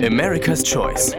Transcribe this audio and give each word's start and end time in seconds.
America's 0.00 0.62
Choice. 0.62 1.16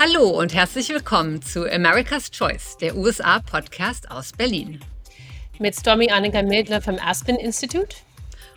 Hallo 0.00 0.28
und 0.30 0.52
herzlich 0.52 0.88
willkommen 0.88 1.40
zu 1.40 1.70
America's 1.72 2.32
Choice, 2.32 2.76
der 2.78 2.96
USA-Podcast 2.96 4.10
aus 4.10 4.32
Berlin. 4.32 4.80
Mit 5.60 5.76
Stormy 5.76 6.10
Annika 6.10 6.42
Mildler 6.42 6.82
vom 6.82 6.98
Aspen 6.98 7.36
Institute. 7.36 7.94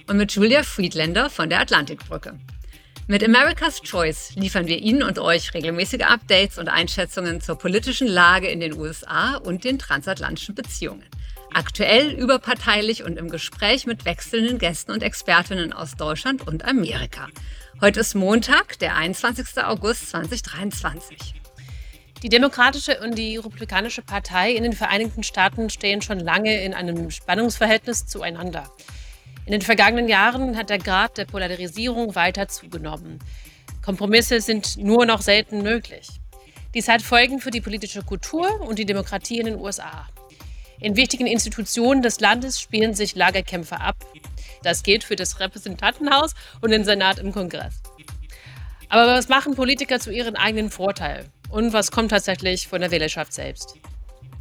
Und 0.07 0.17
mit 0.17 0.31
Julia 0.31 0.63
Friedländer 0.63 1.29
von 1.29 1.47
der 1.47 1.59
Atlantikbrücke. 1.59 2.39
Mit 3.07 3.23
America's 3.23 3.83
Choice 3.83 4.33
liefern 4.33 4.65
wir 4.65 4.79
Ihnen 4.79 5.03
und 5.03 5.19
euch 5.19 5.53
regelmäßige 5.53 6.01
Updates 6.01 6.57
und 6.57 6.69
Einschätzungen 6.69 7.39
zur 7.39 7.55
politischen 7.55 8.07
Lage 8.07 8.47
in 8.47 8.59
den 8.59 8.73
USA 8.73 9.35
und 9.35 9.63
den 9.63 9.77
transatlantischen 9.77 10.55
Beziehungen. 10.55 11.03
Aktuell, 11.53 12.09
überparteilich 12.13 13.03
und 13.03 13.17
im 13.17 13.29
Gespräch 13.29 13.85
mit 13.85 14.05
wechselnden 14.05 14.57
Gästen 14.57 14.91
und 14.91 15.03
Expertinnen 15.03 15.71
aus 15.71 15.95
Deutschland 15.95 16.47
und 16.47 16.65
Amerika. 16.65 17.27
Heute 17.79 17.99
ist 17.99 18.15
Montag, 18.15 18.79
der 18.79 18.95
21. 18.95 19.63
August 19.63 20.09
2023. 20.09 21.35
Die 22.23 22.29
Demokratische 22.29 22.99
und 23.01 23.19
die 23.19 23.37
Republikanische 23.37 24.01
Partei 24.01 24.53
in 24.53 24.63
den 24.63 24.73
Vereinigten 24.73 25.21
Staaten 25.21 25.69
stehen 25.69 26.01
schon 26.01 26.19
lange 26.19 26.59
in 26.63 26.73
einem 26.73 27.11
Spannungsverhältnis 27.11 28.07
zueinander. 28.07 28.63
In 29.45 29.51
den 29.51 29.61
vergangenen 29.61 30.07
Jahren 30.07 30.57
hat 30.57 30.71
der 30.71 30.79
Grad 30.79 31.19
der 31.19 31.25
Polarisierung 31.25 32.15
weiter 32.15 32.47
zugenommen. 32.47 33.19
Kompromisse 33.83 34.41
sind 34.41 34.77
nur 34.77 35.05
noch 35.05 35.21
selten 35.21 35.61
möglich. 35.61 36.07
Dies 36.73 36.87
hat 36.87 37.03
Folgen 37.03 37.39
für 37.39 37.51
die 37.51 37.61
politische 37.61 38.01
Kultur 38.01 38.61
und 38.61 38.79
die 38.79 38.85
Demokratie 38.85 39.39
in 39.39 39.45
den 39.45 39.59
USA. 39.59 40.07
In 40.79 40.95
wichtigen 40.95 41.27
Institutionen 41.27 42.01
des 42.01 42.19
Landes 42.19 42.59
spielen 42.59 42.95
sich 42.95 43.15
Lagerkämpfe 43.15 43.79
ab. 43.79 43.95
Das 44.63 44.81
gilt 44.81 45.03
für 45.03 45.15
das 45.15 45.39
Repräsentantenhaus 45.39 46.33
und 46.61 46.71
den 46.71 46.83
Senat 46.83 47.19
im 47.19 47.31
Kongress. 47.31 47.83
Aber 48.89 49.07
was 49.07 49.29
machen 49.29 49.55
Politiker 49.55 49.99
zu 49.99 50.11
ihrem 50.11 50.35
eigenen 50.35 50.71
Vorteil? 50.71 51.29
Und 51.49 51.71
was 51.71 51.91
kommt 51.91 52.09
tatsächlich 52.09 52.67
von 52.67 52.81
der 52.81 52.89
Wählerschaft 52.89 53.31
selbst? 53.31 53.75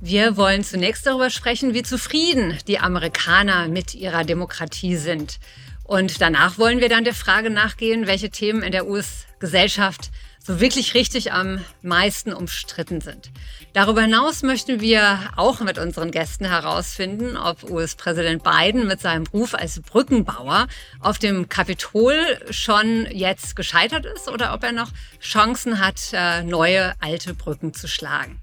Wir 0.07 0.37
wollen 0.37 0.63
zunächst 0.63 1.07
darüber 1.07 1.31
sprechen, 1.31 1.73
wie 1.73 1.83
zufrieden 1.83 2.59
die 2.69 2.79
Amerikaner 2.79 3.69
mit 3.69 3.95
ihrer 3.95 4.23
Demokratie 4.23 4.97
sind. 4.97 5.39
Und 5.83 6.21
danach 6.21 6.59
wollen 6.59 6.81
wir 6.81 6.91
dann 6.91 7.05
der 7.05 7.15
Frage 7.15 7.49
nachgehen, 7.49 8.07
welche 8.07 8.29
Themen 8.29 8.63
in 8.63 8.71
der 8.71 8.87
US-Gesellschaft 8.87 10.11
so 10.47 10.61
wirklich 10.61 10.93
richtig 10.93 11.33
am 11.33 11.65
meisten 11.81 12.35
umstritten 12.35 13.01
sind. 13.01 13.31
Darüber 13.73 14.03
hinaus 14.03 14.43
möchten 14.43 14.83
wir 14.83 15.21
auch 15.37 15.61
mit 15.61 15.79
unseren 15.79 16.11
Gästen 16.11 16.45
herausfinden, 16.45 17.39
ob 17.39 17.65
US-Präsident 17.71 18.43
Biden 18.45 18.87
mit 18.87 19.01
seinem 19.01 19.27
Ruf 19.29 19.55
als 19.55 19.81
Brückenbauer 19.81 20.67
auf 21.01 21.19
dem 21.19 21.49
Kapitol 21.49 22.15
schon 22.51 23.07
jetzt 23.11 23.57
gescheitert 23.57 24.05
ist 24.05 24.29
oder 24.29 24.53
ob 24.53 24.65
er 24.65 24.73
noch 24.73 24.91
Chancen 25.19 25.81
hat, 25.81 26.11
äh, 26.13 26.43
neue 26.43 26.93
alte 27.01 27.33
Brücken 27.33 27.73
zu 27.73 27.89
schlagen. 27.89 28.43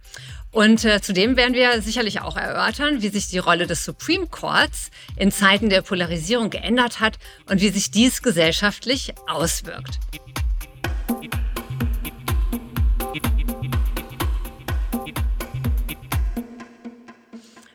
Und 0.52 0.84
äh, 0.84 1.02
zudem 1.02 1.38
werden 1.38 1.54
wir 1.54 1.82
sicherlich 1.82 2.22
auch 2.22 2.36
erörtern, 2.36 3.02
wie 3.02 3.08
sich 3.08 3.30
die 3.30 3.38
Rolle 3.38 3.68
des 3.68 3.86
Supreme 3.86 4.28
Courts 4.28 4.92
in 5.16 5.32
Zeiten 5.32 5.70
der 5.70 5.82
Polarisierung 5.82 6.50
geändert 6.50 7.00
hat 7.00 7.18
und 7.50 7.62
wie 7.62 7.70
sich 7.70 7.90
dies 7.90 8.22
gesellschaftlich 8.22 9.14
auswirkt. 9.28 10.00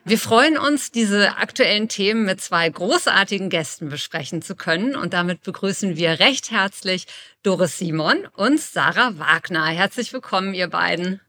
Wir 0.05 0.17
freuen 0.17 0.57
uns, 0.57 0.91
diese 0.91 1.35
aktuellen 1.35 1.89
Themen 1.89 2.23
mit 2.23 2.39
zwei 2.39 2.69
großartigen 2.69 3.49
Gästen 3.49 3.89
besprechen 3.89 4.41
zu 4.41 4.55
können. 4.55 4.95
Und 4.95 5.13
damit 5.13 5.41
begrüßen 5.41 5.97
wir 5.97 6.19
recht 6.19 6.49
herzlich 6.49 7.07
Doris 7.43 7.77
Simon 7.77 8.25
und 8.37 8.57
Sarah 8.57 9.17
Wagner. 9.17 9.65
Herzlich 9.65 10.13
willkommen, 10.13 10.53
ihr 10.53 10.69
beiden. 10.69 11.19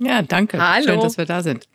Ja, 0.00 0.22
danke. 0.22 0.60
Hallo. 0.60 0.84
Schön, 0.84 1.00
dass 1.00 1.16
wir 1.16 1.26
da 1.26 1.42
sind. 1.42 1.68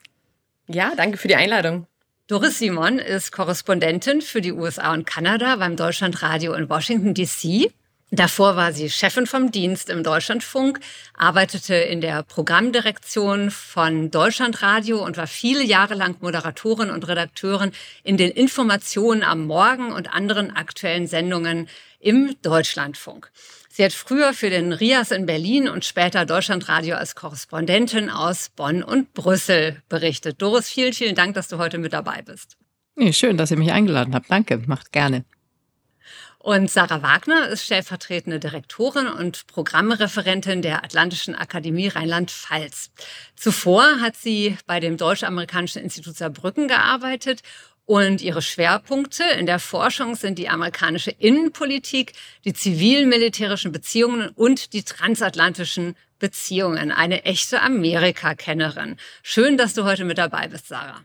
Ja, 0.68 0.94
danke 0.96 1.18
für 1.18 1.28
die 1.28 1.36
Einladung. 1.36 1.88
Doris 2.28 2.60
Simon 2.60 3.00
ist 3.00 3.32
Korrespondentin 3.32 4.22
für 4.22 4.42
die 4.42 4.52
USA 4.52 4.94
und 4.94 5.08
Kanada 5.08 5.56
beim 5.56 5.76
Deutschlandradio 5.76 6.54
in 6.54 6.70
Washington, 6.70 7.16
D.C. 7.16 7.72
Davor 8.12 8.56
war 8.56 8.74
sie 8.74 8.90
Chefin 8.90 9.28
vom 9.28 9.52
Dienst 9.52 9.90
im 9.90 10.04
Deutschlandfunk, 10.04 10.80
arbeitete 11.16 11.76
in 11.76 12.02
der 12.02 12.24
Programmdirektion 12.24 13.52
von 13.52 14.10
Deutschlandradio 14.10 15.04
und 15.04 15.18
war 15.18 15.28
viele 15.28 15.64
Jahre 15.64 15.94
lang 15.94 16.18
Moderatorin 16.20 16.90
und 16.90 17.08
Redakteurin 17.08 17.72
in 18.04 18.18
den 18.18 18.32
Informationen 18.32 19.22
am 19.22 19.46
Morgen 19.46 19.92
und 19.92 20.12
anderen 20.12 20.56
aktuellen 20.56 21.06
Sendungen 21.06 21.68
im 22.00 22.36
Deutschlandfunk. 22.42 23.32
Sie 23.72 23.86
hat 23.86 23.94
früher 23.94 24.34
für 24.34 24.50
den 24.50 24.74
RIAS 24.74 25.12
in 25.12 25.26
Berlin 25.26 25.70
und 25.70 25.86
später 25.86 26.26
Deutschlandradio 26.26 26.96
als 26.96 27.16
Korrespondentin 27.16 28.10
aus 28.10 28.50
Bonn 28.50 28.84
und 28.84 29.14
Brüssel 29.14 29.82
berichtet. 29.88 30.42
Doris, 30.42 30.70
vielen, 30.70 30.92
vielen 30.92 31.16
Dank, 31.16 31.36
dass 31.36 31.48
du 31.48 31.60
heute 31.60 31.78
mit 31.78 31.94
dabei 31.94 32.22
bist. 32.24 32.58
Nee, 32.96 33.14
schön, 33.14 33.38
dass 33.38 33.52
ihr 33.52 33.58
mich 33.58 33.72
eingeladen 33.72 34.14
habt. 34.16 34.30
Danke, 34.30 34.58
macht 34.66 34.92
gerne. 34.92 35.24
Und 36.42 36.72
Sarah 36.72 37.02
Wagner 37.02 37.50
ist 37.50 37.66
stellvertretende 37.66 38.40
Direktorin 38.40 39.08
und 39.08 39.46
Programmreferentin 39.48 40.62
der 40.62 40.86
Atlantischen 40.86 41.36
Akademie 41.36 41.90
Rheinland-Pfalz. 41.90 42.92
Zuvor 43.36 44.00
hat 44.00 44.16
sie 44.16 44.58
bei 44.66 44.80
dem 44.80 44.96
Deutsch-Amerikanischen 44.96 45.84
Institut 45.84 46.16
Saarbrücken 46.16 46.70
gearbeitet 46.70 47.42
und 47.90 48.22
ihre 48.22 48.44
Schwerpunkte 48.44 49.24
in 49.40 49.48
der 49.48 49.58
Forschung 49.58 50.14
sind 50.14 50.38
die 50.38 50.48
amerikanische 50.48 51.10
Innenpolitik, 51.10 52.14
die 52.46 52.54
zivil-militärischen 52.54 53.72
Beziehungen 53.72 54.30
und 54.30 54.74
die 54.74 54.84
transatlantischen 54.84 55.96
Beziehungen. 56.20 56.92
Eine 56.92 57.26
echte 57.26 57.64
Amerika-Kennerin. 57.64 58.98
Schön, 59.24 59.58
dass 59.58 59.74
du 59.74 59.86
heute 59.86 60.06
mit 60.06 60.20
dabei 60.20 60.48
bist, 60.50 60.68
Sarah. 60.68 61.02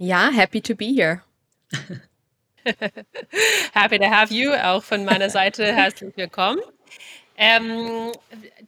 Ja, 0.00 0.32
happy 0.32 0.60
to 0.60 0.74
be 0.74 0.86
here. 0.86 1.22
happy 3.72 3.98
to 4.00 4.10
have 4.10 4.34
you. 4.34 4.50
Auch 4.50 4.82
von 4.82 5.04
meiner 5.04 5.30
Seite 5.30 5.64
herzlich 5.76 6.16
willkommen. 6.16 6.58
Ähm, 7.36 8.12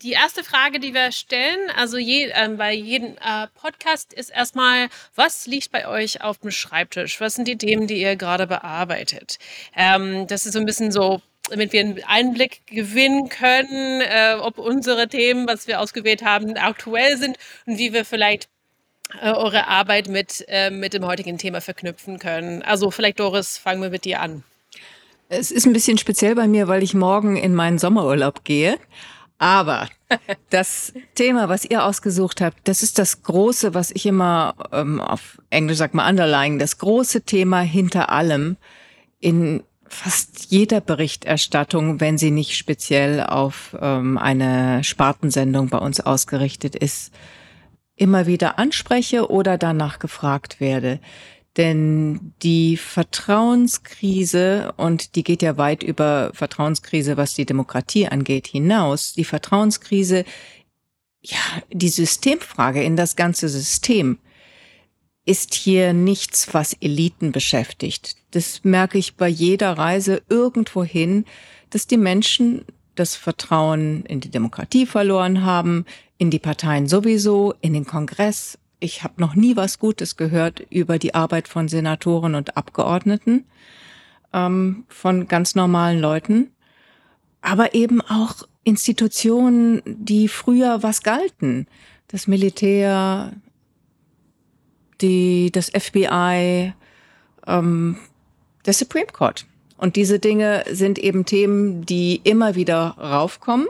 die 0.02 0.12
erste 0.12 0.44
Frage, 0.44 0.78
die 0.78 0.92
wir 0.92 1.10
stellen, 1.12 1.70
also 1.76 1.96
je, 1.96 2.30
ähm, 2.34 2.56
bei 2.58 2.72
jedem 2.72 3.16
äh, 3.16 3.46
Podcast 3.54 4.12
ist 4.12 4.30
erstmal, 4.30 4.88
was 5.14 5.46
liegt 5.46 5.70
bei 5.72 5.88
euch 5.88 6.22
auf 6.22 6.38
dem 6.38 6.50
Schreibtisch? 6.50 7.20
Was 7.20 7.34
sind 7.34 7.48
die 7.48 7.56
Themen, 7.56 7.86
die 7.86 8.00
ihr 8.00 8.16
gerade 8.16 8.46
bearbeitet? 8.46 9.38
Ähm, 9.74 10.26
das 10.26 10.44
ist 10.44 10.52
so 10.52 10.58
ein 10.58 10.66
bisschen 10.66 10.92
so, 10.92 11.22
damit 11.50 11.72
wir 11.72 11.80
einen 11.80 12.04
Einblick 12.04 12.66
gewinnen 12.66 13.28
können, 13.28 14.02
äh, 14.02 14.36
ob 14.38 14.58
unsere 14.58 15.08
Themen, 15.08 15.48
was 15.48 15.66
wir 15.66 15.80
ausgewählt 15.80 16.22
haben, 16.22 16.56
aktuell 16.56 17.16
sind 17.16 17.38
und 17.66 17.78
wie 17.78 17.92
wir 17.92 18.04
vielleicht 18.04 18.48
äh, 19.22 19.30
eure 19.30 19.66
Arbeit 19.66 20.08
mit, 20.08 20.44
äh, 20.48 20.70
mit 20.70 20.92
dem 20.92 21.06
heutigen 21.06 21.38
Thema 21.38 21.62
verknüpfen 21.62 22.18
können. 22.18 22.62
Also 22.62 22.90
vielleicht, 22.90 23.20
Doris, 23.20 23.56
fangen 23.56 23.80
wir 23.80 23.90
mit 23.90 24.04
dir 24.04 24.20
an. 24.20 24.44
Es 25.28 25.50
ist 25.50 25.66
ein 25.66 25.74
bisschen 25.74 25.98
speziell 25.98 26.34
bei 26.34 26.48
mir, 26.48 26.68
weil 26.68 26.82
ich 26.82 26.94
morgen 26.94 27.36
in 27.36 27.54
meinen 27.54 27.78
Sommerurlaub 27.78 28.44
gehe. 28.44 28.78
Aber 29.36 29.88
das 30.50 30.94
Thema, 31.14 31.48
was 31.48 31.64
ihr 31.64 31.84
ausgesucht 31.84 32.40
habt, 32.40 32.66
das 32.66 32.82
ist 32.82 32.98
das 32.98 33.22
große, 33.22 33.74
was 33.74 33.90
ich 33.90 34.06
immer 34.06 34.54
ähm, 34.72 35.00
auf 35.00 35.40
Englisch 35.50 35.78
sag 35.78 35.94
mal 35.94 36.08
underlying, 36.08 36.58
das 36.58 36.78
große 36.78 37.22
Thema 37.22 37.60
hinter 37.60 38.10
allem 38.10 38.56
in 39.20 39.62
fast 39.86 40.50
jeder 40.50 40.80
Berichterstattung, 40.80 42.00
wenn 42.00 42.18
sie 42.18 42.30
nicht 42.30 42.56
speziell 42.56 43.22
auf 43.22 43.76
ähm, 43.80 44.18
eine 44.18 44.82
Spartensendung 44.82 45.68
bei 45.68 45.78
uns 45.78 46.00
ausgerichtet 46.00 46.74
ist, 46.74 47.12
immer 47.96 48.26
wieder 48.26 48.58
anspreche 48.58 49.30
oder 49.30 49.58
danach 49.58 49.98
gefragt 49.98 50.60
werde. 50.60 51.00
Denn 51.58 52.32
die 52.42 52.76
Vertrauenskrise, 52.76 54.72
und 54.76 55.16
die 55.16 55.24
geht 55.24 55.42
ja 55.42 55.56
weit 55.56 55.82
über 55.82 56.30
Vertrauenskrise, 56.32 57.16
was 57.16 57.34
die 57.34 57.46
Demokratie 57.46 58.06
angeht, 58.06 58.46
hinaus, 58.46 59.12
die 59.12 59.24
Vertrauenskrise, 59.24 60.24
ja, 61.20 61.36
die 61.72 61.88
Systemfrage 61.88 62.82
in 62.84 62.94
das 62.94 63.16
ganze 63.16 63.48
System 63.48 64.18
ist 65.24 65.54
hier 65.54 65.92
nichts, 65.92 66.54
was 66.54 66.74
Eliten 66.74 67.32
beschäftigt. 67.32 68.16
Das 68.30 68.62
merke 68.62 68.96
ich 68.96 69.16
bei 69.16 69.28
jeder 69.28 69.72
Reise 69.72 70.22
irgendwohin, 70.28 71.24
dass 71.70 71.88
die 71.88 71.98
Menschen 71.98 72.64
das 72.94 73.16
Vertrauen 73.16 74.04
in 74.06 74.20
die 74.20 74.30
Demokratie 74.30 74.86
verloren 74.86 75.44
haben, 75.44 75.84
in 76.18 76.30
die 76.30 76.38
Parteien 76.38 76.86
sowieso, 76.86 77.52
in 77.60 77.74
den 77.74 77.84
Kongress 77.84 78.58
ich 78.80 79.02
habe 79.04 79.14
noch 79.20 79.34
nie 79.34 79.56
was 79.56 79.78
Gutes 79.78 80.16
gehört 80.16 80.60
über 80.70 80.98
die 80.98 81.14
Arbeit 81.14 81.48
von 81.48 81.68
Senatoren 81.68 82.34
und 82.34 82.56
Abgeordneten, 82.56 83.44
ähm, 84.32 84.84
von 84.88 85.28
ganz 85.28 85.54
normalen 85.54 86.00
Leuten. 86.00 86.50
aber 87.40 87.74
eben 87.74 88.00
auch 88.00 88.46
Institutionen, 88.64 89.80
die 89.86 90.28
früher 90.28 90.82
was 90.82 91.02
galten. 91.02 91.66
Das 92.08 92.26
Militär, 92.26 93.32
die, 95.00 95.50
das 95.52 95.70
FBI, 95.70 96.72
ähm, 97.46 97.96
der 98.66 98.74
Supreme 98.74 99.06
Court. 99.06 99.46
Und 99.76 99.96
diese 99.96 100.18
Dinge 100.18 100.64
sind 100.70 100.98
eben 100.98 101.24
Themen, 101.24 101.86
die 101.86 102.20
immer 102.24 102.56
wieder 102.56 102.96
raufkommen. 102.98 103.68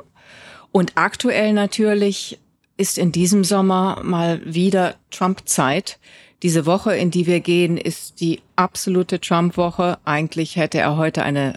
Und 0.72 0.92
aktuell 0.96 1.52
natürlich 1.52 2.38
ist 2.78 2.96
in 2.96 3.12
diesem 3.12 3.44
Sommer 3.44 4.00
mal 4.02 4.40
wieder 4.44 4.94
Trump-Zeit. 5.10 5.98
Diese 6.42 6.64
Woche, 6.64 6.96
in 6.96 7.10
die 7.10 7.26
wir 7.26 7.40
gehen, 7.40 7.76
ist 7.76 8.20
die 8.20 8.40
absolute 8.56 9.20
Trump-Woche. 9.20 9.98
Eigentlich 10.04 10.56
hätte 10.56 10.78
er 10.78 10.96
heute 10.96 11.22
eine 11.24 11.54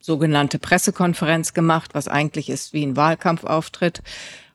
sogenannte 0.00 0.58
Pressekonferenz 0.58 1.54
gemacht, 1.54 1.94
was 1.94 2.08
eigentlich 2.08 2.50
ist 2.50 2.72
wie 2.72 2.84
ein 2.84 2.96
Wahlkampfauftritt, 2.96 4.02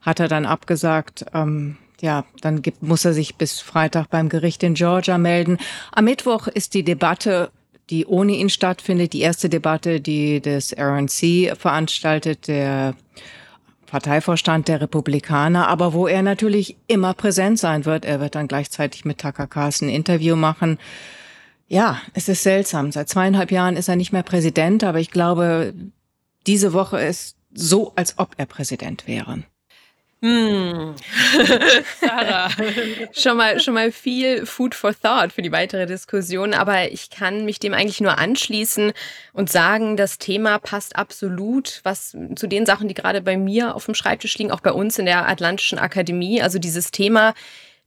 hat 0.02 0.20
er 0.20 0.28
dann 0.28 0.46
abgesagt. 0.46 1.26
Ähm, 1.34 1.78
ja, 2.02 2.26
dann 2.42 2.62
gibt, 2.62 2.84
muss 2.84 3.06
er 3.06 3.14
sich 3.14 3.36
bis 3.36 3.60
Freitag 3.60 4.10
beim 4.10 4.28
Gericht 4.28 4.64
in 4.64 4.74
Georgia 4.74 5.18
melden. 5.18 5.58
Am 5.92 6.06
Mittwoch 6.06 6.48
ist 6.48 6.74
die 6.74 6.84
Debatte, 6.84 7.52
die 7.90 8.06
ohne 8.06 8.34
ihn 8.34 8.50
stattfindet, 8.50 9.14
die 9.14 9.22
erste 9.22 9.50
Debatte, 9.50 10.02
die 10.02 10.42
das 10.42 10.74
RNC 10.78 11.56
veranstaltet, 11.58 12.48
der 12.48 12.96
Parteivorstand 13.92 14.70
der 14.70 14.80
Republikaner, 14.80 15.68
aber 15.68 15.92
wo 15.92 16.08
er 16.08 16.22
natürlich 16.22 16.78
immer 16.88 17.14
präsent 17.14 17.60
sein 17.60 17.84
wird. 17.84 18.06
Er 18.06 18.22
wird 18.22 18.36
dann 18.36 18.48
gleichzeitig 18.48 19.04
mit 19.04 19.18
Tucker 19.20 19.48
Carlson 19.48 19.90
ein 19.90 19.94
Interview 19.94 20.38
machen. 20.38 20.80
Ja, 21.68 22.00
es 22.14 22.30
ist 22.30 22.44
seltsam. 22.44 22.94
Seit 22.94 23.10
zweieinhalb 23.10 23.52
Jahren 23.52 23.76
ist 23.76 23.90
er 23.90 23.98
nicht 23.98 24.14
mehr 24.14 24.24
Präsident, 24.24 24.86
aber 24.86 25.02
ich 25.02 25.12
glaube, 25.12 25.74
diese 26.48 26.72
Woche 26.72 27.02
ist 27.02 27.36
so, 27.54 27.92
als 27.98 28.18
ob 28.18 28.34
er 28.38 28.46
Präsident 28.46 29.08
wäre. 29.08 29.44
Hm. 30.24 30.94
Sarah. 32.00 32.50
schon 33.12 33.38
mal, 33.38 33.60
schon 33.60 33.74
mal 33.74 33.92
viel 33.92 34.46
Food 34.46 34.76
for 34.76 34.94
Thought 34.94 35.34
für 35.34 35.42
die 35.42 35.52
weitere 35.52 35.88
Diskussion, 35.88 36.54
aber 36.54 36.92
ich 36.92 37.10
kann 37.10 37.44
mich 37.44 37.58
dem 37.58 37.74
eigentlich 37.74 38.02
nur 38.02 38.20
anschließen 38.20 38.94
und 39.34 39.50
sagen, 39.50 39.98
das 39.98 40.20
Thema 40.20 40.60
passt 40.60 40.96
absolut, 40.96 41.80
was 41.82 42.16
zu 42.36 42.46
den 42.46 42.68
Sachen, 42.68 42.88
die 42.88 42.94
gerade 42.94 43.22
bei 43.22 43.36
mir 43.36 43.76
auf 43.76 43.86
dem 43.86 43.96
Schreibtisch 43.96 44.38
liegen, 44.38 44.52
auch 44.52 44.60
bei 44.60 44.72
uns 44.72 45.00
in 45.00 45.08
der 45.08 45.28
Atlantischen 45.28 45.80
Akademie. 45.80 46.40
Also 46.40 46.60
dieses 46.60 46.92
Thema, 46.92 47.34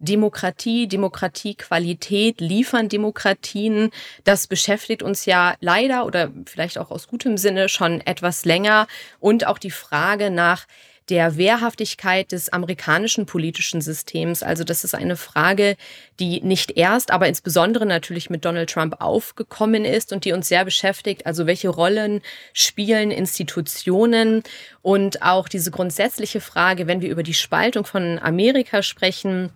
Demokratie, 0.01 0.89
Demokratiequalität, 0.89 2.41
liefern 2.41 2.89
Demokratien, 2.89 3.91
das 4.25 4.49
beschäftigt 4.49 5.05
uns 5.05 5.25
ja 5.25 5.55
leider 5.61 6.05
oder 6.05 6.33
vielleicht 6.47 6.79
auch 6.79 6.91
aus 6.91 7.07
gutem 7.07 7.37
Sinne 7.37 7.69
schon 7.69 8.01
etwas 8.01 8.45
länger. 8.45 8.89
Und 9.21 9.47
auch 9.47 9.59
die 9.59 9.71
Frage 9.71 10.33
nach 10.33 10.67
der 11.11 11.37
Wehrhaftigkeit 11.37 12.33
des 12.33 12.53
amerikanischen 12.53 13.27
politischen 13.27 13.81
Systems. 13.81 14.43
Also 14.43 14.65
das 14.65 14.85
ist 14.85 14.95
eine 14.95 15.17
Frage, 15.17 15.77
die 16.19 16.41
nicht 16.41 16.77
erst, 16.77 17.11
aber 17.11 17.29
insbesondere 17.29 17.87
natürlich 17.87 18.31
mit 18.31 18.45
Donald 18.45 18.71
Trump 18.71 19.01
aufgekommen 19.01 19.85
ist 19.85 20.13
und 20.13 20.25
die 20.25 20.33
uns 20.33 20.49
sehr 20.49 20.65
beschäftigt. 20.65 21.27
Also 21.27 21.47
welche 21.47 21.69
Rollen 21.69 22.23
spielen 22.53 23.11
Institutionen 23.11 24.43
und 24.83 25.23
auch 25.23 25.49
diese 25.49 25.71
grundsätzliche 25.71 26.41
Frage, 26.41 26.87
wenn 26.87 27.03
wir 27.03 27.11
über 27.11 27.23
die 27.23 27.35
Spaltung 27.35 27.85
von 27.85 28.19
Amerika 28.19 28.83
sprechen, 28.83 29.51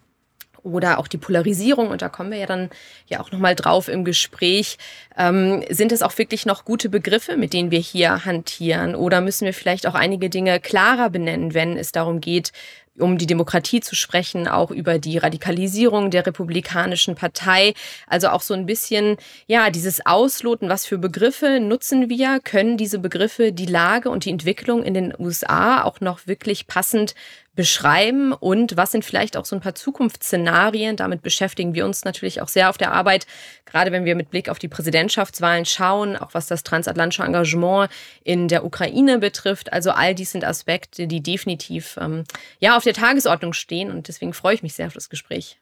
oder 0.68 0.98
auch 0.98 1.08
die 1.08 1.18
Polarisierung, 1.18 1.88
und 1.88 2.02
da 2.02 2.08
kommen 2.08 2.30
wir 2.30 2.38
ja 2.38 2.46
dann 2.46 2.70
ja 3.06 3.20
auch 3.20 3.32
nochmal 3.32 3.54
drauf 3.54 3.88
im 3.88 4.04
Gespräch, 4.04 4.78
ähm, 5.16 5.64
sind 5.70 5.92
es 5.92 6.02
auch 6.02 6.16
wirklich 6.18 6.46
noch 6.46 6.64
gute 6.64 6.88
Begriffe, 6.88 7.36
mit 7.36 7.52
denen 7.52 7.70
wir 7.70 7.80
hier 7.80 8.24
hantieren? 8.24 8.94
Oder 8.94 9.20
müssen 9.20 9.44
wir 9.44 9.54
vielleicht 9.54 9.86
auch 9.86 9.94
einige 9.94 10.30
Dinge 10.30 10.60
klarer 10.60 11.10
benennen, 11.10 11.54
wenn 11.54 11.76
es 11.76 11.92
darum 11.92 12.20
geht, 12.20 12.52
um 13.00 13.18
die 13.18 13.26
Demokratie 13.26 13.80
zu 13.80 13.94
sprechen, 13.94 14.48
auch 14.48 14.70
über 14.70 14.98
die 14.98 15.18
Radikalisierung 15.18 16.10
der 16.10 16.26
Republikanischen 16.26 17.14
Partei. 17.14 17.74
Also 18.06 18.28
auch 18.28 18.42
so 18.42 18.54
ein 18.54 18.66
bisschen, 18.66 19.16
ja, 19.46 19.70
dieses 19.70 20.04
Ausloten, 20.04 20.68
was 20.68 20.86
für 20.86 20.98
Begriffe 20.98 21.60
nutzen 21.60 22.08
wir, 22.08 22.40
können 22.42 22.76
diese 22.76 22.98
Begriffe 22.98 23.52
die 23.52 23.66
Lage 23.66 24.10
und 24.10 24.24
die 24.24 24.30
Entwicklung 24.30 24.82
in 24.82 24.94
den 24.94 25.14
USA 25.18 25.82
auch 25.82 26.00
noch 26.00 26.26
wirklich 26.26 26.66
passend 26.66 27.14
beschreiben 27.58 28.32
und 28.32 28.76
was 28.76 28.92
sind 28.92 29.04
vielleicht 29.04 29.36
auch 29.36 29.44
so 29.44 29.56
ein 29.56 29.60
paar 29.60 29.74
Zukunftsszenarien. 29.74 30.94
Damit 30.94 31.22
beschäftigen 31.22 31.74
wir 31.74 31.84
uns 31.84 32.04
natürlich 32.04 32.40
auch 32.40 32.46
sehr 32.46 32.70
auf 32.70 32.78
der 32.78 32.92
Arbeit, 32.92 33.26
gerade 33.64 33.90
wenn 33.90 34.04
wir 34.04 34.14
mit 34.14 34.30
Blick 34.30 34.48
auf 34.48 34.60
die 34.60 34.68
Präsidentschaftswahlen 34.68 35.64
schauen, 35.64 36.16
auch 36.16 36.34
was 36.34 36.46
das 36.46 36.62
transatlantische 36.62 37.24
Engagement 37.24 37.90
in 38.22 38.46
der 38.46 38.64
Ukraine 38.64 39.18
betrifft. 39.18 39.72
Also 39.72 39.90
all 39.90 40.14
dies 40.14 40.30
sind 40.30 40.44
Aspekte, 40.44 41.08
die 41.08 41.20
definitiv 41.20 41.98
ähm, 42.00 42.22
ja 42.60 42.76
auf 42.76 42.84
der 42.84 42.94
Tagesordnung 42.94 43.52
stehen 43.54 43.90
und 43.90 44.06
deswegen 44.06 44.34
freue 44.34 44.54
ich 44.54 44.62
mich 44.62 44.74
sehr 44.74 44.86
auf 44.86 44.94
das 44.94 45.10
Gespräch. 45.10 45.58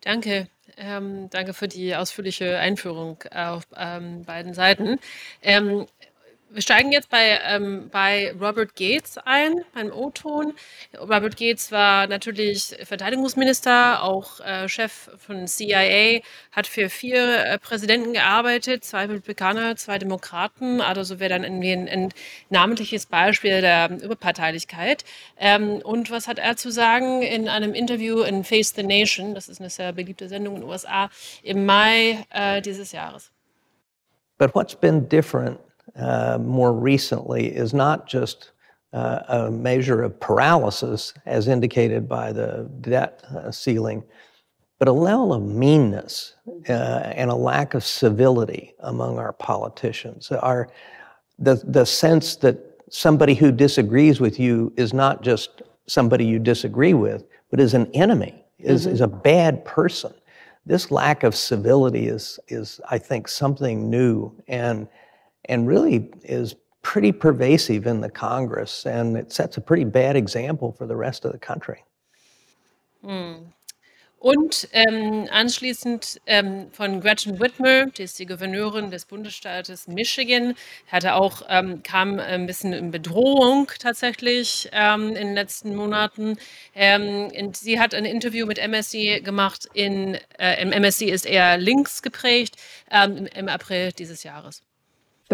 Danke. 0.00 0.48
Ähm, 0.76 1.30
danke 1.30 1.54
für 1.54 1.68
die 1.68 1.94
ausführliche 1.94 2.58
Einführung 2.58 3.22
auf 3.32 3.62
ähm, 3.76 4.24
beiden 4.24 4.52
Seiten. 4.52 4.98
Ähm, 5.42 5.86
wir 6.54 6.62
steigen 6.62 6.92
jetzt 6.92 7.10
bei, 7.10 7.40
ähm, 7.44 7.88
bei 7.90 8.32
Robert 8.40 8.76
Gates 8.76 9.18
ein, 9.18 9.64
beim 9.74 9.90
O-Ton. 9.90 10.54
Robert 10.96 11.36
Gates 11.36 11.72
war 11.72 12.06
natürlich 12.06 12.76
Verteidigungsminister, 12.84 14.02
auch 14.04 14.38
äh, 14.38 14.68
Chef 14.68 15.10
von 15.18 15.48
CIA, 15.48 16.20
hat 16.52 16.68
für 16.68 16.88
vier 16.88 17.44
äh, 17.44 17.58
Präsidenten 17.58 18.12
gearbeitet, 18.12 18.84
zwei 18.84 19.06
Republikaner, 19.06 19.74
zwei 19.74 19.98
Demokraten, 19.98 20.80
also 20.80 21.18
wäre 21.18 21.30
dann 21.30 21.42
irgendwie 21.42 21.72
ein, 21.72 21.88
ein, 21.88 22.08
namentliches 22.50 23.06
Beispiel 23.06 23.60
der 23.60 23.90
Überparteilichkeit. 23.90 25.04
Ähm, 25.38 25.80
und 25.82 26.12
was 26.12 26.28
hat 26.28 26.38
er 26.38 26.56
zu 26.56 26.70
sagen 26.70 27.22
in 27.22 27.48
einem 27.48 27.74
Interview 27.74 28.22
in 28.22 28.44
Face 28.44 28.74
the 28.76 28.84
Nation, 28.84 29.34
das 29.34 29.48
ist 29.48 29.60
eine 29.60 29.70
sehr 29.70 29.92
beliebte 29.92 30.28
Sendung 30.28 30.54
in 30.54 30.60
den 30.60 30.70
USA, 30.70 31.10
im 31.42 31.66
Mai 31.66 32.24
äh, 32.30 32.62
dieses 32.62 32.92
Jahres? 32.92 33.32
But 34.38 34.54
what's 34.54 34.74
been 34.74 35.08
different 35.08 35.58
uh, 35.96 36.38
more 36.40 36.72
recently 36.72 37.46
is 37.46 37.72
not 37.72 38.06
just 38.06 38.52
uh, 38.92 39.20
a 39.28 39.50
measure 39.50 40.02
of 40.02 40.18
paralysis, 40.20 41.14
as 41.26 41.48
indicated 41.48 42.08
by 42.08 42.32
the 42.32 42.70
debt 42.80 43.24
uh, 43.34 43.50
ceiling, 43.50 44.04
but 44.78 44.88
a 44.88 44.92
level 44.92 45.32
of 45.32 45.42
meanness 45.42 46.34
uh, 46.68 46.72
and 46.72 47.30
a 47.30 47.34
lack 47.34 47.74
of 47.74 47.84
civility 47.84 48.74
among 48.80 49.18
our 49.18 49.32
politicians. 49.32 50.30
Our, 50.30 50.68
the, 51.38 51.56
the 51.64 51.84
sense 51.84 52.36
that 52.36 52.58
somebody 52.90 53.34
who 53.34 53.50
disagrees 53.50 54.20
with 54.20 54.38
you 54.38 54.72
is 54.76 54.92
not 54.92 55.22
just 55.22 55.62
somebody 55.86 56.24
you 56.24 56.38
disagree 56.38 56.94
with, 56.94 57.24
but 57.50 57.60
is 57.60 57.74
an 57.74 57.90
enemy, 57.94 58.44
is, 58.58 58.82
mm-hmm. 58.82 58.94
is 58.94 59.00
a 59.00 59.08
bad 59.08 59.64
person. 59.64 60.14
This 60.66 60.90
lack 60.90 61.24
of 61.24 61.34
civility 61.34 62.06
is, 62.06 62.38
is, 62.48 62.80
I 62.90 62.98
think, 62.98 63.28
something 63.28 63.90
new. 63.90 64.32
And 64.48 64.88
and 65.48 65.68
really 65.68 66.10
is 66.22 66.54
pretty 66.82 67.12
pervasive 67.12 67.86
in 67.86 68.00
the 68.00 68.10
Congress, 68.10 68.86
and 68.86 69.16
it 69.16 69.32
sets 69.32 69.56
a 69.56 69.60
pretty 69.60 69.84
bad 69.84 70.16
example 70.16 70.72
for 70.72 70.86
the 70.86 70.96
rest 70.96 71.24
of 71.24 71.32
the 71.32 71.38
country. 71.38 71.82
Hm. 73.02 73.52
Und 74.24 74.68
ähm, 74.72 75.28
anschließend 75.30 76.18
ähm, 76.24 76.68
von 76.72 77.02
Gretchen 77.02 77.40
Whitmer, 77.40 77.90
die 77.90 78.04
ist 78.04 78.18
die 78.18 78.24
Gouverneurin 78.24 78.90
des 78.90 79.04
Bundesstaates 79.04 79.86
Michigan, 79.86 80.54
hatte 80.90 81.14
auch, 81.16 81.42
ähm, 81.50 81.82
kam 81.82 82.18
ein 82.18 82.46
bisschen 82.46 82.72
in 82.72 82.90
Bedrohung 82.90 83.70
tatsächlich 83.78 84.70
ähm, 84.72 85.08
in 85.08 85.26
den 85.26 85.34
letzten 85.34 85.76
Monaten. 85.76 86.38
Ähm, 86.74 87.52
sie 87.52 87.78
hat 87.78 87.92
ein 87.92 88.06
Interview 88.06 88.46
mit 88.46 88.58
MSC 88.58 89.20
gemacht. 89.20 89.68
In, 89.74 90.14
äh, 90.38 90.70
MSC 90.70 91.10
ist 91.10 91.26
eher 91.26 91.58
links 91.58 92.00
geprägt 92.00 92.56
ähm, 92.90 93.26
im 93.26 93.48
April 93.48 93.92
dieses 93.92 94.22
Jahres. 94.22 94.62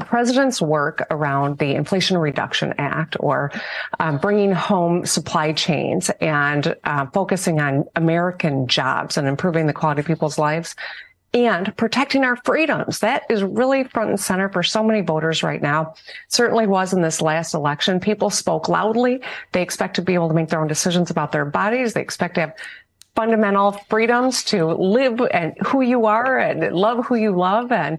The 0.01 0.07
president's 0.07 0.61
work 0.61 1.07
around 1.11 1.59
the 1.59 1.75
Inflation 1.75 2.19
Reduction 2.19 2.75
Act 2.79 3.17
or 3.21 3.53
um, 3.99 4.19
bringing 4.19 4.53
home 4.53 5.07
supply 5.07 5.53
chains 5.53 6.11
and 6.21 6.75
uh, 6.85 7.07
focusing 7.07 7.61
on 7.61 7.85
American 7.97 8.67
jobs 8.67 9.17
and 9.17 9.29
improving 9.29 9.67
the 9.67 9.73
quality 9.73 10.01
of 10.01 10.07
people's 10.07 10.39
lives 10.39 10.75
and 11.33 11.77
protecting 11.77 12.25
our 12.25 12.37
freedoms. 12.37 13.01
That 13.01 13.23
is 13.31 13.43
really 13.43 13.85
front 13.85 14.11
and 14.11 14.19
center 14.19 14.49
for 14.49 14.63
so 14.63 14.83
many 14.83 15.01
voters 15.01 15.43
right 15.43 15.63
now. 15.63 15.95
Certainly 16.29 16.67
was 16.67 16.93
in 16.93 17.03
this 17.03 17.23
last 17.23 17.55
election. 17.55 18.01
People 18.01 18.31
spoke 18.31 18.69
loudly. 18.69 19.21
They 19.53 19.63
expect 19.63 19.95
to 19.97 20.03
be 20.03 20.15
able 20.15 20.29
to 20.29 20.35
make 20.35 20.49
their 20.49 20.61
own 20.61 20.67
decisions 20.67 21.11
about 21.11 21.31
their 21.31 21.45
bodies. 21.45 21.93
They 21.93 22.01
expect 22.01 22.35
to 22.35 22.41
have 22.41 22.55
fundamental 23.15 23.73
freedoms 23.89 24.43
to 24.45 24.67
live 24.67 25.21
and 25.33 25.55
who 25.67 25.83
you 25.83 26.07
are 26.07 26.39
and 26.39 26.75
love 26.75 27.05
who 27.07 27.17
you 27.17 27.37
love 27.37 27.71
and 27.71 27.99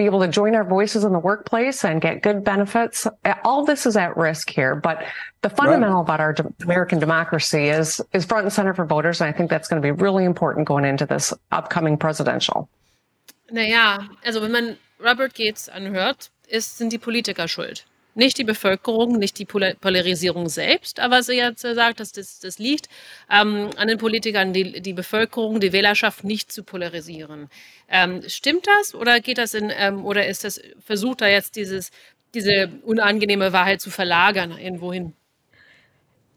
be 0.00 0.06
able 0.06 0.20
to 0.20 0.28
join 0.28 0.54
our 0.54 0.64
voices 0.64 1.04
in 1.04 1.12
the 1.12 1.18
workplace 1.18 1.84
and 1.84 2.00
get 2.00 2.22
good 2.22 2.42
benefits. 2.42 3.06
All 3.44 3.66
this 3.66 3.84
is 3.84 3.96
at 3.98 4.16
risk 4.16 4.48
here, 4.48 4.74
but 4.74 5.04
the 5.42 5.50
fundamental 5.50 5.96
right. 5.96 6.14
about 6.14 6.20
our 6.20 6.34
American 6.62 6.98
democracy 6.98 7.68
is 7.68 8.00
is 8.14 8.24
front 8.24 8.44
and 8.44 8.52
center 8.52 8.72
for 8.72 8.86
voters, 8.86 9.20
and 9.20 9.28
I 9.28 9.36
think 9.36 9.50
that's 9.50 9.68
going 9.68 9.80
to 9.80 9.86
be 9.86 9.92
really 9.92 10.24
important 10.24 10.66
going 10.66 10.86
into 10.86 11.04
this 11.04 11.34
upcoming 11.52 11.98
presidential. 11.98 12.68
Naja, 13.52 14.08
also 14.24 14.40
wenn 14.40 14.52
man 14.52 14.78
Robert 14.98 15.34
Gates 15.34 15.68
anhört, 15.68 16.30
ist, 16.48 16.78
sind 16.78 16.92
die 16.92 16.98
Politiker 16.98 17.46
schuld. 17.46 17.84
Nicht 18.14 18.38
die 18.38 18.44
Bevölkerung, 18.44 19.18
nicht 19.18 19.38
die 19.38 19.44
Polarisierung 19.44 20.48
selbst, 20.48 21.00
aber 21.00 21.22
sie 21.22 21.42
hat 21.42 21.60
gesagt, 21.60 22.00
dass 22.00 22.12
das, 22.12 22.40
das 22.40 22.58
liegt 22.58 22.88
ähm, 23.30 23.70
an 23.76 23.88
den 23.88 23.98
Politikern, 23.98 24.52
die, 24.52 24.80
die 24.80 24.92
Bevölkerung, 24.92 25.60
die 25.60 25.72
Wählerschaft 25.72 26.24
nicht 26.24 26.52
zu 26.52 26.64
polarisieren. 26.64 27.48
Ähm, 27.88 28.22
stimmt 28.28 28.66
das 28.66 28.94
oder 28.94 29.20
geht 29.20 29.38
das 29.38 29.54
in 29.54 29.72
ähm, 29.74 30.04
oder 30.04 30.26
ist 30.26 30.44
das 30.44 30.60
versucht 30.84 31.20
da 31.20 31.28
jetzt 31.28 31.56
dieses 31.56 31.90
diese 32.34 32.70
unangenehme 32.84 33.52
Wahrheit 33.52 33.80
zu 33.80 33.90
verlagern 33.90 34.56
irgendwohin? 34.56 35.14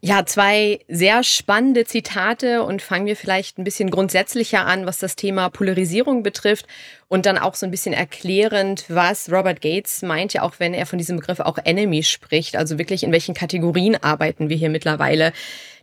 Ja, 0.05 0.25
zwei 0.25 0.81
sehr 0.89 1.23
spannende 1.23 1.85
Zitate 1.85 2.63
und 2.63 2.81
fangen 2.81 3.05
wir 3.05 3.15
vielleicht 3.15 3.57
ein 3.57 3.63
bisschen 3.63 3.89
grundsätzlicher 3.89 4.65
an, 4.65 4.85
was 4.85 4.97
das 4.97 5.15
Thema 5.15 5.47
Polarisierung 5.47 6.23
betrifft 6.23 6.65
und 7.07 7.25
dann 7.25 7.37
auch 7.37 7.55
so 7.55 7.65
ein 7.65 7.71
bisschen 7.71 7.93
erklärend, 7.93 8.83
was 8.89 9.31
Robert 9.31 9.61
Gates 9.61 10.01
meint, 10.01 10.33
ja 10.33 10.41
auch 10.41 10.55
wenn 10.57 10.73
er 10.73 10.87
von 10.87 10.97
diesem 10.97 11.15
Begriff 11.15 11.39
auch 11.39 11.57
Enemy 11.57 12.03
spricht, 12.03 12.57
also 12.57 12.77
wirklich 12.77 13.03
in 13.03 13.13
welchen 13.13 13.33
Kategorien 13.33 13.95
arbeiten 13.95 14.49
wir 14.49 14.57
hier 14.57 14.69
mittlerweile. 14.69 15.31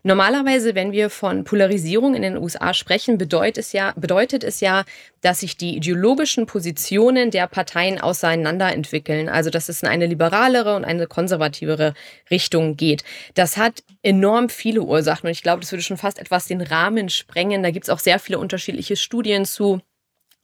Normalerweise, 0.03 0.75
wenn 0.75 0.93
wir 0.93 1.11
von 1.11 1.45
Polarisierung 1.45 2.15
in 2.15 2.23
den 2.23 2.39
USA 2.39 2.73
sprechen, 2.73 3.19
bedeutet 3.19 3.59
es 3.59 3.73
ja, 3.73 3.93
bedeutet 3.97 4.45
es 4.45 4.61
ja, 4.61 4.85
dass 5.21 5.41
sich 5.41 5.59
die 5.59 5.77
ideologischen 5.77 6.47
Positionen 6.47 7.31
der 7.31 7.47
Parteien 7.47 8.01
auseinanderentwickeln. 8.01 9.29
Also, 9.29 9.51
dass 9.51 9.69
es 9.69 9.83
in 9.83 9.89
eine 9.89 10.07
liberalere 10.07 10.75
und 10.75 10.85
eine 10.85 11.07
konservativere 11.07 11.93
Richtung 12.31 12.77
geht. 12.77 13.05
Das 13.35 13.59
hat 13.59 13.83
enorm 14.03 14.49
viele 14.49 14.83
Ursachen 14.83 15.27
und 15.27 15.33
ich 15.33 15.43
glaube, 15.43 15.61
das 15.61 15.71
würde 15.71 15.83
schon 15.83 15.99
fast 15.99 16.19
etwas 16.19 16.47
den 16.47 16.63
Rahmen 16.63 17.11
sprengen. 17.11 17.63
Da 17.63 17.71
gibt 17.71 17.85
es 17.85 17.91
auch 17.91 17.99
sehr 17.99 18.19
viele 18.19 18.39
unterschiedliche 18.39 18.97
Studien 18.97 19.45
zu 19.45 19.81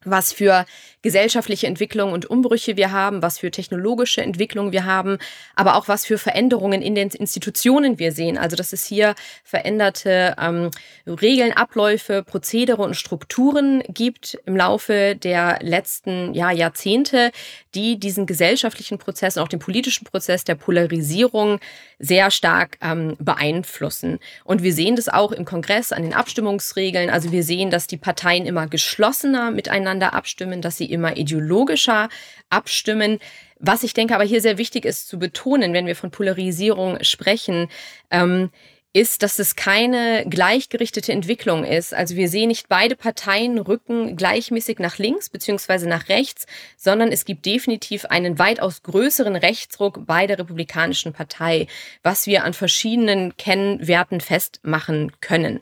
was 0.06 0.32
für 0.32 0.64
gesellschaftliche 1.02 1.66
Entwicklungen 1.66 2.14
und 2.14 2.26
Umbrüche 2.26 2.76
wir 2.76 2.90
haben, 2.90 3.22
was 3.22 3.38
für 3.38 3.50
technologische 3.50 4.22
Entwicklungen 4.22 4.72
wir 4.72 4.84
haben, 4.84 5.18
aber 5.54 5.76
auch 5.76 5.88
was 5.88 6.06
für 6.06 6.18
Veränderungen 6.18 6.82
in 6.82 6.94
den 6.94 7.10
Institutionen 7.10 7.98
wir 7.98 8.12
sehen. 8.12 8.38
Also 8.38 8.56
dass 8.56 8.72
es 8.72 8.84
hier 8.84 9.14
veränderte 9.44 10.34
ähm, 10.40 10.70
Regeln, 11.06 11.52
Abläufe, 11.52 12.22
Prozedere 12.24 12.82
und 12.82 12.96
Strukturen 12.96 13.82
gibt 13.88 14.38
im 14.46 14.56
Laufe 14.56 15.14
der 15.14 15.58
letzten 15.62 16.34
ja, 16.34 16.50
Jahrzehnte, 16.50 17.30
die 17.76 18.00
diesen 18.00 18.24
gesellschaftlichen 18.24 18.98
Prozess 18.98 19.36
und 19.36 19.42
auch 19.42 19.48
den 19.48 19.58
politischen 19.58 20.04
Prozess 20.04 20.44
der 20.44 20.54
Polarisierung 20.54 21.60
sehr 21.98 22.30
stark 22.30 22.78
ähm, 22.80 23.16
beeinflussen. 23.18 24.18
Und 24.44 24.62
wir 24.62 24.72
sehen 24.72 24.96
das 24.96 25.08
auch 25.08 25.30
im 25.30 25.44
Kongress 25.44 25.92
an 25.92 26.02
den 26.02 26.14
Abstimmungsregeln. 26.14 27.10
Also 27.10 27.32
wir 27.32 27.42
sehen, 27.42 27.70
dass 27.70 27.86
die 27.86 27.98
Parteien 27.98 28.46
immer 28.46 28.66
geschlossener 28.66 29.50
miteinander 29.50 30.14
abstimmen, 30.14 30.62
dass 30.62 30.78
sie 30.78 30.86
immer 30.86 31.16
ideologischer 31.16 32.08
abstimmen. 32.48 33.18
Was 33.58 33.82
ich 33.82 33.94
denke 33.94 34.14
aber 34.14 34.24
hier 34.24 34.40
sehr 34.40 34.58
wichtig 34.58 34.84
ist 34.84 35.08
zu 35.08 35.18
betonen, 35.18 35.72
wenn 35.72 35.86
wir 35.86 35.96
von 35.96 36.10
Polarisierung 36.10 36.98
sprechen, 37.02 37.68
ähm, 38.10 38.50
ist, 38.92 39.22
dass 39.22 39.38
es 39.38 39.56
keine 39.56 40.24
gleichgerichtete 40.26 41.12
Entwicklung 41.12 41.64
ist. 41.64 41.92
Also 41.92 42.16
wir 42.16 42.28
sehen 42.28 42.48
nicht 42.48 42.68
beide 42.68 42.96
Parteien 42.96 43.58
rücken 43.58 44.16
gleichmäßig 44.16 44.78
nach 44.78 44.96
links 44.96 45.28
beziehungsweise 45.28 45.86
nach 45.88 46.08
rechts, 46.08 46.46
sondern 46.76 47.12
es 47.12 47.26
gibt 47.26 47.44
definitiv 47.44 48.06
einen 48.06 48.38
weitaus 48.38 48.82
größeren 48.82 49.36
Rechtsruck 49.36 50.06
bei 50.06 50.26
der 50.26 50.38
Republikanischen 50.38 51.12
Partei, 51.12 51.66
was 52.02 52.26
wir 52.26 52.44
an 52.44 52.54
verschiedenen 52.54 53.36
Kennwerten 53.36 54.22
festmachen 54.22 55.12
können. 55.20 55.60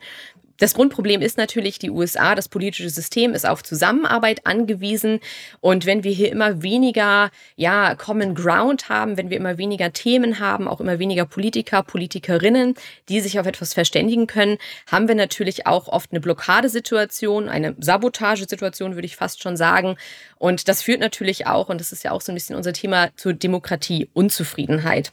Das 0.59 0.75
Grundproblem 0.75 1.21
ist 1.21 1.37
natürlich, 1.37 1.79
die 1.79 1.91
USA, 1.91 2.35
das 2.35 2.49
politische 2.49 2.91
System 2.91 3.35
ist 3.35 3.47
auf 3.47 3.63
Zusammenarbeit 3.63 4.47
angewiesen. 4.47 5.21
Und 5.61 5.85
wenn 5.85 6.05
wir 6.05 6.13
hier 6.13 6.31
immer 6.31 6.63
weniger, 6.63 7.31
ja, 7.57 7.95
Common 7.97 8.35
Ground 8.35 8.89
haben, 8.89 9.17
wenn 9.17 9.31
wir 9.31 9.37
immer 9.37 9.59
weniger 9.59 9.93
Themen 9.93 10.39
haben, 10.39 10.69
auch 10.69 10.81
immer 10.81 10.99
weniger 10.99 11.27
Politiker, 11.27 11.83
Politikerinnen, 11.83 12.75
die 13.09 13.21
sich 13.21 13.41
auf 13.41 13.47
etwas 13.47 13.75
verständigen 13.75 14.27
können, 14.27 14.59
haben 14.87 15.09
wir 15.09 15.17
natürlich 15.17 15.67
auch 15.67 15.89
oft 15.89 16.13
eine 16.13 16.21
Blockadesituation, 16.21 17.49
eine 17.49 17.75
Sabotagesituation, 17.79 18.95
würde 18.95 19.07
ich 19.07 19.17
fast 19.17 19.43
schon 19.43 19.57
sagen. 19.57 19.97
Und 20.37 20.69
das 20.69 20.83
führt 20.83 21.01
natürlich 21.01 21.47
auch, 21.47 21.69
und 21.69 21.81
das 21.81 21.91
ist 21.91 22.05
ja 22.05 22.13
auch 22.13 22.21
so 22.21 22.31
ein 22.31 22.37
bisschen 22.37 22.57
unser 22.57 22.73
Thema, 22.73 23.11
zur 23.17 23.33
Demokratieunzufriedenheit. 23.33 25.13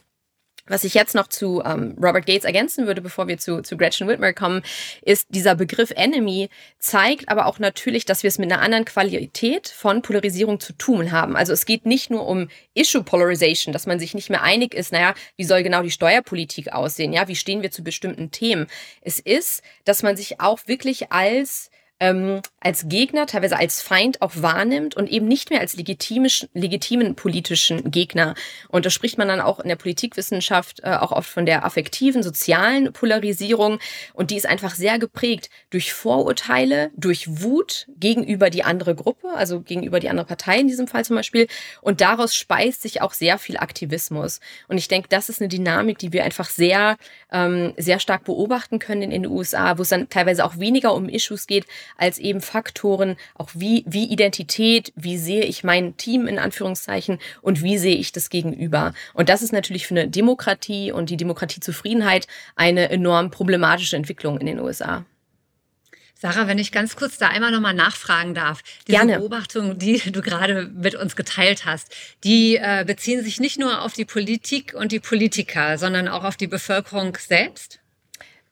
Was 0.66 0.84
ich 0.84 0.94
jetzt 0.94 1.16
noch 1.16 1.26
zu 1.26 1.60
ähm, 1.64 1.96
Robert 2.00 2.24
Gates 2.24 2.44
ergänzen 2.44 2.86
würde, 2.86 3.00
bevor 3.00 3.26
wir 3.26 3.36
zu, 3.36 3.62
zu 3.62 3.76
Gretchen 3.76 4.06
Whitmer 4.06 4.32
kommen, 4.32 4.62
ist 5.02 5.26
dieser 5.30 5.56
Begriff 5.56 5.90
Enemy 5.90 6.50
zeigt 6.78 7.28
aber 7.28 7.46
auch 7.46 7.58
natürlich, 7.58 8.04
dass 8.04 8.22
wir 8.22 8.28
es 8.28 8.38
mit 8.38 8.52
einer 8.52 8.62
anderen 8.62 8.84
Qualität 8.84 9.66
von 9.66 10.02
Polarisierung 10.02 10.60
zu 10.60 10.72
tun 10.72 11.10
haben. 11.10 11.34
Also 11.34 11.52
es 11.52 11.66
geht 11.66 11.84
nicht 11.84 12.10
nur 12.10 12.28
um 12.28 12.48
Issue 12.74 13.02
Polarization, 13.02 13.72
dass 13.72 13.86
man 13.86 13.98
sich 13.98 14.14
nicht 14.14 14.30
mehr 14.30 14.42
einig 14.42 14.72
ist, 14.72 14.92
naja, 14.92 15.14
wie 15.36 15.44
soll 15.44 15.64
genau 15.64 15.82
die 15.82 15.90
Steuerpolitik 15.90 16.72
aussehen, 16.72 17.12
ja, 17.12 17.26
wie 17.26 17.36
stehen 17.36 17.62
wir 17.62 17.72
zu 17.72 17.82
bestimmten 17.82 18.30
Themen. 18.30 18.68
Es 19.00 19.18
ist, 19.18 19.62
dass 19.84 20.04
man 20.04 20.16
sich 20.16 20.40
auch 20.40 20.60
wirklich 20.66 21.10
als 21.10 21.70
ähm, 22.02 22.40
als 22.58 22.88
Gegner, 22.88 23.26
teilweise 23.26 23.56
als 23.56 23.80
Feind 23.80 24.22
auch 24.22 24.32
wahrnimmt 24.34 24.96
und 24.96 25.08
eben 25.08 25.28
nicht 25.28 25.50
mehr 25.50 25.60
als 25.60 25.76
legitimen 25.76 27.14
politischen 27.14 27.92
Gegner. 27.92 28.34
Und 28.68 28.84
da 28.84 28.90
spricht 28.90 29.18
man 29.18 29.28
dann 29.28 29.40
auch 29.40 29.60
in 29.60 29.68
der 29.68 29.76
Politikwissenschaft 29.76 30.80
äh, 30.82 30.96
auch 30.96 31.12
oft 31.12 31.30
von 31.30 31.46
der 31.46 31.64
affektiven, 31.64 32.24
sozialen 32.24 32.92
Polarisierung. 32.92 33.78
Und 34.14 34.32
die 34.32 34.36
ist 34.36 34.46
einfach 34.46 34.74
sehr 34.74 34.98
geprägt 34.98 35.48
durch 35.70 35.92
Vorurteile, 35.92 36.90
durch 36.96 37.40
Wut 37.40 37.86
gegenüber 37.96 38.50
die 38.50 38.64
andere 38.64 38.96
Gruppe, 38.96 39.28
also 39.36 39.60
gegenüber 39.60 40.00
die 40.00 40.08
andere 40.08 40.26
Partei 40.26 40.58
in 40.58 40.66
diesem 40.66 40.88
Fall 40.88 41.04
zum 41.04 41.14
Beispiel. 41.14 41.46
Und 41.82 42.00
daraus 42.00 42.34
speist 42.34 42.82
sich 42.82 43.00
auch 43.00 43.12
sehr 43.12 43.38
viel 43.38 43.58
Aktivismus. 43.58 44.40
Und 44.66 44.76
ich 44.76 44.88
denke, 44.88 45.08
das 45.08 45.28
ist 45.28 45.40
eine 45.40 45.48
Dynamik, 45.48 45.98
die 45.98 46.12
wir 46.12 46.24
einfach 46.24 46.50
sehr, 46.50 46.96
ähm, 47.30 47.74
sehr 47.76 48.00
stark 48.00 48.24
beobachten 48.24 48.80
können 48.80 49.02
in 49.02 49.10
den 49.10 49.26
USA, 49.26 49.78
wo 49.78 49.82
es 49.82 49.90
dann 49.90 50.08
teilweise 50.08 50.44
auch 50.44 50.58
weniger 50.58 50.94
um 50.94 51.08
Issues 51.08 51.46
geht, 51.46 51.66
als 51.96 52.18
eben 52.18 52.40
Faktoren, 52.40 53.16
auch 53.34 53.50
wie, 53.54 53.84
wie 53.86 54.04
Identität, 54.04 54.92
wie 54.96 55.18
sehe 55.18 55.44
ich 55.44 55.64
mein 55.64 55.96
Team 55.96 56.26
in 56.26 56.38
Anführungszeichen 56.38 57.18
und 57.40 57.62
wie 57.62 57.78
sehe 57.78 57.96
ich 57.96 58.12
das 58.12 58.30
gegenüber. 58.30 58.94
Und 59.14 59.28
das 59.28 59.42
ist 59.42 59.52
natürlich 59.52 59.86
für 59.86 59.94
eine 59.94 60.08
Demokratie 60.08 60.92
und 60.92 61.10
die 61.10 61.16
Demokratiezufriedenheit 61.16 62.26
eine 62.56 62.90
enorm 62.90 63.30
problematische 63.30 63.96
Entwicklung 63.96 64.38
in 64.38 64.46
den 64.46 64.60
USA. 64.60 65.04
Sarah, 66.22 66.46
wenn 66.46 66.58
ich 66.60 66.70
ganz 66.70 66.94
kurz 66.94 67.18
da 67.18 67.28
einmal 67.28 67.50
nochmal 67.50 67.74
nachfragen 67.74 68.32
darf. 68.32 68.62
Diese 68.86 68.98
Gerne. 68.98 69.18
Beobachtungen, 69.18 69.80
die 69.80 69.98
du 69.98 70.22
gerade 70.22 70.70
mit 70.72 70.94
uns 70.94 71.16
geteilt 71.16 71.66
hast, 71.66 71.92
die 72.22 72.58
äh, 72.58 72.84
beziehen 72.86 73.24
sich 73.24 73.40
nicht 73.40 73.58
nur 73.58 73.82
auf 73.82 73.92
die 73.92 74.04
Politik 74.04 74.72
und 74.72 74.92
die 74.92 75.00
Politiker, 75.00 75.78
sondern 75.78 76.06
auch 76.06 76.22
auf 76.22 76.36
die 76.36 76.46
Bevölkerung 76.46 77.18
selbst? 77.18 77.81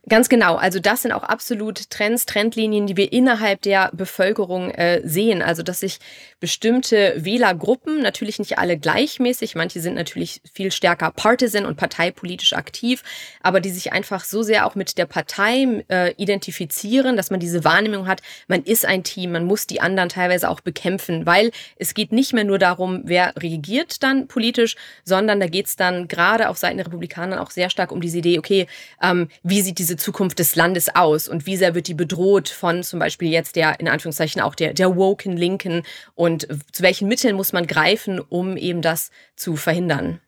Ganz 0.08 0.28
genau. 0.28 0.56
Also 0.56 0.80
das 0.80 1.02
sind 1.02 1.12
auch 1.12 1.22
absolut 1.22 1.90
Trends, 1.90 2.24
Trendlinien, 2.24 2.86
die 2.86 2.96
wir 2.96 3.12
innerhalb 3.12 3.60
der 3.62 3.90
Bevölkerung 3.92 4.70
äh, 4.70 5.02
sehen. 5.04 5.42
Also 5.42 5.62
dass 5.62 5.80
sich 5.80 5.98
bestimmte 6.40 7.14
Wählergruppen, 7.18 8.00
natürlich 8.00 8.38
nicht 8.38 8.58
alle 8.58 8.78
gleichmäßig, 8.78 9.54
manche 9.54 9.80
sind 9.80 9.94
natürlich 9.94 10.40
viel 10.52 10.72
stärker 10.72 11.10
partisan 11.10 11.66
und 11.66 11.76
parteipolitisch 11.76 12.54
aktiv, 12.54 13.02
aber 13.42 13.60
die 13.60 13.70
sich 13.70 13.92
einfach 13.92 14.24
so 14.24 14.42
sehr 14.42 14.66
auch 14.66 14.74
mit 14.74 14.96
der 14.96 15.04
Partei 15.04 15.84
äh, 15.88 16.14
identifizieren, 16.16 17.16
dass 17.16 17.30
man 17.30 17.40
diese 17.40 17.64
Wahrnehmung 17.64 18.06
hat, 18.06 18.22
man 18.48 18.62
ist 18.62 18.86
ein 18.86 19.04
Team, 19.04 19.32
man 19.32 19.44
muss 19.44 19.66
die 19.66 19.82
anderen 19.82 20.08
teilweise 20.08 20.48
auch 20.48 20.60
bekämpfen, 20.60 21.26
weil 21.26 21.50
es 21.76 21.92
geht 21.92 22.10
nicht 22.10 22.32
mehr 22.32 22.44
nur 22.44 22.58
darum, 22.58 23.02
wer 23.04 23.34
regiert 23.36 24.02
dann 24.02 24.26
politisch, 24.26 24.76
sondern 25.04 25.40
da 25.40 25.46
geht 25.46 25.66
es 25.66 25.76
dann 25.76 26.08
gerade 26.08 26.48
auf 26.48 26.56
Seiten 26.56 26.78
der 26.78 26.86
Republikaner 26.86 27.42
auch 27.42 27.50
sehr 27.50 27.68
stark 27.68 27.92
um 27.92 28.00
diese 28.00 28.18
Idee, 28.18 28.38
okay, 28.38 28.66
ähm, 29.02 29.28
wie 29.42 29.60
sieht 29.60 29.78
diese 29.78 29.96
Zukunft 29.96 30.38
des 30.38 30.56
Landes 30.56 30.94
aus 30.94 31.28
und 31.28 31.44
wie 31.44 31.56
sehr 31.56 31.74
wird 31.74 31.86
die 31.86 31.94
bedroht 31.94 32.48
von 32.48 32.82
zum 32.82 32.98
Beispiel 32.98 33.28
jetzt 33.30 33.56
der, 33.56 33.78
in 33.78 33.88
Anführungszeichen, 33.88 34.40
auch 34.40 34.54
der, 34.54 34.72
der 34.72 34.96
woken 34.96 35.36
Linken 35.36 35.82
und 36.14 36.29
zu 36.38 36.82
welchen 36.82 37.08
Mitteln 37.08 37.36
muss 37.36 37.52
man 37.52 37.66
greifen, 37.66 38.20
um 38.20 38.56
eben 38.56 38.82
das 38.82 39.10
zu 39.36 39.56
verhindern? 39.56 40.20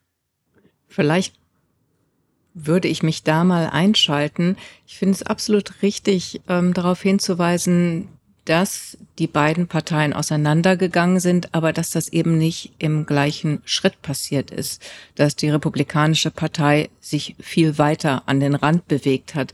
Vielleicht 0.89 1.35
würde 2.55 2.89
ich 2.89 3.03
mich 3.03 3.23
da 3.23 3.45
mal 3.45 3.69
einschalten. 3.69 4.57
Ich 4.87 4.99
finde 4.99 5.15
es 5.15 5.23
absolut 5.23 5.83
richtig, 5.83 6.41
ähm, 6.49 6.75
darauf 6.75 7.01
hinzuweisen, 7.01 8.09
dass 8.45 8.99
die 9.19 9.29
beiden 9.29 9.69
Parteien 9.69 10.13
auseinandergegangen 10.13 11.21
sind, 11.21 11.55
aber 11.55 11.73
dass 11.73 11.91
das 11.91 12.09
eben 12.09 12.39
nicht 12.39 12.73
im 12.79 13.07
gleichen 13.07 13.63
Schritt 13.65 14.03
passiert 14.03 14.51
ist, 14.51 14.83
dass 15.15 15.37
die 15.37 15.49
Republikanische 15.49 16.31
Partei 16.31 16.91
sich 17.01 17.37
viel 17.39 17.79
weiter 17.79 18.25
an 18.27 18.41
den 18.41 18.55
Rand 18.55 18.89
bewegt 18.89 19.35
hat. 19.35 19.53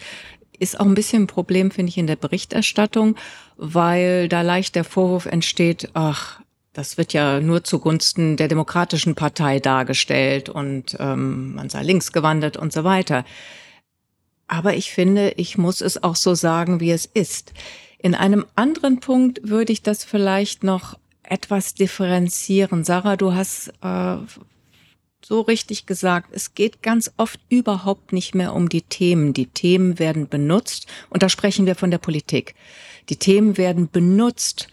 Ist 0.59 0.81
auch 0.81 0.87
ein 0.87 0.95
bisschen 0.95 1.25
ein 1.25 1.27
Problem, 1.29 1.71
finde 1.71 1.91
ich, 1.91 1.99
in 1.99 2.07
der 2.07 2.17
Berichterstattung, 2.17 3.17
weil 3.59 4.29
da 4.29 4.41
leicht 4.41 4.77
der 4.77 4.85
Vorwurf 4.85 5.27
entsteht, 5.27 5.91
ach, 5.93 6.41
das 6.73 6.97
wird 6.97 7.13
ja 7.13 7.41
nur 7.41 7.65
zugunsten 7.65 8.37
der 8.37 8.47
Demokratischen 8.47 9.17
Partei 9.17 9.59
dargestellt 9.59 10.49
und 10.49 10.97
ähm, 11.01 11.55
man 11.55 11.69
sei 11.69 11.83
links 11.83 12.13
gewandert 12.13 12.57
und 12.57 12.73
so 12.73 12.85
weiter. 12.85 13.25
Aber 14.47 14.75
ich 14.75 14.93
finde, 14.93 15.33
ich 15.37 15.59
muss 15.59 15.81
es 15.81 16.03
auch 16.03 16.17
so 16.17 16.35
sagen, 16.35 16.81
wie 16.81 16.93
es 16.93 17.05
ist. 17.05 17.53
In 17.99 18.15
einem 18.15 18.47
anderen 18.55 19.01
Punkt 19.01 19.41
würde 19.43 19.73
ich 19.73 19.83
das 19.83 20.05
vielleicht 20.05 20.63
noch 20.63 20.97
etwas 21.25 21.75
differenzieren. 21.75 22.85
Sarah, 22.85 23.17
du 23.17 23.35
hast 23.35 23.73
äh, 23.83 24.17
so 25.21 25.41
richtig 25.41 25.85
gesagt, 25.85 26.29
es 26.33 26.55
geht 26.55 26.83
ganz 26.83 27.13
oft 27.17 27.41
überhaupt 27.49 28.13
nicht 28.13 28.35
mehr 28.35 28.55
um 28.55 28.69
die 28.69 28.83
Themen. 28.83 29.35
Die 29.35 29.47
Themen 29.47 29.99
werden 29.99 30.29
benutzt, 30.29 30.87
und 31.11 31.23
da 31.23 31.29
sprechen 31.29 31.67
wir 31.67 31.75
von 31.75 31.91
der 31.91 31.99
Politik. 31.99 32.55
Die 33.09 33.17
Themen 33.17 33.57
werden 33.57 33.89
benutzt, 33.91 34.69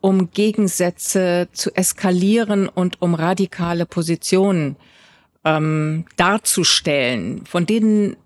um 0.00 0.30
Gegensätze 0.30 1.48
zu 1.52 1.74
eskalieren 1.74 2.68
und 2.68 3.00
um 3.02 3.14
radikale 3.14 3.86
Positionen 3.86 4.76
ähm, 5.44 6.04
darzustellen, 6.16 7.44
von 7.46 7.66
denen 7.66 8.16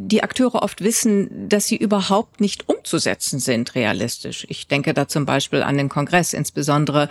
die 0.00 0.22
Akteure 0.22 0.62
oft 0.62 0.80
wissen, 0.82 1.48
dass 1.48 1.66
sie 1.66 1.76
überhaupt 1.76 2.40
nicht 2.40 2.68
umzusetzen 2.68 3.40
sind 3.40 3.74
realistisch. 3.74 4.46
Ich 4.48 4.68
denke 4.68 4.94
da 4.94 5.08
zum 5.08 5.26
Beispiel 5.26 5.62
an 5.62 5.76
den 5.76 5.88
Kongress, 5.88 6.34
insbesondere 6.34 7.08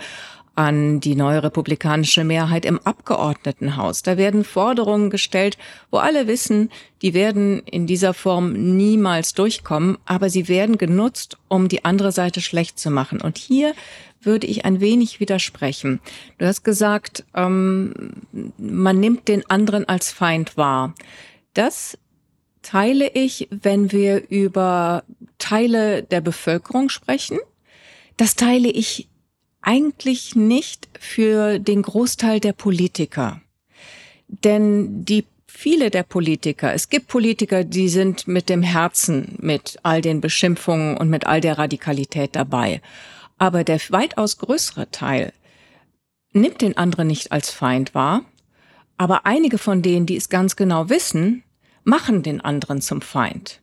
an 0.58 0.98
die 0.98 1.14
neue 1.14 1.44
republikanische 1.44 2.24
Mehrheit 2.24 2.64
im 2.64 2.80
Abgeordnetenhaus. 2.80 4.02
Da 4.02 4.16
werden 4.16 4.42
Forderungen 4.42 5.08
gestellt, 5.08 5.56
wo 5.92 5.98
alle 5.98 6.26
wissen, 6.26 6.70
die 7.00 7.14
werden 7.14 7.60
in 7.60 7.86
dieser 7.86 8.12
Form 8.12 8.54
niemals 8.76 9.34
durchkommen, 9.34 9.98
aber 10.04 10.30
sie 10.30 10.48
werden 10.48 10.76
genutzt, 10.76 11.38
um 11.46 11.68
die 11.68 11.84
andere 11.84 12.10
Seite 12.10 12.40
schlecht 12.40 12.80
zu 12.80 12.90
machen. 12.90 13.20
Und 13.20 13.38
hier 13.38 13.72
würde 14.20 14.48
ich 14.48 14.64
ein 14.64 14.80
wenig 14.80 15.20
widersprechen. 15.20 16.00
Du 16.38 16.46
hast 16.46 16.64
gesagt, 16.64 17.24
ähm, 17.36 17.94
man 18.58 18.98
nimmt 18.98 19.28
den 19.28 19.48
anderen 19.48 19.88
als 19.88 20.10
Feind 20.10 20.56
wahr. 20.56 20.92
Das 21.54 21.96
teile 22.62 23.12
ich, 23.14 23.46
wenn 23.52 23.92
wir 23.92 24.28
über 24.28 25.04
Teile 25.38 26.02
der 26.02 26.20
Bevölkerung 26.20 26.88
sprechen. 26.88 27.38
Das 28.16 28.34
teile 28.34 28.68
ich 28.68 29.08
eigentlich 29.62 30.36
nicht 30.36 30.88
für 30.98 31.58
den 31.58 31.82
Großteil 31.82 32.40
der 32.40 32.52
Politiker. 32.52 33.40
Denn 34.28 35.04
die 35.04 35.24
viele 35.46 35.90
der 35.90 36.04
Politiker, 36.04 36.72
es 36.72 36.88
gibt 36.88 37.08
Politiker, 37.08 37.64
die 37.64 37.88
sind 37.88 38.28
mit 38.28 38.48
dem 38.48 38.62
Herzen 38.62 39.36
mit 39.40 39.78
all 39.82 40.00
den 40.00 40.20
Beschimpfungen 40.20 40.96
und 40.96 41.10
mit 41.10 41.26
all 41.26 41.40
der 41.40 41.58
Radikalität 41.58 42.36
dabei. 42.36 42.80
Aber 43.38 43.64
der 43.64 43.80
weitaus 43.88 44.38
größere 44.38 44.90
Teil 44.90 45.32
nimmt 46.32 46.60
den 46.60 46.76
anderen 46.76 47.08
nicht 47.08 47.32
als 47.32 47.50
Feind 47.50 47.94
wahr. 47.94 48.24
Aber 48.96 49.26
einige 49.26 49.58
von 49.58 49.82
denen, 49.82 50.06
die 50.06 50.16
es 50.16 50.28
ganz 50.28 50.56
genau 50.56 50.88
wissen, 50.88 51.42
machen 51.84 52.22
den 52.22 52.40
anderen 52.40 52.80
zum 52.80 53.00
Feind. 53.00 53.60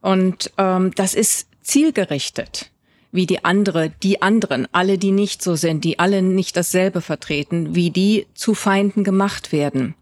Und 0.00 0.52
ähm, 0.58 0.92
das 0.94 1.14
ist 1.14 1.48
zielgerichtet 1.62 2.70
wie 3.12 3.26
die 3.26 3.44
andere, 3.44 3.90
die 4.02 4.22
anderen, 4.22 4.66
alle, 4.72 4.98
die 4.98 5.12
nicht 5.12 5.42
so 5.42 5.56
sind, 5.56 5.84
die 5.84 5.98
alle 5.98 6.22
nicht 6.22 6.56
dasselbe 6.56 7.00
vertreten, 7.00 7.74
wie 7.74 7.90
die 7.90 8.26
zu 8.34 8.54
Feinden 8.54 9.04
gemacht 9.04 9.52
werden. 9.52 9.94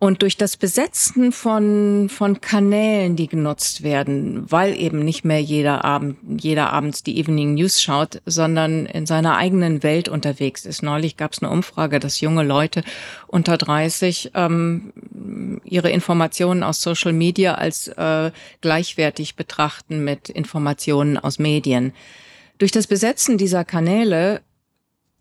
Und 0.00 0.22
durch 0.22 0.36
das 0.36 0.56
Besetzen 0.56 1.32
von, 1.32 2.08
von 2.08 2.40
Kanälen, 2.40 3.16
die 3.16 3.26
genutzt 3.26 3.82
werden, 3.82 4.44
weil 4.48 4.78
eben 4.78 5.00
nicht 5.04 5.24
mehr 5.24 5.42
jeder 5.42 5.84
Abend, 5.84 6.18
jeder 6.40 6.72
abends 6.72 7.02
die 7.02 7.18
Evening 7.18 7.54
News 7.54 7.82
schaut, 7.82 8.22
sondern 8.24 8.86
in 8.86 9.06
seiner 9.06 9.36
eigenen 9.36 9.82
Welt 9.82 10.08
unterwegs 10.08 10.66
ist. 10.66 10.84
Neulich 10.84 11.16
gab 11.16 11.32
es 11.32 11.42
eine 11.42 11.50
Umfrage, 11.50 11.98
dass 11.98 12.20
junge 12.20 12.44
Leute 12.44 12.84
unter 13.26 13.58
30 13.58 14.30
ähm, 14.34 14.92
ihre 15.64 15.90
Informationen 15.90 16.62
aus 16.62 16.80
Social 16.80 17.12
Media 17.12 17.56
als 17.56 17.88
äh, 17.88 18.30
gleichwertig 18.60 19.34
betrachten 19.34 20.04
mit 20.04 20.28
Informationen 20.28 21.18
aus 21.18 21.40
Medien. 21.40 21.92
Durch 22.58 22.72
das 22.72 22.86
Besetzen 22.86 23.38
dieser 23.38 23.64
Kanäle 23.64 24.40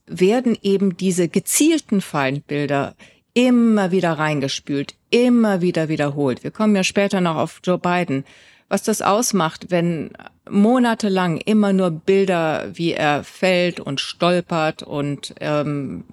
werden 0.08 0.58
eben 0.62 0.98
diese 0.98 1.28
gezielten 1.28 2.02
Feindbilder 2.02 2.96
immer 3.34 3.92
wieder 3.92 4.14
reingespült, 4.14 4.96
immer 5.12 5.62
wieder 5.62 5.90
wiederholt. 5.90 6.44
Wir 6.44 6.52
kommen 6.52 6.76
ja 6.76 6.84
später 6.84 7.22
noch 7.22 7.36
auf 7.36 7.60
Joe 7.64 7.78
Biden. 7.78 8.26
Was 8.70 8.84
das 8.84 9.02
ausmacht, 9.02 9.68
wenn 9.70 10.12
monatelang 10.50 11.38
immer 11.38 11.72
nur 11.72 11.92
Bilder, 11.92 12.70
wie 12.74 12.94
er 12.94 13.24
fällt 13.24 13.80
und 13.80 14.02
stolpert 14.02 14.84
und 14.84 15.36
ähm, 15.40 16.04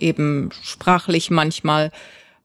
eben 0.00 0.50
sprachlich 0.62 1.30
manchmal 1.30 1.92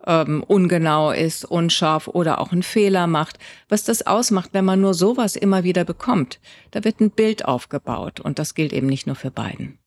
ähm, 0.08 0.44
ungenau 0.48 1.12
ist, 1.12 1.46
unscharf 1.46 2.08
oder 2.08 2.40
auch 2.40 2.52
einen 2.52 2.64
Fehler 2.64 3.06
macht. 3.06 3.38
Was 3.70 3.84
das 3.84 4.08
ausmacht, 4.08 4.52
wenn 4.54 4.66
man 4.66 4.82
nur 4.82 4.94
sowas 4.94 5.36
immer 5.36 5.64
wieder 5.64 5.84
bekommt, 5.84 6.40
da 6.72 6.84
wird 6.84 7.02
ein 7.02 7.12
Bild 7.12 7.46
aufgebaut 7.46 8.20
und 8.20 8.40
das 8.40 8.56
gilt 8.56 8.74
eben 8.74 8.88
nicht 8.88 9.06
nur 9.06 9.16
für 9.16 9.32
beiden. 9.32 9.78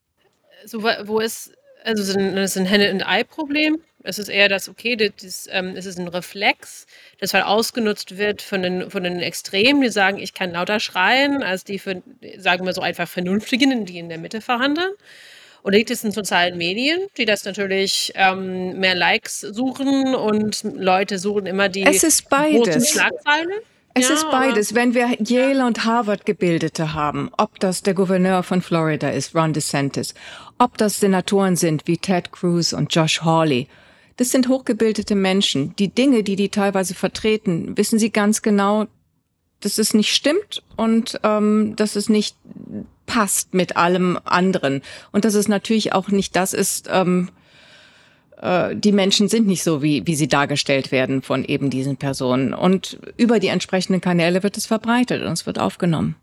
So, 0.67 0.83
wo 0.83 1.19
ist, 1.19 1.53
also 1.85 2.03
es 2.03 2.11
ist 2.11 2.59
ein 2.59 2.67
Henne-and-Ei-Problem. 2.67 3.79
Es 4.03 4.19
ist 4.19 4.29
eher 4.29 4.49
das, 4.49 4.69
okay, 4.69 4.97
das, 4.97 5.47
ähm, 5.51 5.75
es 5.77 5.85
ist 5.85 5.99
ein 5.99 6.09
Reflex, 6.09 6.87
das 7.19 7.35
halt 7.35 7.45
ausgenutzt 7.45 8.17
wird 8.17 8.41
von 8.41 8.63
den, 8.63 8.91
von 8.91 9.05
den 9.05 9.21
Extremen, 9.21 9.83
die 9.83 9.91
sagen, 9.91 10.19
ich 10.19 10.33
kann 10.33 10.53
lauter 10.53 10.81
schreien, 10.81 11.43
als 11.43 11.65
die, 11.65 11.79
für, 11.79 12.03
sagen 12.39 12.65
wir 12.65 12.73
so 12.73 12.81
einfach 12.81 13.09
Vernünftigen, 13.09 13.85
die 13.85 13.99
in 13.99 14.09
der 14.09 14.17
Mitte 14.17 14.41
verhandeln. 14.41 14.93
Oder 15.63 15.77
liegt 15.77 15.91
es 15.91 16.05
in 16.05 16.13
sozialen 16.13 16.57
Medien, 16.57 17.01
die 17.17 17.25
das 17.25 17.45
natürlich 17.45 18.13
ähm, 18.15 18.79
mehr 18.79 18.95
Likes 18.95 19.41
suchen 19.41 20.15
und 20.15 20.63
Leute 20.63 21.19
suchen 21.19 21.47
immer 21.47 21.69
die 21.69 21.85
es 21.85 22.03
ist 22.03 22.29
beides. 22.29 22.65
großen 22.65 22.85
Schlagzeilen? 22.85 23.51
Es 23.95 24.09
ja, 24.09 24.15
ist 24.15 24.31
beides. 24.31 24.75
Wenn 24.75 24.95
wir 24.95 25.17
Yale 25.21 25.67
und 25.67 25.85
Harvard 25.85 26.25
Gebildete 26.25 26.95
haben, 26.95 27.31
ob 27.37 27.59
das 27.59 27.83
der 27.83 27.95
Gouverneur 27.95 28.43
von 28.43 28.63
Florida 28.63 29.11
ist, 29.11 29.35
Ron 29.35 29.53
DeSantis, 29.53 30.15
ob 30.59 30.79
das 30.79 31.01
Senatoren 31.01 31.57
sind 31.57 31.87
wie 31.87 31.99
Ted 31.99 32.31
Cruz 32.31 32.73
und 32.73 32.95
Josh 32.95 33.23
Hawley, 33.23 33.67
das 34.17 34.31
sind 34.31 34.49
hochgebildete 34.49 35.15
Menschen. 35.15 35.75
Die 35.77 35.89
Dinge, 35.89 36.23
die 36.23 36.37
die 36.37 36.51
teilweise 36.51 36.95
vertreten, 36.95 37.77
wissen 37.77 37.99
sie 37.99 38.11
ganz 38.11 38.43
genau, 38.43 38.87
dass 39.61 39.79
es 39.79 39.93
nicht 39.93 40.15
stimmt 40.15 40.63
und 40.77 41.19
ähm, 41.23 41.75
dass 41.77 41.97
es 41.97 42.09
nicht 42.09 42.37
passt 43.11 43.55
mit 43.55 43.77
allem 43.77 44.21
anderen. 44.25 44.83
Und 45.11 45.25
dass 45.25 45.35
es 45.35 45.49
natürlich 45.49 45.93
auch 45.93 46.09
nicht 46.11 46.37
das 46.37 46.53
ist, 46.53 46.89
ähm, 46.93 47.29
äh, 48.41 48.77
die 48.77 48.93
Menschen 48.93 49.29
sind 49.29 49.49
nicht 49.49 49.65
so, 49.65 49.83
wie, 49.83 50.07
wie 50.07 50.15
sie 50.15 50.29
dargestellt 50.29 50.93
werden 50.93 51.21
von 51.21 51.45
eben 51.45 51.71
diesen 51.71 51.97
Personen. 51.97 52.55
Und 52.55 53.01
über 53.17 53.41
die 53.41 53.49
entsprechenden 53.49 54.01
Kanäle 54.01 54.45
wird 54.45 54.57
es 54.57 54.67
verbreitet 54.67 55.25
und 55.25 55.33
es 55.33 55.45
wird 55.45 55.59
aufgenommen. 55.59 56.15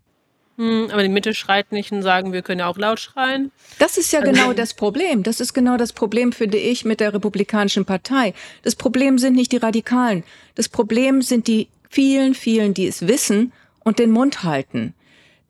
Hm, 0.56 0.88
aber 0.90 1.02
die 1.02 1.10
Mitte 1.10 1.34
schreit 1.34 1.72
nicht 1.72 1.92
und 1.92 2.02
sagen, 2.02 2.32
wir 2.32 2.40
können 2.40 2.60
ja 2.60 2.68
auch 2.68 2.78
laut 2.78 3.00
schreien. 3.00 3.52
Das 3.78 3.98
ist 3.98 4.10
ja 4.10 4.20
also, 4.20 4.32
genau 4.32 4.54
das 4.54 4.72
Problem. 4.72 5.22
Das 5.22 5.40
ist 5.40 5.52
genau 5.52 5.76
das 5.76 5.92
Problem, 5.92 6.32
finde 6.32 6.56
ich, 6.56 6.86
mit 6.86 7.00
der 7.00 7.12
Republikanischen 7.12 7.84
Partei. 7.84 8.32
Das 8.62 8.76
Problem 8.76 9.18
sind 9.18 9.36
nicht 9.36 9.52
die 9.52 9.58
Radikalen. 9.58 10.24
Das 10.54 10.70
Problem 10.70 11.20
sind 11.20 11.48
die 11.48 11.68
vielen, 11.90 12.34
vielen, 12.34 12.72
die 12.72 12.86
es 12.86 13.06
wissen 13.06 13.52
und 13.84 13.98
den 13.98 14.10
Mund 14.10 14.42
halten. 14.42 14.94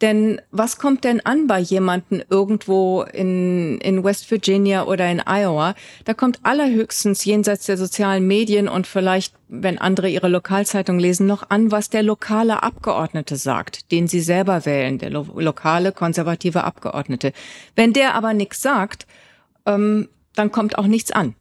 Denn 0.00 0.40
was 0.52 0.78
kommt 0.78 1.02
denn 1.02 1.24
an 1.24 1.48
bei 1.48 1.58
jemanden 1.58 2.22
irgendwo 2.30 3.02
in, 3.02 3.78
in 3.78 4.04
West 4.04 4.30
Virginia 4.30 4.84
oder 4.84 5.10
in 5.10 5.20
Iowa? 5.26 5.74
Da 6.04 6.14
kommt 6.14 6.40
allerhöchstens 6.44 7.24
jenseits 7.24 7.66
der 7.66 7.76
sozialen 7.76 8.26
Medien 8.26 8.68
und 8.68 8.86
vielleicht, 8.86 9.34
wenn 9.48 9.78
andere 9.78 10.08
ihre 10.08 10.28
Lokalzeitung 10.28 11.00
lesen, 11.00 11.26
noch 11.26 11.50
an, 11.50 11.72
was 11.72 11.90
der 11.90 12.04
lokale 12.04 12.62
Abgeordnete 12.62 13.36
sagt, 13.36 13.90
den 13.90 14.06
sie 14.06 14.20
selber 14.20 14.64
wählen, 14.66 14.98
der 14.98 15.10
lo 15.10 15.26
lokale 15.34 15.90
konservative 15.90 16.62
Abgeordnete. 16.62 17.32
Wenn 17.74 17.92
der 17.92 18.14
aber 18.14 18.34
nichts 18.34 18.62
sagt, 18.62 19.06
ähm, 19.66 20.08
dann 20.34 20.52
kommt 20.52 20.78
auch 20.78 20.86
nichts 20.86 21.10
an. 21.10 21.34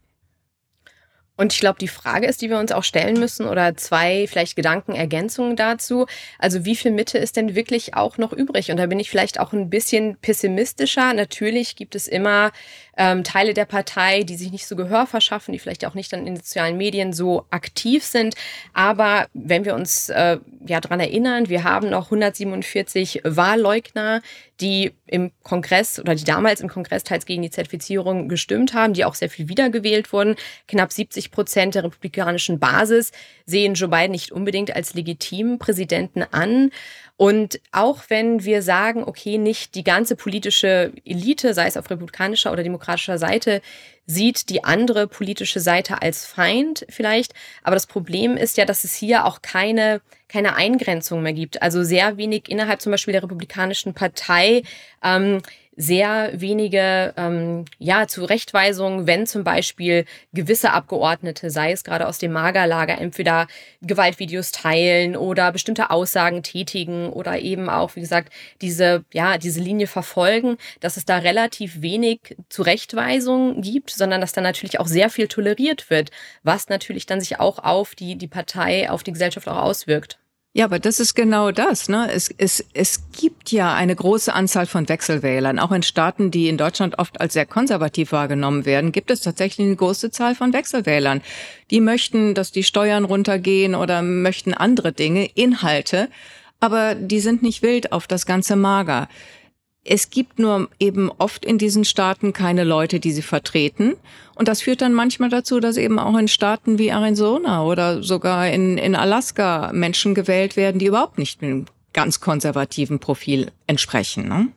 Und 1.37 1.53
ich 1.53 1.59
glaube, 1.59 1.79
die 1.79 1.87
Frage 1.87 2.27
ist, 2.27 2.41
die 2.41 2.49
wir 2.49 2.57
uns 2.57 2.71
auch 2.71 2.83
stellen 2.83 3.19
müssen, 3.19 3.47
oder 3.47 3.75
zwei 3.77 4.27
vielleicht 4.27 4.55
Gedankenergänzungen 4.55 5.55
dazu. 5.55 6.07
Also 6.39 6.65
wie 6.65 6.75
viel 6.75 6.91
Mitte 6.91 7.19
ist 7.19 7.37
denn 7.37 7.55
wirklich 7.55 7.93
auch 7.93 8.17
noch 8.17 8.33
übrig? 8.33 8.71
Und 8.71 8.77
da 8.77 8.87
bin 8.87 8.99
ich 8.99 9.09
vielleicht 9.09 9.39
auch 9.39 9.53
ein 9.53 9.69
bisschen 9.69 10.17
pessimistischer. 10.17 11.13
Natürlich 11.13 11.75
gibt 11.75 11.95
es 11.95 12.07
immer 12.07 12.51
ähm, 12.97 13.23
Teile 13.23 13.53
der 13.53 13.65
Partei, 13.65 14.23
die 14.23 14.35
sich 14.35 14.51
nicht 14.51 14.67
so 14.67 14.75
Gehör 14.75 15.05
verschaffen, 15.05 15.51
die 15.51 15.59
vielleicht 15.59 15.85
auch 15.85 15.93
nicht 15.93 16.11
dann 16.11 16.21
in 16.21 16.25
den 16.25 16.35
sozialen 16.37 16.77
Medien 16.77 17.13
so 17.13 17.45
aktiv 17.51 18.03
sind. 18.03 18.35
Aber 18.73 19.27
wenn 19.33 19.65
wir 19.65 19.75
uns 19.75 20.09
äh, 20.09 20.37
ja 20.65 20.81
dran 20.81 20.99
erinnern, 20.99 21.49
wir 21.49 21.63
haben 21.63 21.89
noch 21.89 22.05
147 22.05 23.21
Wahlleugner, 23.23 24.21
die 24.59 24.93
im 25.05 25.31
Kongress 25.43 25.99
oder 25.99 26.15
die 26.15 26.23
damals 26.23 26.61
im 26.61 26.67
Kongress 26.67 27.03
teils 27.03 27.25
gegen 27.25 27.43
die 27.43 27.51
Zertifizierung 27.51 28.27
gestimmt 28.27 28.73
haben, 28.73 28.93
die 28.93 29.05
auch 29.05 29.15
sehr 29.15 29.29
viel 29.29 29.47
wiedergewählt 29.47 30.11
wurden. 30.11 30.35
Knapp 30.67 30.91
70 30.91 31.31
Prozent 31.31 31.75
der 31.75 31.83
republikanischen 31.83 32.59
Basis 32.59 33.11
sehen 33.45 33.75
Joe 33.75 33.89
Biden 33.89 34.11
nicht 34.11 34.31
unbedingt 34.31 34.75
als 34.75 34.95
legitimen 34.95 35.59
Präsidenten 35.59 36.23
an. 36.23 36.71
Und 37.17 37.59
auch 37.71 38.03
wenn 38.09 38.43
wir 38.43 38.61
sagen, 38.61 39.03
okay, 39.03 39.39
nicht 39.39 39.73
die 39.73 39.83
ganze 39.83 40.15
politische 40.15 40.93
Elite, 41.03 41.55
sei 41.55 41.65
es 41.65 41.75
auf 41.75 41.89
republikanischer 41.89 42.51
oder 42.51 42.61
demokratischer 42.61 43.17
Seite, 43.17 43.61
sieht 44.05 44.49
die 44.49 44.63
andere 44.63 45.07
politische 45.07 45.59
Seite 45.59 46.01
als 46.01 46.25
Feind 46.25 46.85
vielleicht. 46.89 47.33
Aber 47.63 47.75
das 47.75 47.87
Problem 47.87 48.37
ist 48.37 48.55
ja, 48.57 48.65
dass 48.65 48.83
es 48.83 48.93
hier 48.93 49.25
auch 49.25 49.41
keine, 49.41 50.01
keine 50.29 50.55
Eingrenzung 50.55 51.23
mehr 51.23 51.33
gibt. 51.33 51.61
Also 51.61 51.83
sehr 51.83 52.17
wenig 52.17 52.49
innerhalb 52.49 52.81
zum 52.81 52.91
Beispiel 52.91 53.13
der 53.13 53.23
Republikanischen 53.23 53.95
Partei 53.95 54.61
ähm, 55.03 55.41
sehr 55.79 56.31
wenige 56.33 57.13
ähm, 57.17 57.65
ja, 57.77 58.07
Zurechtweisungen, 58.07 59.05
wenn 59.05 59.27
zum 59.27 59.43
Beispiel 59.43 60.05
gewisse 60.33 60.73
Abgeordnete, 60.73 61.51
sei 61.51 61.71
es 61.71 61.83
gerade 61.83 62.07
aus 62.07 62.17
dem 62.17 62.31
Magerlager, 62.33 62.99
entweder 62.99 63.47
Gewaltvideos 63.81 64.51
teilen 64.51 65.15
oder 65.15 65.51
bestimmte 65.51 65.91
Aussagen 65.91 66.41
tätigen 66.41 67.09
oder 67.09 67.39
eben 67.39 67.69
auch, 67.69 67.95
wie 67.95 68.01
gesagt, 68.01 68.33
diese, 68.61 69.05
ja, 69.13 69.37
diese 69.37 69.61
Linie 69.61 69.85
verfolgen, 69.85 70.57
dass 70.79 70.97
es 70.97 71.05
da 71.05 71.19
relativ 71.19 71.81
wenig 71.81 72.35
Zurechtweisungen 72.49 73.61
gibt, 73.61 73.91
sondern 73.91 74.19
dass 74.19 74.33
da 74.33 74.41
natürlich 74.41 74.79
auch 74.79 74.87
sehr 74.87 75.11
viel 75.11 75.27
toleriert 75.27 75.91
wird, 75.91 76.09
was 76.41 76.69
natürlich 76.69 77.05
dann 77.05 77.21
sich 77.21 77.39
auch 77.39 77.59
auf 77.59 77.93
die, 77.93 78.15
die 78.15 78.27
Partei, 78.27 78.89
auf 78.89 79.03
die 79.03 79.13
Gesellschaft 79.13 79.47
auch 79.47 79.61
auswirkt. 79.61 80.17
Ja, 80.57 80.65
aber 80.65 80.79
das 80.79 80.99
ist 80.99 81.13
genau 81.13 81.51
das. 81.51 81.87
Ne? 81.87 82.09
Es, 82.11 82.33
es, 82.35 82.65
es 82.73 83.11
gibt 83.11 83.51
ja 83.51 83.75
eine 83.75 83.95
große 83.95 84.33
Anzahl 84.33 84.65
von 84.65 84.89
Wechselwählern. 84.89 85.59
Auch 85.59 85.71
in 85.71 85.83
Staaten, 85.83 86.31
die 86.31 86.49
in 86.49 86.57
Deutschland 86.57 86.97
oft 86.97 87.21
als 87.21 87.33
sehr 87.33 87.45
konservativ 87.45 88.11
wahrgenommen 88.11 88.65
werden, 88.65 88.91
gibt 88.91 89.11
es 89.11 89.21
tatsächlich 89.21 89.67
eine 89.67 89.75
große 89.75 90.09
Zahl 90.09 90.33
von 90.33 90.53
Wechselwählern. 90.53 91.21
Die 91.69 91.79
möchten, 91.79 92.33
dass 92.33 92.51
die 92.51 92.63
Steuern 92.63 93.05
runtergehen 93.05 93.75
oder 93.75 94.01
möchten 94.01 94.55
andere 94.55 94.93
Dinge, 94.93 95.29
Inhalte, 95.35 96.09
aber 96.59 96.95
die 96.95 97.19
sind 97.19 97.43
nicht 97.43 97.61
wild 97.61 97.91
auf 97.91 98.07
das 98.07 98.25
ganze 98.25 98.55
Mager. 98.55 99.09
Es 99.83 100.09
gibt 100.09 100.39
nur 100.39 100.69
eben 100.79 101.11
oft 101.19 101.45
in 101.45 101.59
diesen 101.59 101.85
Staaten 101.85 102.33
keine 102.33 102.63
Leute, 102.63 102.99
die 102.99 103.11
sie 103.11 103.21
vertreten. 103.21 103.93
Und 104.37 104.47
das 104.47 104.61
führt 104.61 104.81
dann 104.81 104.93
manchmal 104.93 105.29
dazu, 105.29 105.59
dass 105.59 105.77
eben 105.77 105.97
auch 105.97 106.15
in 106.15 106.27
Staaten 106.27 106.77
wie 106.77 106.89
Arizona 106.89 107.63
oder 107.63 108.03
sogar 108.03 108.47
in, 108.49 108.77
in 108.77 108.95
Alaska 108.95 109.71
Menschen 109.73 110.13
gewählt 110.13 110.55
werden, 110.55 110.77
die 110.77 110.85
überhaupt 110.85 111.17
nicht 111.17 111.41
einem 111.41 111.65
ganz 111.91 112.19
konservativen 112.19 112.99
Profil 112.99 113.51
entsprechen. 113.65 114.27
Ne? 114.27 114.47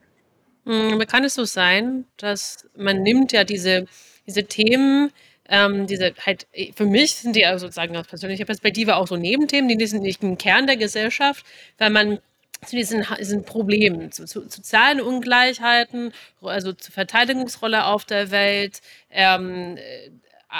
Hm, 0.67 0.99
kann 1.07 1.25
es 1.25 1.35
so 1.35 1.45
sein, 1.45 2.05
dass 2.19 2.67
man 2.77 3.03
nimmt 3.03 3.33
ja 3.33 3.45
diese, 3.45 3.87
diese 4.27 4.45
Themen, 4.45 5.13
ähm, 5.49 5.87
diese 5.87 6.13
halt, 6.27 6.47
für 6.77 6.85
mich 6.85 7.15
sind 7.15 7.35
die 7.35 7.47
also 7.47 7.67
sozusagen 7.67 7.97
aus 7.97 8.07
persönlicher 8.07 8.45
Perspektive 8.45 8.97
auch 8.97 9.09
so 9.09 9.17
Nebenthemen, 9.17 9.79
die 9.79 9.87
sind 9.87 10.03
nicht 10.03 10.23
ein 10.23 10.37
Kern 10.37 10.67
der 10.67 10.77
Gesellschaft, 10.77 11.47
weil 11.79 11.89
man 11.89 12.19
zu 12.67 12.77
diesen, 12.77 13.07
diesen 13.19 13.45
Problemen, 13.45 14.13
zu, 14.13 14.27
zu, 14.27 14.49
sozialen 14.49 15.01
Ungleichheiten, 15.01 16.13
also 16.43 16.73
zur 16.73 16.93
Verteidigungsrolle 16.93 17.87
auf 17.87 18.05
der 18.05 18.31
Welt, 18.31 18.81
ähm, 19.11 19.77
äh, 19.77 20.11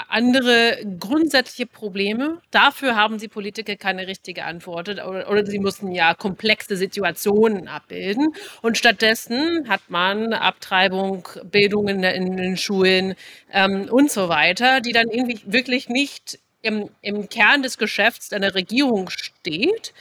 andere 0.07 0.77
grundsätzliche 0.99 1.65
Probleme. 1.65 2.41
Dafür 2.49 2.95
haben 2.95 3.17
die 3.17 3.27
Politiker 3.27 3.75
keine 3.75 4.07
richtige 4.07 4.45
Antwort 4.45 4.87
oder, 4.87 5.29
oder, 5.29 5.45
sie 5.45 5.59
mussten 5.59 5.91
ja 5.91 6.13
komplexe 6.13 6.77
Situationen 6.77 7.67
abbilden. 7.67 8.29
Und 8.61 8.77
stattdessen 8.77 9.67
hat 9.67 9.81
man 9.89 10.33
Abtreibung, 10.33 11.27
Bildung 11.43 11.89
in, 11.89 12.03
in 12.03 12.37
den 12.37 12.55
Schulen 12.55 13.15
ähm, 13.51 13.89
und 13.91 14.09
so 14.09 14.29
weiter, 14.29 14.79
die 14.79 14.93
dann 14.93 15.09
irgendwie 15.09 15.41
wirklich 15.45 15.89
nicht 15.89 16.39
im, 16.61 16.89
im 17.01 17.27
Kern 17.27 17.61
des 17.61 17.77
Geschäfts 17.77 18.31
einer 18.31 18.55
Regierung 18.55 19.09
steht, 19.09 19.93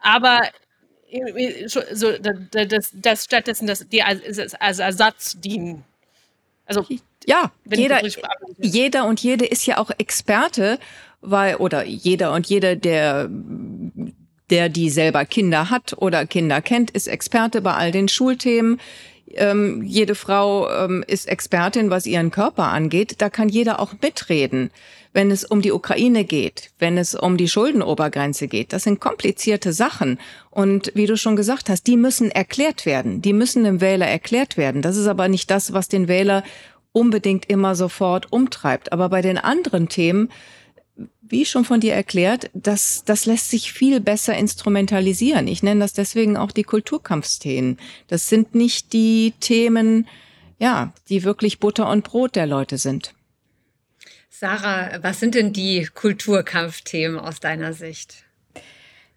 aber 0.00 0.40
so, 1.66 2.12
das, 2.52 2.92
das 2.94 3.24
stattdessen 3.24 3.66
das, 3.66 3.88
die 3.88 4.02
als, 4.02 4.54
als 4.60 4.78
Ersatz 4.78 5.40
dienen. 5.40 5.84
Also 6.66 6.86
ja, 7.26 7.52
jeder, 7.70 8.00
jeder 8.58 9.06
und 9.06 9.20
jede 9.20 9.46
ist 9.46 9.66
ja 9.66 9.78
auch 9.78 9.90
Experte, 9.98 10.78
weil 11.20 11.56
oder 11.56 11.84
jeder 11.84 12.32
und 12.32 12.46
jede, 12.46 12.76
der 12.76 13.30
der 14.50 14.68
die 14.68 14.90
selber 14.90 15.24
Kinder 15.24 15.70
hat 15.70 15.94
oder 15.96 16.26
Kinder 16.26 16.60
kennt, 16.60 16.90
ist 16.90 17.06
Experte 17.06 17.62
bei 17.62 17.74
all 17.74 17.92
den 17.92 18.08
Schulthemen. 18.08 18.78
Ähm, 19.28 19.82
jede 19.82 20.14
Frau 20.14 20.70
ähm, 20.70 21.02
ist 21.06 21.26
Expertin, 21.26 21.88
was 21.90 22.06
ihren 22.06 22.30
Körper 22.30 22.64
angeht. 22.64 23.22
Da 23.22 23.30
kann 23.30 23.48
jeder 23.48 23.80
auch 23.80 23.94
mitreden 24.02 24.70
wenn 25.14 25.30
es 25.30 25.44
um 25.44 25.62
die 25.62 25.72
Ukraine 25.72 26.24
geht, 26.24 26.72
wenn 26.78 26.98
es 26.98 27.14
um 27.14 27.36
die 27.36 27.48
Schuldenobergrenze 27.48 28.48
geht. 28.48 28.72
Das 28.72 28.82
sind 28.82 29.00
komplizierte 29.00 29.72
Sachen. 29.72 30.18
Und 30.50 30.90
wie 30.94 31.06
du 31.06 31.16
schon 31.16 31.36
gesagt 31.36 31.70
hast, 31.70 31.86
die 31.86 31.96
müssen 31.96 32.30
erklärt 32.32 32.84
werden. 32.84 33.22
Die 33.22 33.32
müssen 33.32 33.62
dem 33.62 33.80
Wähler 33.80 34.06
erklärt 34.06 34.56
werden. 34.56 34.82
Das 34.82 34.96
ist 34.96 35.06
aber 35.06 35.28
nicht 35.28 35.50
das, 35.50 35.72
was 35.72 35.88
den 35.88 36.08
Wähler 36.08 36.42
unbedingt 36.92 37.48
immer 37.48 37.76
sofort 37.76 38.32
umtreibt. 38.32 38.92
Aber 38.92 39.08
bei 39.08 39.22
den 39.22 39.38
anderen 39.38 39.88
Themen, 39.88 40.30
wie 41.22 41.44
schon 41.44 41.64
von 41.64 41.78
dir 41.78 41.94
erklärt, 41.94 42.50
das, 42.52 43.04
das 43.04 43.24
lässt 43.24 43.50
sich 43.50 43.72
viel 43.72 44.00
besser 44.00 44.36
instrumentalisieren. 44.36 45.46
Ich 45.46 45.62
nenne 45.62 45.80
das 45.80 45.92
deswegen 45.92 46.36
auch 46.36 46.50
die 46.50 46.64
Kulturkampfszenen. 46.64 47.78
Das 48.08 48.28
sind 48.28 48.56
nicht 48.56 48.92
die 48.92 49.32
Themen, 49.38 50.08
ja, 50.58 50.92
die 51.08 51.22
wirklich 51.22 51.60
Butter 51.60 51.88
und 51.88 52.02
Brot 52.02 52.34
der 52.34 52.46
Leute 52.46 52.78
sind. 52.78 53.14
Sarah, 54.36 54.98
was 55.00 55.20
sind 55.20 55.36
denn 55.36 55.52
die 55.52 55.88
Kulturkampfthemen 55.94 57.20
aus 57.20 57.38
deiner 57.38 57.72
Sicht? 57.72 58.24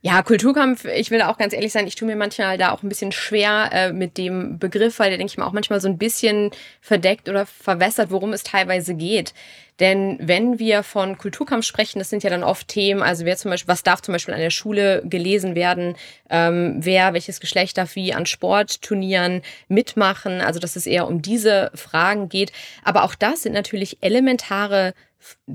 Ja, 0.01 0.21
Kulturkampf, 0.21 0.85
ich 0.85 1.09
will 1.09 1.23
auch 1.23 1.39
ganz 1.39 1.53
ehrlich 1.53 1.71
sein, 1.71 1.87
ich 1.87 1.95
tue 1.95 2.07
mir 2.07 2.15
manchmal 2.15 2.59
da 2.59 2.71
auch 2.71 2.83
ein 2.83 2.87
bisschen 2.87 3.11
schwer 3.11 3.69
äh, 3.73 3.91
mit 3.91 4.19
dem 4.19 4.59
Begriff, 4.59 4.99
weil 4.99 5.09
der, 5.09 5.17
denke 5.17 5.31
ich 5.31 5.37
mal, 5.39 5.47
auch 5.47 5.53
manchmal 5.53 5.81
so 5.81 5.87
ein 5.87 5.97
bisschen 5.97 6.51
verdeckt 6.81 7.29
oder 7.29 7.47
verwässert, 7.47 8.11
worum 8.11 8.31
es 8.31 8.43
teilweise 8.43 8.93
geht. 8.93 9.33
Denn 9.79 10.17
wenn 10.21 10.59
wir 10.59 10.83
von 10.83 11.17
Kulturkampf 11.17 11.65
sprechen, 11.65 11.97
das 11.97 12.11
sind 12.11 12.23
ja 12.23 12.29
dann 12.29 12.43
oft 12.43 12.67
Themen, 12.67 13.01
also 13.01 13.25
wer 13.25 13.37
zum 13.37 13.51
Beispiel, 13.51 13.67
was 13.67 13.83
darf 13.83 14.01
zum 14.01 14.13
Beispiel 14.13 14.35
an 14.35 14.39
der 14.39 14.49
Schule 14.51 15.01
gelesen 15.03 15.55
werden, 15.55 15.95
ähm, 16.29 16.77
wer, 16.77 17.13
welches 17.13 17.39
Geschlecht 17.39 17.77
darf 17.77 17.95
wie 17.95 18.13
an 18.13 18.27
Sportturnieren 18.27 19.41
mitmachen, 19.67 20.41
also 20.41 20.59
dass 20.59 20.75
es 20.75 20.85
eher 20.85 21.07
um 21.07 21.23
diese 21.23 21.71
Fragen 21.73 22.29
geht. 22.29 22.51
Aber 22.83 23.03
auch 23.03 23.15
das 23.15 23.41
sind 23.43 23.53
natürlich 23.53 23.97
elementare 24.01 24.93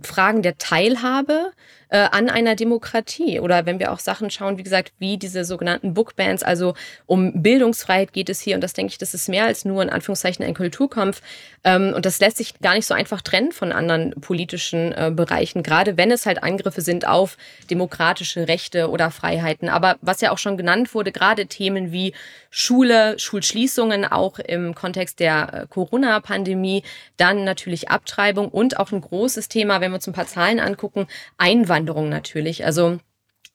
Fragen 0.03 0.43
der 0.43 0.59
Teilhabe 0.59 1.53
äh, 1.93 2.09
an 2.11 2.31
einer 2.31 2.57
Demokratie. 2.57 3.39
Oder 3.39 3.67
wenn 3.67 3.79
wir 3.79 3.93
auch 3.93 3.99
Sachen 3.99 4.31
schauen, 4.31 4.57
wie 4.57 4.63
gesagt, 4.63 4.93
wie 4.99 5.19
diese 5.19 5.45
sogenannten 5.45 5.93
Bookbands, 5.93 6.43
also 6.43 6.73
um 7.05 7.43
Bildungsfreiheit 7.43 8.15
geht 8.15 8.31
es 8.31 8.41
hier. 8.41 8.55
Und 8.55 8.63
das 8.63 8.73
denke 8.73 8.93
ich, 8.93 8.99
das 8.99 9.13
ist 9.13 9.29
mehr 9.29 9.45
als 9.45 9.67
nur 9.67 9.83
in 9.83 9.91
Anführungszeichen 9.91 10.43
ein 10.43 10.55
Kulturkampf. 10.55 11.21
Ähm, 11.65 11.93
und 11.95 12.07
das 12.07 12.19
lässt 12.19 12.39
sich 12.39 12.59
gar 12.61 12.75
nicht 12.75 12.87
so 12.87 12.95
einfach 12.95 13.21
trennen 13.21 13.53
von 13.53 13.73
anderen 13.73 14.13
politischen 14.23 14.93
äh, 14.93 15.13
Bereichen, 15.15 15.63
gerade 15.63 15.99
wenn 15.99 16.11
es 16.11 16.25
halt 16.25 16.43
Angriffe 16.43 16.81
sind 16.81 17.07
auf 17.07 17.37
demokratische 17.71 18.49
Rechte 18.49 18.89
oder 18.89 19.11
Freiheiten. 19.11 19.69
Aber 19.69 19.97
was 20.01 20.23
ja 20.23 20.33
auch 20.33 20.39
schon 20.39 20.57
genannt 20.57 20.95
wurde, 20.95 21.13
gerade 21.13 21.47
Themen 21.47 21.93
wie 21.93 22.15
Schule, 22.49 23.19
Schulschließungen, 23.19 24.07
auch 24.07 24.39
im 24.39 24.75
Kontext 24.75 25.21
der 25.21 25.53
äh, 25.53 25.67
Corona-Pandemie, 25.69 26.85
dann 27.19 27.45
natürlich 27.45 27.91
Abtreibung 27.91 28.49
und 28.49 28.81
auch 28.81 28.93
ein 28.93 29.03
großes 29.03 29.49
Thema, 29.49 29.83
wenn 29.83 29.91
wir 29.91 29.97
uns 29.97 30.07
ein 30.07 30.15
paar 30.15 30.27
Zahlen 30.27 30.59
angucken, 30.59 31.07
Einwanderung 31.37 31.82
natürlich. 32.09 32.65
Also 32.65 32.99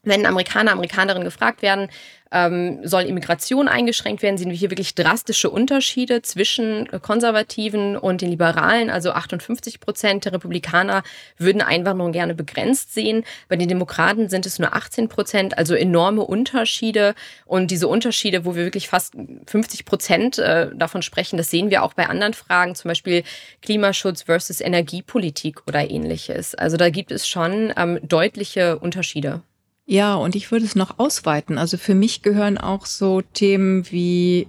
wenn 0.08 0.26
Amerikaner, 0.26 0.72
Amerikanerinnen 0.72 1.26
gefragt 1.26 1.62
werden, 1.62 1.90
ähm, 2.32 2.80
soll 2.84 3.04
Immigration 3.04 3.68
eingeschränkt 3.68 4.22
werden, 4.22 4.38
sehen 4.38 4.50
wir 4.50 4.58
hier 4.58 4.72
wirklich 4.72 4.96
drastische 4.96 5.50
Unterschiede 5.50 6.22
zwischen 6.22 6.88
Konservativen 7.02 7.96
und 7.96 8.22
den 8.22 8.30
Liberalen. 8.30 8.90
Also 8.90 9.12
58 9.12 9.80
Prozent 9.80 10.26
der 10.26 10.34
Republikaner 10.34 11.04
würden 11.38 11.62
Einwanderung 11.62 12.12
gerne 12.12 12.36
begrenzt 12.36 12.94
sehen. 12.94 13.24
Bei 13.48 13.56
den 13.56 13.70
Demokraten 13.70 14.30
sind 14.30 14.46
es 14.46 14.60
nur 14.60 14.74
18 14.74 15.10
Prozent, 15.10 15.58
also 15.58 15.76
enorme 15.76 16.24
Unterschiede. 16.24 17.16
Und 17.46 17.72
diese 17.72 17.88
Unterschiede, 17.88 18.46
wo 18.46 18.56
wir 18.56 18.66
wirklich 18.66 18.90
fast 18.90 19.16
50 19.48 19.86
Prozent 19.86 20.38
äh, 20.38 20.70
davon 20.76 21.02
sprechen, 21.02 21.38
das 21.38 21.50
sehen 21.50 21.70
wir 21.70 21.84
auch 21.84 21.94
bei 21.94 22.08
anderen 22.08 22.34
Fragen, 22.34 22.76
zum 22.76 22.90
Beispiel 22.90 23.24
Klimaschutz 23.62 24.24
versus 24.24 24.62
Energiepolitik 24.62 25.62
oder 25.68 25.90
ähnliches. 25.90 26.56
Also 26.56 26.78
da 26.78 26.90
gibt 26.90 27.12
es 27.12 27.28
schon 27.28 27.74
ähm, 27.78 28.00
deutliche 28.04 28.80
Unterschiede. 28.80 29.42
Ja, 29.90 30.16
und 30.16 30.36
ich 30.36 30.52
würde 30.52 30.66
es 30.66 30.76
noch 30.76 31.00
ausweiten. 31.00 31.58
Also 31.58 31.78
für 31.78 31.96
mich 31.96 32.22
gehören 32.22 32.58
auch 32.58 32.86
so 32.86 33.22
Themen 33.22 33.90
wie 33.90 34.48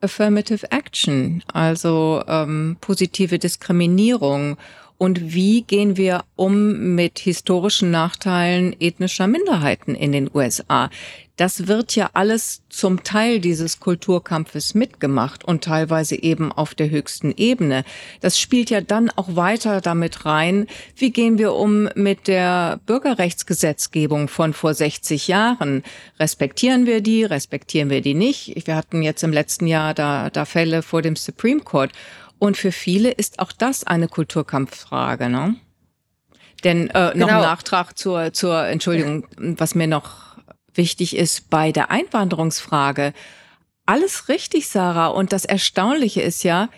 Affirmative 0.00 0.70
Action, 0.70 1.42
also 1.52 2.22
ähm, 2.28 2.76
positive 2.80 3.40
Diskriminierung 3.40 4.56
und 4.98 5.34
wie 5.34 5.62
gehen 5.62 5.96
wir 5.96 6.24
um 6.36 6.94
mit 6.94 7.18
historischen 7.18 7.90
Nachteilen 7.90 8.74
ethnischer 8.80 9.26
Minderheiten 9.26 9.94
in 9.94 10.12
den 10.12 10.30
USA? 10.32 10.90
Das 11.36 11.66
wird 11.66 11.94
ja 11.94 12.08
alles 12.14 12.62
zum 12.70 13.04
Teil 13.04 13.40
dieses 13.40 13.78
Kulturkampfes 13.78 14.74
mitgemacht 14.74 15.44
und 15.44 15.62
teilweise 15.62 16.16
eben 16.16 16.50
auf 16.50 16.74
der 16.74 16.88
höchsten 16.88 17.34
Ebene. 17.36 17.84
Das 18.22 18.40
spielt 18.40 18.70
ja 18.70 18.80
dann 18.80 19.10
auch 19.10 19.36
weiter 19.36 19.82
damit 19.82 20.24
rein, 20.24 20.66
wie 20.96 21.10
gehen 21.10 21.36
wir 21.36 21.52
um 21.52 21.90
mit 21.94 22.26
der 22.26 22.80
Bürgerrechtsgesetzgebung 22.86 24.28
von 24.28 24.54
vor 24.54 24.72
60 24.72 25.28
Jahren? 25.28 25.82
Respektieren 26.18 26.86
wir 26.86 27.02
die, 27.02 27.24
respektieren 27.24 27.90
wir 27.90 28.00
die 28.00 28.14
nicht? 28.14 28.66
Wir 28.66 28.74
hatten 28.74 29.02
jetzt 29.02 29.22
im 29.22 29.32
letzten 29.32 29.66
Jahr 29.66 29.92
da, 29.92 30.30
da 30.30 30.46
Fälle 30.46 30.80
vor 30.80 31.02
dem 31.02 31.16
Supreme 31.16 31.60
Court. 31.60 31.92
Und 32.38 32.56
für 32.56 32.72
viele 32.72 33.10
ist 33.10 33.38
auch 33.40 33.52
das 33.52 33.84
eine 33.84 34.08
Kulturkampffrage, 34.08 35.28
ne? 35.28 35.56
Denn 36.64 36.88
äh, 36.90 37.08
noch 37.08 37.12
genau. 37.12 37.26
ein 37.26 37.40
Nachtrag 37.42 37.98
zur, 37.98 38.32
zur 38.32 38.66
Entschuldigung, 38.66 39.26
was 39.36 39.74
mir 39.74 39.86
noch 39.86 40.35
wichtig 40.76 41.16
ist 41.16 41.50
bei 41.50 41.72
der 41.72 41.90
Einwanderungsfrage. 41.90 43.12
alles 43.84 44.28
richtig, 44.28 44.68
Sarah. 44.68 45.08
Und 45.08 45.32
das 45.32 45.44
Erstaunliche 45.44 46.20
ist 46.20 46.42
ja, 46.42 46.68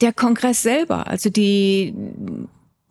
der 0.00 0.12
Kongress 0.12 0.62
selber, 0.62 1.08
also 1.08 1.28
die, 1.28 1.92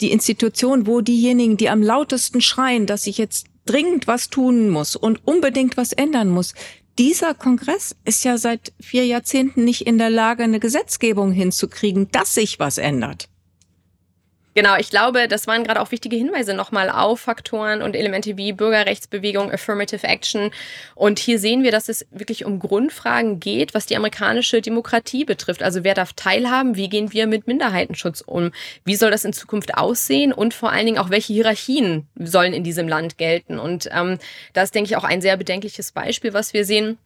die 0.02 0.12
Institution, 0.12 0.88
wo 0.88 1.02
diejenigen, 1.02 1.58
die 1.58 1.70
am 1.70 1.82
lautesten 1.82 2.42
schreien, 2.42 2.86
dass 2.86 3.04
sich 3.04 3.18
jetzt 3.18 3.48
dringend 3.66 4.08
was 4.08 4.30
tun 4.30 4.70
muss 4.70 4.96
und 4.96 5.26
unbedingt 5.26 5.78
was 5.78 5.94
ändern 5.94 6.30
muss, 6.30 6.54
dieser 6.98 7.34
Kongress 7.34 7.96
ist 8.06 8.24
ja 8.26 8.38
seit 8.38 8.74
vier 8.80 9.06
Jahrzehnten 9.06 9.64
nicht 9.64 9.82
in 9.82 9.98
der 9.98 10.10
Lage, 10.10 10.44
eine 10.44 10.60
Gesetzgebung 10.60 11.32
hinzukriegen, 11.32 12.10
dass 12.12 12.34
sich 12.34 12.60
was 12.60 12.78
ändert. 12.78 13.30
Genau, 14.58 14.76
ich 14.76 14.90
glaube, 14.90 15.28
das 15.28 15.46
waren 15.46 15.64
gerade 15.64 15.80
auch 15.80 15.92
wichtige 15.92 16.16
Hinweise 16.16 16.56
nochmal 16.56 16.90
auf 16.90 17.20
Faktoren 17.20 17.84
und 17.84 17.96
Elemente 17.96 18.38
wie 18.38 18.54
Bürgerrechtsbewegung, 18.54 19.52
Affirmative 19.52 20.08
Action. 20.08 20.50
Und 20.96 21.20
hier 21.20 21.38
sehen 21.38 21.62
wir, 21.62 21.70
dass 21.70 21.90
es 21.90 22.08
wirklich 22.10 22.44
um 22.44 22.58
Grundfragen 22.58 23.40
geht, 23.40 23.76
was 23.76 23.86
die 23.86 23.96
amerikanische 23.96 24.60
Demokratie 24.60 25.26
betrifft. 25.26 25.62
Also 25.62 25.84
wer 25.84 25.94
darf 25.94 26.14
teilhaben? 26.14 26.76
Wie 26.76 26.90
gehen 26.90 27.14
wir 27.14 27.28
mit 27.28 27.46
Minderheitenschutz 27.46 28.22
um? 28.22 28.52
Wie 28.84 28.96
soll 28.96 29.12
das 29.12 29.26
in 29.26 29.34
Zukunft 29.34 29.76
aussehen? 29.76 30.34
Und 30.34 30.56
vor 30.56 30.72
allen 30.72 30.88
Dingen 30.88 30.98
auch, 30.98 31.12
welche 31.12 31.34
Hierarchien 31.34 32.08
sollen 32.16 32.54
in 32.54 32.64
diesem 32.64 32.88
Land 32.88 33.20
gelten? 33.20 33.60
Und 33.60 33.88
ähm, 33.94 34.18
das 34.54 34.70
ist, 34.70 34.74
denke 34.74 34.90
ich, 34.90 34.98
auch 34.98 35.04
ein 35.04 35.22
sehr 35.22 35.38
bedenkliches 35.38 35.92
Beispiel, 35.92 36.34
was 36.34 36.56
wir 36.56 36.66
sehen 36.66 36.98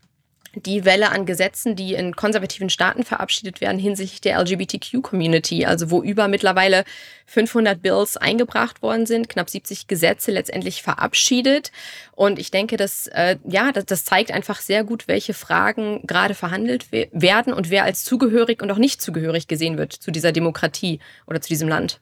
die 0.56 0.84
Welle 0.84 1.12
an 1.12 1.26
Gesetzen, 1.26 1.76
die 1.76 1.94
in 1.94 2.16
konservativen 2.16 2.70
Staaten 2.70 3.04
verabschiedet 3.04 3.62
werden 3.62 3.80
hinsichtlich 3.80 4.22
der 4.22 4.40
LGBTQ-Community, 4.40 5.66
also 5.66 5.92
wo 5.92 6.04
über 6.04 6.28
mittlerweile 6.28 6.84
500 7.26 7.82
Bills 7.82 8.18
eingebracht 8.18 8.82
worden 8.82 9.06
sind, 9.06 9.30
knapp 9.30 9.50
70 9.50 9.88
Gesetze 9.88 10.32
letztendlich 10.32 10.84
verabschiedet. 10.84 11.72
Und 12.12 12.38
ich 12.38 12.52
denke, 12.52 12.76
dass 12.76 13.08
äh, 13.08 13.38
ja, 13.48 13.72
das, 13.72 13.86
das 13.86 14.04
zeigt 14.04 14.32
einfach 14.32 14.60
sehr 14.60 14.84
gut, 14.84 15.08
welche 15.08 15.34
Fragen 15.34 16.02
gerade 16.06 16.34
verhandelt 16.34 16.92
we 16.92 17.08
werden 17.14 17.54
und 17.54 17.70
wer 17.70 17.86
als 17.86 18.04
zugehörig 18.04 18.62
und 18.62 18.72
auch 18.72 18.78
nicht 18.78 19.02
zugehörig 19.02 19.48
gesehen 19.48 19.78
wird 19.78 19.94
zu 19.94 20.12
dieser 20.12 20.32
Demokratie 20.32 21.00
oder 21.28 21.40
zu 21.42 21.48
diesem 21.48 21.70
Land. 21.70 22.02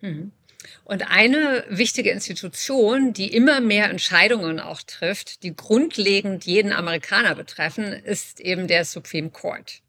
Mhm. 0.00 0.32
Und 0.84 1.10
eine 1.10 1.64
wichtige 1.68 2.10
Institution, 2.10 3.12
die 3.12 3.32
immer 3.32 3.60
mehr 3.60 3.90
Entscheidungen 3.90 4.58
auch 4.58 4.82
trifft, 4.82 5.42
die 5.42 5.54
grundlegend 5.54 6.44
jeden 6.46 6.72
Amerikaner 6.72 7.34
betreffen, 7.34 7.92
ist 7.92 8.40
eben 8.40 8.66
der 8.66 8.84
Supreme 8.84 9.30
Court. 9.30 9.82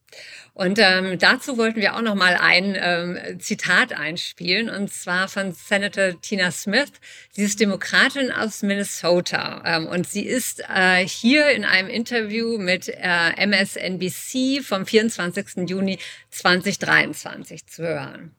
Und 0.54 0.80
ähm, 0.80 1.18
dazu 1.20 1.58
wollten 1.58 1.80
wir 1.80 1.96
auch 1.96 2.02
noch 2.02 2.16
mal 2.16 2.36
ein 2.36 2.76
ähm, 2.78 3.40
Zitat 3.40 3.94
einspielen, 3.94 4.70
und 4.70 4.92
zwar 4.92 5.28
von 5.28 5.54
Senator 5.54 6.20
Tina 6.22 6.52
Smith. 6.52 6.92
Sie 7.32 7.44
ist 7.44 7.60
Demokratin 7.60 8.32
aus 8.32 8.62
Minnesota 8.62 9.62
ähm, 9.66 9.88
und 9.88 10.08
sie 10.08 10.26
ist 10.26 10.64
äh, 10.68 11.08
hier 11.08 11.52
in 11.52 11.64
einem 11.64 11.90
Interview 11.90 12.58
mit 12.58 12.90
äh, 12.90 13.46
MSNBC 13.48 14.64
vom 14.64 14.86
24. 14.86 15.70
Juni 15.70 16.00
2023 16.32 17.68
zu 17.68 17.84
hören. 17.84 18.36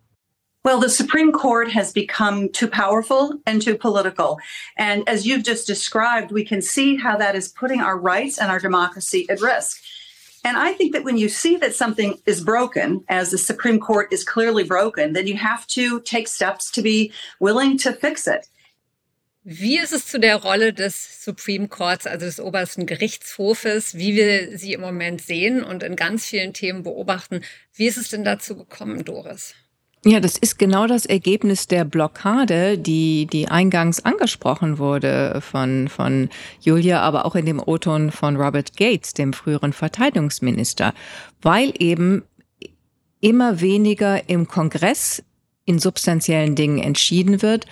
Well, 0.62 0.79
the 0.79 0.90
Supreme 0.90 1.33
Court 1.33 1.70
has 1.70 1.90
become 1.90 2.51
too 2.51 2.68
powerful 2.68 3.40
and 3.46 3.62
too 3.62 3.79
political. 3.79 4.38
And 4.77 5.09
as 5.09 5.27
you've 5.27 5.42
just 5.42 5.66
described, 5.66 6.33
we 6.33 6.44
can 6.44 6.61
see 6.61 6.96
how 6.96 7.16
that 7.16 7.35
is 7.35 7.49
putting 7.49 7.81
our 7.81 7.99
rights 7.99 8.38
and 8.38 8.51
our 8.51 8.59
democracy 8.59 9.27
at 9.31 9.40
risk. 9.40 9.81
And 10.44 10.59
I 10.59 10.73
think 10.73 10.92
that 10.92 11.05
when 11.05 11.16
you 11.16 11.31
see 11.31 11.57
that 11.57 11.75
something 11.75 12.18
is 12.27 12.42
broken, 12.42 13.05
as 13.09 13.31
the 13.31 13.38
Supreme 13.38 13.81
Court 13.81 14.12
is 14.12 14.23
clearly 14.23 14.64
broken, 14.64 15.14
then 15.14 15.27
you 15.27 15.37
have 15.37 15.66
to 15.68 16.01
take 16.01 16.29
steps 16.29 16.70
to 16.73 16.83
be 16.83 17.11
willing 17.40 17.79
to 17.79 17.92
fix 17.92 18.27
it. 18.27 18.46
Wie 19.42 19.79
ist 19.79 19.92
es 19.92 20.07
zu 20.07 20.18
der 20.18 20.37
Rolle 20.37 20.75
des 20.75 20.94
Supreme 20.94 21.66
Courts, 21.68 22.07
also 22.07 22.27
des 22.27 22.38
obersten 22.38 22.85
Gerichtshofes, 22.85 23.94
wie 23.96 24.14
wir 24.14 24.59
sie 24.59 24.75
im 24.75 24.83
Moment 24.83 25.23
sehen 25.23 25.64
und 25.64 25.83
in 25.83 25.96
ganz 25.96 26.27
vielen 26.27 26.53
Themen 26.53 26.83
beobachten? 26.83 27.42
Wie 27.73 27.87
ist 27.87 27.96
es 27.96 28.11
denn 28.11 28.25
dazu 28.25 28.55
gekommen, 28.55 29.03
Doris? 29.03 29.55
Ja, 30.02 30.18
das 30.18 30.38
ist 30.38 30.58
genau 30.58 30.86
das 30.86 31.04
Ergebnis 31.04 31.66
der 31.66 31.84
Blockade, 31.84 32.78
die, 32.78 33.26
die 33.26 33.48
eingangs 33.48 34.02
angesprochen 34.02 34.78
wurde 34.78 35.42
von, 35.42 35.88
von 35.88 36.30
Julia, 36.62 37.02
aber 37.02 37.26
auch 37.26 37.34
in 37.34 37.44
dem 37.44 37.60
O-Ton 37.60 38.10
von 38.10 38.36
Robert 38.36 38.78
Gates, 38.78 39.12
dem 39.12 39.34
früheren 39.34 39.74
Verteidigungsminister, 39.74 40.94
weil 41.42 41.74
eben 41.78 42.22
immer 43.20 43.60
weniger 43.60 44.26
im 44.30 44.48
Kongress 44.48 45.22
in 45.66 45.78
substanziellen 45.78 46.54
Dingen 46.54 46.78
entschieden 46.78 47.42
wird, 47.42 47.66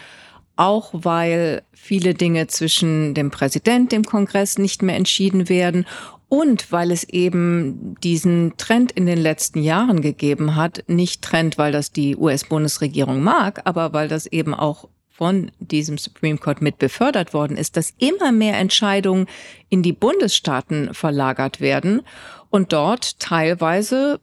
auch 0.56 0.90
weil 0.92 1.62
viele 1.72 2.12
Dinge 2.12 2.46
zwischen 2.48 3.14
dem 3.14 3.30
Präsident, 3.30 3.90
dem 3.90 4.04
Kongress 4.04 4.58
nicht 4.58 4.82
mehr 4.82 4.96
entschieden 4.96 5.48
werden 5.48 5.86
und 6.28 6.70
weil 6.72 6.90
es 6.90 7.04
eben 7.04 7.94
diesen 8.02 8.56
Trend 8.58 8.92
in 8.92 9.06
den 9.06 9.18
letzten 9.18 9.62
Jahren 9.62 10.02
gegeben 10.02 10.56
hat, 10.56 10.84
nicht 10.86 11.22
Trend, 11.22 11.56
weil 11.56 11.72
das 11.72 11.90
die 11.90 12.16
US-Bundesregierung 12.16 13.22
mag, 13.22 13.62
aber 13.64 13.92
weil 13.92 14.08
das 14.08 14.26
eben 14.26 14.54
auch 14.54 14.88
von 15.08 15.50
diesem 15.58 15.98
Supreme 15.98 16.38
Court 16.38 16.62
mit 16.62 16.78
befördert 16.78 17.34
worden 17.34 17.56
ist, 17.56 17.76
dass 17.76 17.92
immer 17.98 18.30
mehr 18.30 18.56
Entscheidungen 18.58 19.26
in 19.68 19.82
die 19.82 19.92
Bundesstaaten 19.92 20.94
verlagert 20.94 21.60
werden 21.60 22.02
und 22.50 22.72
dort 22.72 23.18
teilweise 23.18 24.20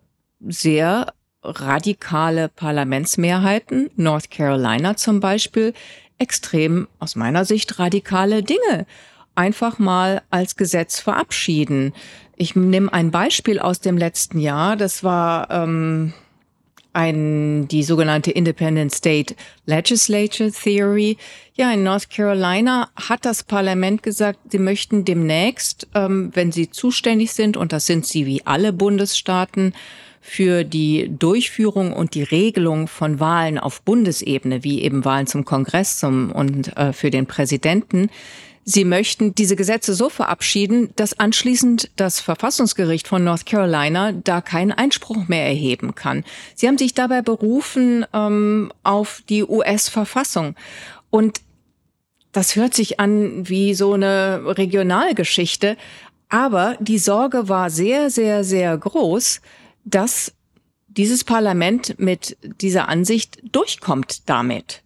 sehr 0.47 1.13
radikale 1.43 2.49
Parlamentsmehrheiten, 2.49 3.89
North 3.95 4.31
Carolina 4.31 4.95
zum 4.95 5.19
Beispiel, 5.19 5.73
extrem 6.17 6.87
aus 6.99 7.15
meiner 7.15 7.45
Sicht 7.45 7.77
radikale 7.77 8.41
Dinge 8.41 8.85
einfach 9.36 9.80
mal 9.80 10.21
als 10.30 10.56
Gesetz 10.56 11.00
verabschieden. 11.00 11.93
Ich 12.36 12.56
nehme 12.56 12.91
ein 12.91 13.12
Beispiel 13.12 13.60
aus 13.60 13.80
dem 13.80 13.98
letzten 13.98 14.39
Jahr. 14.39 14.76
Das 14.76 15.04
war 15.04 15.50
ähm, 15.52 16.13
ein, 16.95 17.67
die 17.67 17.84
sogenannte 17.84 18.32
Independent 18.32 18.93
State 18.93 19.36
Legislature 19.65 20.52
Theory. 20.52 21.17
Ja, 21.56 21.71
in 21.71 21.84
North 21.84 22.10
Carolina 22.10 22.89
hat 22.95 23.26
das 23.26 23.43
Parlament 23.43 24.02
gesagt, 24.04 24.39
sie 24.50 24.60
möchten 24.60 25.06
demnächst, 25.06 25.88
ähm, 25.93 26.32
wenn 26.34 26.52
sie 26.52 26.69
zuständig 26.69 27.34
sind, 27.34 27.58
und 27.58 27.74
das 27.74 27.86
sind 27.86 28.06
sie 28.06 28.26
wie 28.26 28.45
alle 28.45 28.74
Bundesstaaten, 28.74 29.74
für 30.28 30.63
die 30.63 31.12
Durchführung 31.19 31.93
und 31.93 32.15
die 32.15 32.24
Regelung 32.24 32.88
von 32.88 33.19
Wahlen 33.19 33.60
auf 33.60 33.84
Bundesebene, 33.84 34.63
wie 34.63 34.82
eben 34.82 35.06
Wahlen 35.06 35.28
zum 35.28 35.45
Kongress 35.45 36.00
zum, 36.00 36.32
und 36.32 36.76
äh, 36.76 36.93
für 36.93 37.12
den 37.12 37.28
Präsidenten, 37.28 38.10
Sie 38.67 38.84
möchten 38.84 39.36
diese 39.36 39.56
Gesetze 39.56 39.93
so 39.93 40.10
verabschieden, 40.10 40.89
dass 40.95 41.19
anschließend 41.19 41.91
das 41.97 42.19
Verfassungsgericht 42.19 43.08
von 43.08 43.23
North 43.23 43.45
Carolina 43.45 44.12
da 44.12 44.41
keinen 44.41 44.71
Einspruch 44.71 45.28
mehr 45.28 45.45
erheben 45.45 45.93
kann. 45.93 46.25
Sie 46.56 46.67
haben 46.67 46.80
sich 46.80 46.95
dabei 46.95 47.21
berufen 47.21 48.08
ähm, 48.12 48.71
auf 48.82 49.21
die 49.30 49.43
US-Verfassung. 49.43 50.56
Und 51.12 51.41
das 52.32 52.56
hört 52.56 52.73
sich 52.73 52.99
an 52.99 53.47
wie 53.47 53.75
so 53.75 53.93
eine 53.93 54.41
Regionalgeschichte. 54.58 55.78
Aber 56.30 56.75
die 56.80 56.97
Sorge 56.97 57.47
war 57.47 57.69
sehr, 57.69 58.10
sehr, 58.10 58.43
sehr 58.43 58.75
groß, 58.75 59.41
dass 59.86 60.34
dieses 60.88 61.23
Parlament 61.23 61.99
mit 61.99 62.36
dieser 62.62 62.89
Ansicht 62.89 63.38
durchkommt 63.51 64.28
damit. 64.28 64.82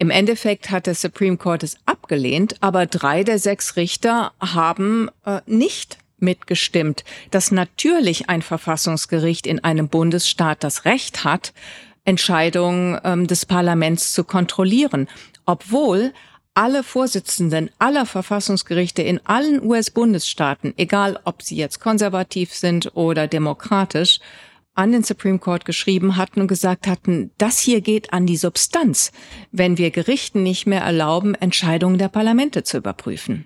Im 0.00 0.10
Endeffekt 0.10 0.70
hat 0.70 0.86
der 0.86 0.94
Supreme 0.94 1.36
Court 1.36 1.64
es 1.64 1.76
abgelehnt, 1.84 2.56
aber 2.60 2.86
drei 2.86 3.24
der 3.24 3.40
sechs 3.40 3.74
Richter 3.76 4.32
haben 4.40 5.10
äh, 5.24 5.40
nicht 5.46 5.98
mitgestimmt, 6.18 7.04
dass 7.32 7.50
natürlich 7.50 8.28
ein 8.28 8.42
Verfassungsgericht 8.42 9.46
in 9.46 9.62
einem 9.64 9.88
Bundesstaat 9.88 10.62
das 10.62 10.84
Recht 10.84 11.24
hat, 11.24 11.52
Entscheidungen 12.04 12.98
ähm, 13.02 13.26
des 13.26 13.44
Parlaments 13.44 14.12
zu 14.12 14.22
kontrollieren, 14.22 15.08
obwohl 15.46 16.12
alle 16.54 16.82
Vorsitzenden 16.82 17.70
aller 17.78 18.06
Verfassungsgerichte 18.06 19.02
in 19.02 19.20
allen 19.26 19.62
US-Bundesstaaten, 19.64 20.74
egal 20.76 21.18
ob 21.24 21.42
sie 21.42 21.56
jetzt 21.56 21.80
konservativ 21.80 22.54
sind 22.54 22.96
oder 22.96 23.26
demokratisch, 23.26 24.20
an 24.78 24.92
den 24.92 25.02
Supreme 25.02 25.40
Court 25.40 25.64
geschrieben 25.64 26.16
hatten 26.16 26.40
und 26.40 26.46
gesagt 26.46 26.86
hatten, 26.86 27.32
das 27.36 27.58
hier 27.58 27.80
geht 27.80 28.12
an 28.12 28.26
die 28.26 28.36
Substanz, 28.36 29.10
wenn 29.50 29.76
wir 29.76 29.90
Gerichten 29.90 30.44
nicht 30.44 30.66
mehr 30.66 30.82
erlauben, 30.82 31.34
Entscheidungen 31.34 31.98
der 31.98 32.08
Parlamente 32.08 32.62
zu 32.62 32.76
überprüfen. 32.76 33.44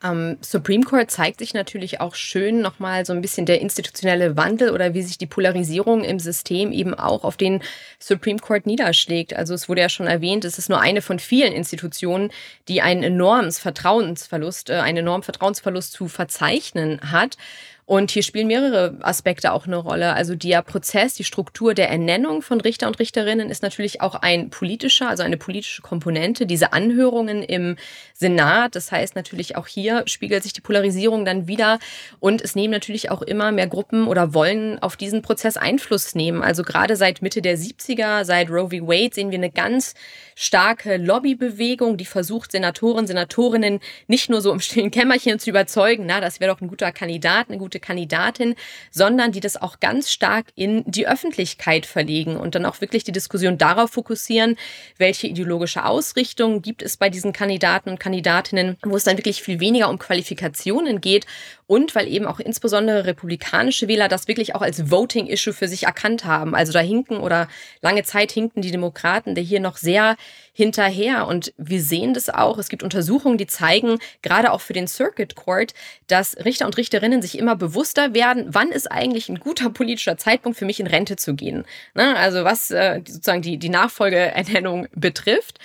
Am 0.00 0.36
Supreme 0.40 0.84
Court 0.84 1.10
zeigt 1.10 1.40
sich 1.40 1.54
natürlich 1.54 2.00
auch 2.00 2.14
schön 2.14 2.60
nochmal 2.60 3.04
so 3.04 3.12
ein 3.12 3.20
bisschen 3.20 3.46
der 3.46 3.60
institutionelle 3.60 4.36
Wandel 4.36 4.70
oder 4.70 4.94
wie 4.94 5.02
sich 5.02 5.18
die 5.18 5.26
Polarisierung 5.26 6.04
im 6.04 6.20
System 6.20 6.70
eben 6.70 6.94
auch 6.94 7.24
auf 7.24 7.36
den 7.36 7.62
Supreme 7.98 8.38
Court 8.38 8.64
niederschlägt. 8.64 9.34
Also 9.34 9.54
es 9.54 9.68
wurde 9.68 9.80
ja 9.80 9.88
schon 9.88 10.06
erwähnt, 10.06 10.44
es 10.44 10.56
ist 10.58 10.68
nur 10.68 10.80
eine 10.80 11.02
von 11.02 11.18
vielen 11.18 11.52
Institutionen, 11.52 12.30
die 12.68 12.80
einen 12.80 13.02
enormen 13.02 13.50
Vertrauensverlust, 13.50 14.70
äh, 14.70 14.74
einen 14.74 14.98
enormen 14.98 15.24
Vertrauensverlust 15.24 15.92
zu 15.92 16.06
verzeichnen 16.06 17.00
hat. 17.10 17.36
Und 17.88 18.10
hier 18.10 18.22
spielen 18.22 18.48
mehrere 18.48 18.98
Aspekte 19.00 19.50
auch 19.50 19.66
eine 19.66 19.78
Rolle. 19.78 20.12
Also 20.12 20.34
der 20.34 20.60
Prozess, 20.60 21.14
die 21.14 21.24
Struktur 21.24 21.72
der 21.72 21.88
Ernennung 21.88 22.42
von 22.42 22.60
Richter 22.60 22.86
und 22.86 22.98
Richterinnen 22.98 23.48
ist 23.48 23.62
natürlich 23.62 24.02
auch 24.02 24.14
ein 24.14 24.50
politischer, 24.50 25.08
also 25.08 25.22
eine 25.22 25.38
politische 25.38 25.80
Komponente. 25.80 26.44
Diese 26.44 26.74
Anhörungen 26.74 27.42
im 27.42 27.76
Senat, 28.12 28.76
das 28.76 28.92
heißt 28.92 29.16
natürlich 29.16 29.56
auch 29.56 29.66
hier 29.66 30.02
spiegelt 30.04 30.42
sich 30.42 30.52
die 30.52 30.60
Polarisierung 30.60 31.24
dann 31.24 31.48
wieder. 31.48 31.78
Und 32.20 32.42
es 32.42 32.54
nehmen 32.54 32.72
natürlich 32.72 33.10
auch 33.10 33.22
immer 33.22 33.52
mehr 33.52 33.68
Gruppen 33.68 34.06
oder 34.06 34.34
wollen 34.34 34.78
auf 34.80 34.98
diesen 34.98 35.22
Prozess 35.22 35.56
Einfluss 35.56 36.14
nehmen. 36.14 36.42
Also 36.42 36.64
gerade 36.64 36.94
seit 36.94 37.22
Mitte 37.22 37.40
der 37.40 37.56
70er, 37.56 38.22
seit 38.24 38.50
Roe 38.50 38.68
v. 38.68 38.86
Wade 38.86 39.14
sehen 39.14 39.30
wir 39.30 39.38
eine 39.38 39.50
ganz 39.50 39.94
starke 40.34 40.98
Lobbybewegung, 40.98 41.96
die 41.96 42.04
versucht, 42.04 42.52
Senatoren, 42.52 43.06
Senatorinnen 43.06 43.80
nicht 44.08 44.28
nur 44.28 44.42
so 44.42 44.52
im 44.52 44.60
stillen 44.60 44.90
Kämmerchen 44.90 45.38
zu 45.38 45.48
überzeugen, 45.48 46.04
na, 46.06 46.20
das 46.20 46.38
wäre 46.38 46.52
doch 46.52 46.60
ein 46.60 46.68
guter 46.68 46.92
Kandidat, 46.92 47.48
eine 47.48 47.56
gute 47.56 47.77
gute 47.78 47.80
Kandidatin, 47.80 48.54
sondern 48.90 49.32
die 49.32 49.40
das 49.40 49.56
auch 49.56 49.80
ganz 49.80 50.10
stark 50.10 50.46
in 50.54 50.84
die 50.86 51.08
Öffentlichkeit 51.08 51.86
verlegen 51.86 52.36
und 52.36 52.54
dann 52.54 52.66
auch 52.66 52.80
wirklich 52.80 53.04
die 53.04 53.12
Diskussion 53.12 53.58
darauf 53.58 53.90
fokussieren, 53.92 54.56
welche 54.98 55.26
ideologische 55.28 55.84
Ausrichtung 55.84 56.62
gibt 56.62 56.82
es 56.82 56.96
bei 56.96 57.08
diesen 57.08 57.32
Kandidaten 57.32 57.90
und 57.90 58.00
Kandidatinnen, 58.00 58.76
wo 58.84 58.96
es 58.96 59.04
dann 59.04 59.16
wirklich 59.16 59.42
viel 59.42 59.60
weniger 59.60 59.88
um 59.88 59.98
Qualifikationen 59.98 61.00
geht 61.00 61.26
und 61.68 61.94
weil 61.94 62.08
eben 62.08 62.26
auch 62.26 62.40
insbesondere 62.40 63.04
republikanische 63.04 63.86
Wähler 63.88 64.08
das 64.08 64.26
wirklich 64.26 64.54
auch 64.54 64.62
als 64.62 64.90
Voting-Issue 64.90 65.52
für 65.52 65.68
sich 65.68 65.84
erkannt 65.84 66.24
haben. 66.24 66.54
Also 66.54 66.72
da 66.72 66.80
hinken 66.80 67.18
oder 67.18 67.46
lange 67.82 68.02
Zeit 68.02 68.32
hinkten 68.32 68.62
die 68.62 68.70
Demokraten 68.70 69.34
der 69.34 69.44
hier 69.44 69.60
noch 69.60 69.76
sehr 69.76 70.16
hinterher. 70.54 71.26
Und 71.26 71.52
wir 71.58 71.82
sehen 71.82 72.14
das 72.14 72.30
auch. 72.30 72.56
Es 72.56 72.70
gibt 72.70 72.82
Untersuchungen, 72.82 73.36
die 73.36 73.46
zeigen, 73.46 73.98
gerade 74.22 74.50
auch 74.50 74.62
für 74.62 74.72
den 74.72 74.88
Circuit 74.88 75.36
Court, 75.36 75.74
dass 76.06 76.38
Richter 76.42 76.64
und 76.64 76.76
Richterinnen 76.78 77.20
sich 77.20 77.38
immer 77.38 77.54
bewusster 77.54 78.14
werden, 78.14 78.46
wann 78.48 78.70
ist 78.70 78.90
eigentlich 78.90 79.28
ein 79.28 79.38
guter 79.38 79.68
politischer 79.68 80.16
Zeitpunkt 80.16 80.58
für 80.58 80.64
mich 80.64 80.80
in 80.80 80.86
Rente 80.86 81.16
zu 81.16 81.34
gehen. 81.34 81.64
Ne? 81.94 82.16
Also 82.16 82.44
was 82.44 82.70
äh, 82.70 83.02
sozusagen 83.06 83.42
die, 83.42 83.58
die 83.58 83.68
Nachfolgeernennung 83.68 84.88
betrifft. 84.94 85.58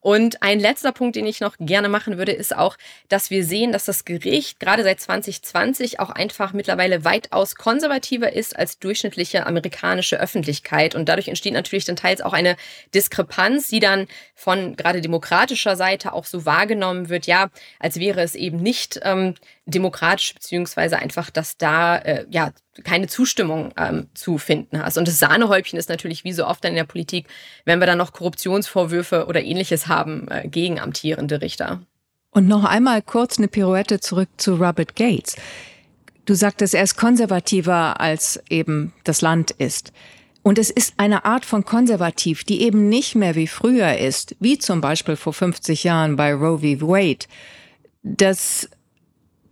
Und 0.00 0.42
ein 0.42 0.60
letzter 0.60 0.92
Punkt, 0.92 1.16
den 1.16 1.26
ich 1.26 1.40
noch 1.40 1.56
gerne 1.58 1.88
machen 1.88 2.18
würde, 2.18 2.32
ist 2.32 2.56
auch, 2.56 2.76
dass 3.08 3.30
wir 3.30 3.44
sehen, 3.44 3.72
dass 3.72 3.84
das 3.84 4.04
Gericht 4.04 4.60
gerade 4.60 4.82
seit 4.82 5.00
2020 5.00 6.00
auch 6.00 6.10
einfach 6.10 6.52
mittlerweile 6.52 7.04
weitaus 7.04 7.56
konservativer 7.56 8.32
ist 8.32 8.56
als 8.56 8.78
durchschnittliche 8.78 9.46
amerikanische 9.46 10.20
Öffentlichkeit. 10.20 10.94
Und 10.94 11.08
dadurch 11.08 11.28
entsteht 11.28 11.52
natürlich 11.52 11.84
dann 11.84 11.96
teils 11.96 12.20
auch 12.20 12.32
eine 12.32 12.56
Diskrepanz, 12.94 13.68
die 13.68 13.80
dann 13.80 14.06
von 14.34 14.76
gerade 14.76 15.00
demokratischer 15.00 15.76
Seite 15.76 16.12
auch 16.12 16.24
so 16.24 16.46
wahrgenommen 16.46 17.08
wird, 17.08 17.26
ja, 17.26 17.50
als 17.78 17.98
wäre 17.98 18.20
es 18.22 18.34
eben 18.34 18.58
nicht 18.58 19.00
ähm, 19.02 19.34
demokratisch, 19.66 20.34
beziehungsweise 20.34 20.98
einfach, 20.98 21.30
dass 21.30 21.56
da 21.56 21.96
äh, 21.98 22.26
ja 22.30 22.52
keine 22.84 23.06
Zustimmung 23.06 23.72
ähm, 23.76 24.08
zu 24.14 24.38
finden 24.38 24.82
hast. 24.82 24.98
Und 24.98 25.08
das 25.08 25.18
Sahnehäubchen 25.18 25.78
ist 25.78 25.88
natürlich 25.88 26.24
wie 26.24 26.32
so 26.32 26.46
oft 26.46 26.64
in 26.64 26.74
der 26.74 26.84
Politik, 26.84 27.26
wenn 27.64 27.80
wir 27.80 27.86
dann 27.86 27.98
noch 27.98 28.12
Korruptionsvorwürfe 28.12 29.26
oder 29.26 29.42
ähnliches 29.42 29.88
haben 29.88 30.28
äh, 30.28 30.48
gegen 30.48 30.78
amtierende 30.78 31.40
Richter. 31.40 31.80
Und 32.30 32.46
noch 32.46 32.64
einmal 32.64 33.02
kurz 33.02 33.38
eine 33.38 33.48
Pirouette 33.48 34.00
zurück 34.00 34.28
zu 34.36 34.56
Robert 34.56 34.96
Gates. 34.96 35.36
Du 36.26 36.34
sagtest, 36.34 36.74
er 36.74 36.82
ist 36.82 36.96
konservativer 36.96 38.00
als 38.00 38.40
eben 38.50 38.92
das 39.04 39.22
Land 39.22 39.50
ist. 39.52 39.92
Und 40.42 40.58
es 40.58 40.70
ist 40.70 40.94
eine 40.98 41.24
Art 41.24 41.44
von 41.44 41.64
konservativ, 41.64 42.44
die 42.44 42.62
eben 42.62 42.88
nicht 42.88 43.14
mehr 43.14 43.34
wie 43.34 43.46
früher 43.46 43.96
ist, 43.98 44.36
wie 44.40 44.58
zum 44.58 44.80
Beispiel 44.80 45.16
vor 45.16 45.32
50 45.32 45.84
Jahren 45.84 46.16
bei 46.16 46.32
Roe 46.32 46.58
v. 46.58 46.86
Wade. 46.86 47.26
Das 48.02 48.68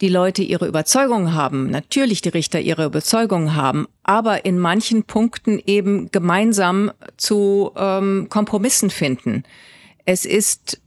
die 0.01 0.09
Leute 0.09 0.43
ihre 0.43 0.67
Überzeugung 0.67 1.33
haben, 1.33 1.71
natürlich 1.71 2.21
die 2.21 2.29
Richter 2.29 2.61
ihre 2.61 2.85
Überzeugung 2.85 3.55
haben, 3.55 3.87
aber 4.03 4.45
in 4.45 4.59
manchen 4.59 5.05
Punkten 5.05 5.61
eben 5.65 6.11
gemeinsam 6.11 6.93
zu 7.17 7.73
ähm, 7.77 8.27
Kompromissen 8.29 8.91
finden. 8.91 9.45
Es 10.05 10.25
ist 10.25 10.81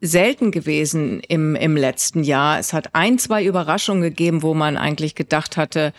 selten 0.00 0.50
gewesen 0.50 1.20
im, 1.28 1.54
im 1.56 1.76
letzten 1.76 2.24
Jahr. 2.24 2.58
Es 2.58 2.72
hat 2.72 2.94
ein, 2.94 3.18
zwei 3.18 3.44
Überraschungen 3.44 4.02
gegeben, 4.02 4.42
wo 4.42 4.54
man 4.54 4.76
eigentlich 4.76 5.14
gedacht 5.14 5.56
hatte, 5.56 5.92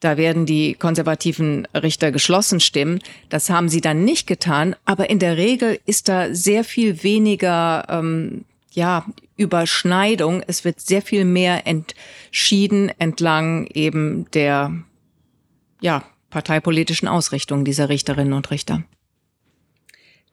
da 0.00 0.16
werden 0.16 0.44
die 0.44 0.74
konservativen 0.74 1.66
Richter 1.74 2.12
geschlossen 2.12 2.60
stimmen. 2.60 3.00
Das 3.30 3.48
haben 3.48 3.68
sie 3.68 3.80
dann 3.80 4.04
nicht 4.04 4.26
getan. 4.26 4.76
Aber 4.84 5.08
in 5.08 5.18
der 5.18 5.36
Regel 5.36 5.78
ist 5.86 6.08
da 6.08 6.34
sehr 6.34 6.64
viel 6.64 7.02
weniger 7.02 7.86
ähm, 7.88 8.44
ja, 8.72 9.06
Überschneidung. 9.36 10.42
Es 10.46 10.64
wird 10.64 10.80
sehr 10.80 11.02
viel 11.02 11.24
mehr 11.24 11.66
entschieden 11.66 12.90
entlang 12.98 13.66
eben 13.66 14.30
der, 14.32 14.74
ja, 15.80 16.04
parteipolitischen 16.30 17.08
Ausrichtung 17.08 17.64
dieser 17.64 17.88
Richterinnen 17.88 18.32
und 18.32 18.50
Richter. 18.50 18.82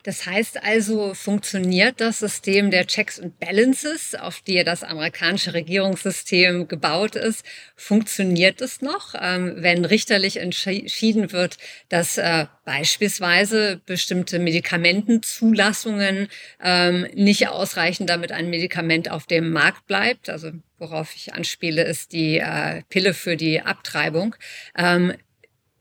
Das 0.04 0.26
heißt 0.26 0.62
also, 0.62 1.14
funktioniert 1.14 1.98
das 1.98 2.18
System 2.18 2.70
der 2.70 2.86
Checks 2.86 3.18
and 3.18 3.40
Balances, 3.40 4.14
auf 4.14 4.42
die 4.42 4.62
das 4.62 4.82
amerikanische 4.82 5.54
Regierungssystem 5.54 6.68
gebaut 6.68 7.16
ist, 7.16 7.42
funktioniert 7.74 8.60
es 8.60 8.82
noch, 8.82 9.14
ähm, 9.18 9.54
wenn 9.56 9.86
richterlich 9.86 10.36
entschieden 10.36 11.32
wird, 11.32 11.56
dass 11.88 12.18
äh, 12.18 12.44
beispielsweise 12.66 13.80
bestimmte 13.86 14.38
Medikamentenzulassungen 14.38 16.28
ähm, 16.62 17.06
nicht 17.14 17.48
ausreichen, 17.48 18.06
damit 18.06 18.30
ein 18.30 18.50
Medikament 18.50 19.10
auf 19.10 19.24
dem 19.24 19.52
Markt 19.52 19.86
bleibt? 19.86 20.28
Also 20.28 20.50
worauf 20.76 21.14
ich 21.16 21.32
anspiele, 21.32 21.82
ist 21.82 22.12
die 22.12 22.40
äh, 22.40 22.82
Pille 22.90 23.14
für 23.14 23.38
die 23.38 23.62
Abtreibung. 23.62 24.36
Ähm, 24.76 25.14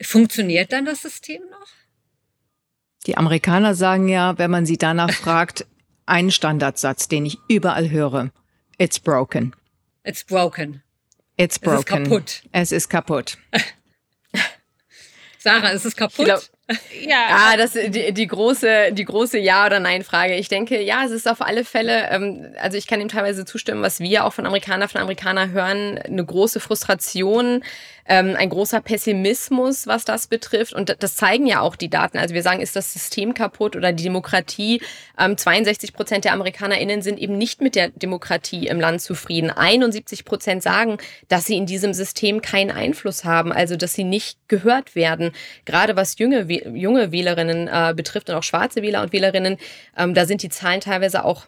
funktioniert 0.01 0.71
dann 0.71 0.85
das 0.85 1.01
System 1.01 1.41
noch? 1.51 1.82
Die 3.05 3.17
Amerikaner 3.17 3.75
sagen 3.75 4.07
ja, 4.07 4.37
wenn 4.37 4.51
man 4.51 4.65
sie 4.65 4.77
danach 4.77 5.11
fragt, 5.23 5.65
einen 6.05 6.31
Standardsatz, 6.31 7.07
den 7.07 7.25
ich 7.25 7.37
überall 7.47 7.89
höre. 7.89 8.31
It's 8.77 8.99
broken. 8.99 9.55
It's 10.03 10.23
broken. 10.23 10.81
It's 11.37 11.57
broken. 11.59 11.81
Es 11.81 11.81
ist 11.81 12.09
kaputt. 12.09 12.43
Es 12.51 12.71
ist 12.71 12.89
kaputt. 12.89 13.37
Sarah, 15.39 15.69
ist 15.69 15.85
es 15.85 15.95
kaputt? 15.95 16.25
Glaub, 16.25 16.41
ja, 17.05 17.27
ah, 17.29 17.57
das 17.57 17.73
die, 17.73 18.13
die 18.13 18.27
große 18.27 18.93
die 18.93 19.03
große 19.03 19.37
Ja 19.37 19.65
oder 19.65 19.81
Nein 19.81 20.03
Frage. 20.03 20.35
Ich 20.35 20.47
denke, 20.47 20.81
ja, 20.81 21.03
es 21.03 21.11
ist 21.11 21.27
auf 21.27 21.41
alle 21.41 21.65
Fälle. 21.65 22.09
Ähm, 22.09 22.53
also 22.57 22.77
ich 22.77 22.87
kann 22.87 23.01
ihm 23.01 23.09
teilweise 23.09 23.43
zustimmen, 23.43 23.81
was 23.81 23.99
wir 23.99 24.23
auch 24.23 24.31
von 24.31 24.45
Amerikaner 24.45 24.87
von 24.87 25.01
Amerikaner 25.01 25.49
hören, 25.51 25.97
eine 25.97 26.23
große 26.23 26.61
Frustration 26.61 27.63
ähm, 28.05 28.35
ein 28.37 28.49
großer 28.49 28.81
Pessimismus, 28.81 29.87
was 29.87 30.05
das 30.05 30.27
betrifft. 30.27 30.73
Und 30.73 30.95
das 30.99 31.15
zeigen 31.15 31.45
ja 31.45 31.61
auch 31.61 31.75
die 31.75 31.89
Daten. 31.89 32.17
Also 32.17 32.33
wir 32.33 32.43
sagen, 32.43 32.61
ist 32.61 32.75
das 32.75 32.93
System 32.93 33.33
kaputt 33.33 33.75
oder 33.75 33.93
die 33.93 34.03
Demokratie? 34.03 34.81
Ähm, 35.17 35.37
62 35.37 35.93
Prozent 35.93 36.25
der 36.25 36.33
AmerikanerInnen 36.33 37.01
sind 37.01 37.19
eben 37.19 37.37
nicht 37.37 37.61
mit 37.61 37.75
der 37.75 37.89
Demokratie 37.89 38.67
im 38.67 38.79
Land 38.79 39.01
zufrieden. 39.01 39.49
71 39.49 40.25
Prozent 40.25 40.63
sagen, 40.63 40.97
dass 41.27 41.45
sie 41.45 41.57
in 41.57 41.65
diesem 41.65 41.93
System 41.93 42.41
keinen 42.41 42.71
Einfluss 42.71 43.23
haben, 43.23 43.51
also 43.51 43.75
dass 43.75 43.93
sie 43.93 44.03
nicht 44.03 44.37
gehört 44.47 44.95
werden. 44.95 45.31
Gerade 45.65 45.95
was 45.95 46.17
junge, 46.17 46.47
junge 46.49 47.11
Wählerinnen 47.11 47.67
äh, 47.67 47.93
betrifft 47.95 48.29
und 48.29 48.35
auch 48.35 48.43
schwarze 48.43 48.81
Wähler 48.81 49.01
und 49.01 49.13
Wählerinnen, 49.13 49.57
ähm, 49.97 50.13
da 50.13 50.25
sind 50.25 50.43
die 50.43 50.49
Zahlen 50.49 50.81
teilweise 50.81 51.23
auch 51.25 51.45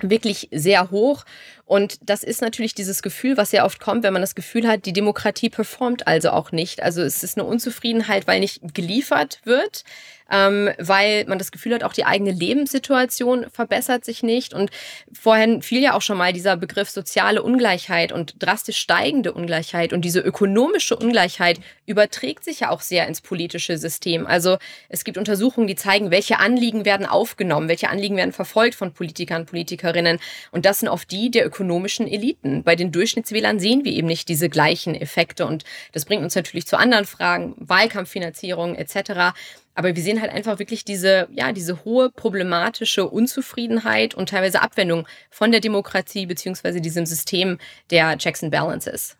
wirklich 0.00 0.48
sehr 0.52 0.90
hoch. 0.90 1.24
Und 1.64 1.98
das 2.02 2.24
ist 2.24 2.42
natürlich 2.42 2.74
dieses 2.74 3.02
Gefühl, 3.02 3.36
was 3.36 3.50
sehr 3.50 3.64
oft 3.64 3.80
kommt, 3.80 4.02
wenn 4.02 4.12
man 4.12 4.22
das 4.22 4.34
Gefühl 4.34 4.66
hat, 4.66 4.86
die 4.86 4.92
Demokratie 4.92 5.50
performt 5.50 6.06
also 6.06 6.30
auch 6.30 6.52
nicht. 6.52 6.82
Also 6.82 7.02
es 7.02 7.22
ist 7.22 7.38
eine 7.38 7.46
Unzufriedenheit, 7.46 8.26
weil 8.26 8.40
nicht 8.40 8.74
geliefert 8.74 9.40
wird, 9.44 9.84
ähm, 10.30 10.70
weil 10.78 11.24
man 11.26 11.38
das 11.38 11.52
Gefühl 11.52 11.74
hat, 11.74 11.84
auch 11.84 11.92
die 11.92 12.04
eigene 12.04 12.30
Lebenssituation 12.30 13.46
verbessert 13.50 14.04
sich 14.04 14.22
nicht. 14.22 14.54
Und 14.54 14.70
vorhin 15.12 15.62
fiel 15.62 15.82
ja 15.82 15.94
auch 15.94 16.02
schon 16.02 16.18
mal 16.18 16.32
dieser 16.32 16.56
Begriff 16.56 16.90
soziale 16.90 17.42
Ungleichheit 17.42 18.12
und 18.12 18.34
drastisch 18.38 18.78
steigende 18.78 19.32
Ungleichheit. 19.32 19.92
Und 19.92 20.04
diese 20.04 20.20
ökonomische 20.20 20.96
Ungleichheit 20.96 21.60
überträgt 21.86 22.44
sich 22.44 22.60
ja 22.60 22.70
auch 22.70 22.80
sehr 22.80 23.06
ins 23.06 23.20
politische 23.20 23.76
System. 23.78 24.26
Also 24.26 24.58
es 24.88 25.04
gibt 25.04 25.18
Untersuchungen, 25.18 25.66
die 25.66 25.76
zeigen, 25.76 26.10
welche 26.10 26.38
Anliegen 26.38 26.84
werden 26.84 27.06
aufgenommen, 27.06 27.68
welche 27.68 27.90
Anliegen 27.90 28.16
werden 28.16 28.32
verfolgt 28.32 28.74
von 28.74 28.92
Politikern, 28.92 29.46
Politikerinnen. 29.46 30.18
Und 30.52 30.64
das 30.64 30.80
sind 30.80 30.88
oft 30.88 31.10
die 31.10 31.30
der 31.30 31.46
ökonomischen 31.46 32.06
Eliten. 32.06 32.62
Bei 32.62 32.76
den 32.76 32.92
Durchschnittswählern 32.92 33.58
sehen 33.58 33.84
wir 33.84 33.92
eben 33.92 34.06
nicht 34.06 34.28
diese 34.28 34.48
gleichen 34.48 34.94
Effekte. 34.94 35.46
Und 35.46 35.64
das 35.92 36.04
bringt 36.04 36.22
uns 36.22 36.34
natürlich 36.34 36.66
zu 36.66 36.78
anderen 36.78 37.04
Fragen, 37.04 37.54
Wahlkampffinanzierung 37.58 38.76
etc. 38.76 39.34
Aber 39.74 39.94
wir 39.94 40.02
sehen 40.02 40.20
halt 40.20 40.32
einfach 40.32 40.58
wirklich 40.58 40.84
diese, 40.84 41.28
ja, 41.32 41.52
diese 41.52 41.84
hohe 41.84 42.10
problematische 42.10 43.08
Unzufriedenheit 43.08 44.14
und 44.14 44.28
teilweise 44.28 44.62
Abwendung 44.62 45.06
von 45.30 45.52
der 45.52 45.60
Demokratie 45.60 46.26
beziehungsweise 46.26 46.80
diesem 46.80 47.06
System 47.06 47.58
der 47.90 48.18
Checks 48.18 48.42
and 48.42 48.52
Balances. 48.52 49.16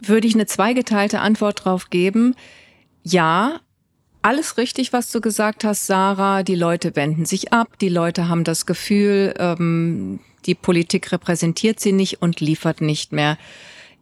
Würde 0.00 0.26
ich 0.26 0.34
eine 0.34 0.46
zweigeteilte 0.46 1.20
Antwort 1.20 1.64
drauf 1.64 1.90
geben? 1.90 2.34
Ja, 3.02 3.60
alles 4.22 4.58
richtig, 4.58 4.92
was 4.92 5.10
du 5.10 5.20
gesagt 5.20 5.64
hast, 5.64 5.86
Sarah. 5.86 6.42
Die 6.42 6.54
Leute 6.54 6.96
wenden 6.96 7.24
sich 7.24 7.52
ab, 7.52 7.78
die 7.80 7.88
Leute 7.88 8.28
haben 8.28 8.44
das 8.44 8.66
Gefühl, 8.66 9.34
ähm, 9.38 10.20
die 10.46 10.54
Politik 10.54 11.12
repräsentiert 11.12 11.80
sie 11.80 11.92
nicht 11.92 12.22
und 12.22 12.40
liefert 12.40 12.80
nicht 12.80 13.12
mehr. 13.12 13.38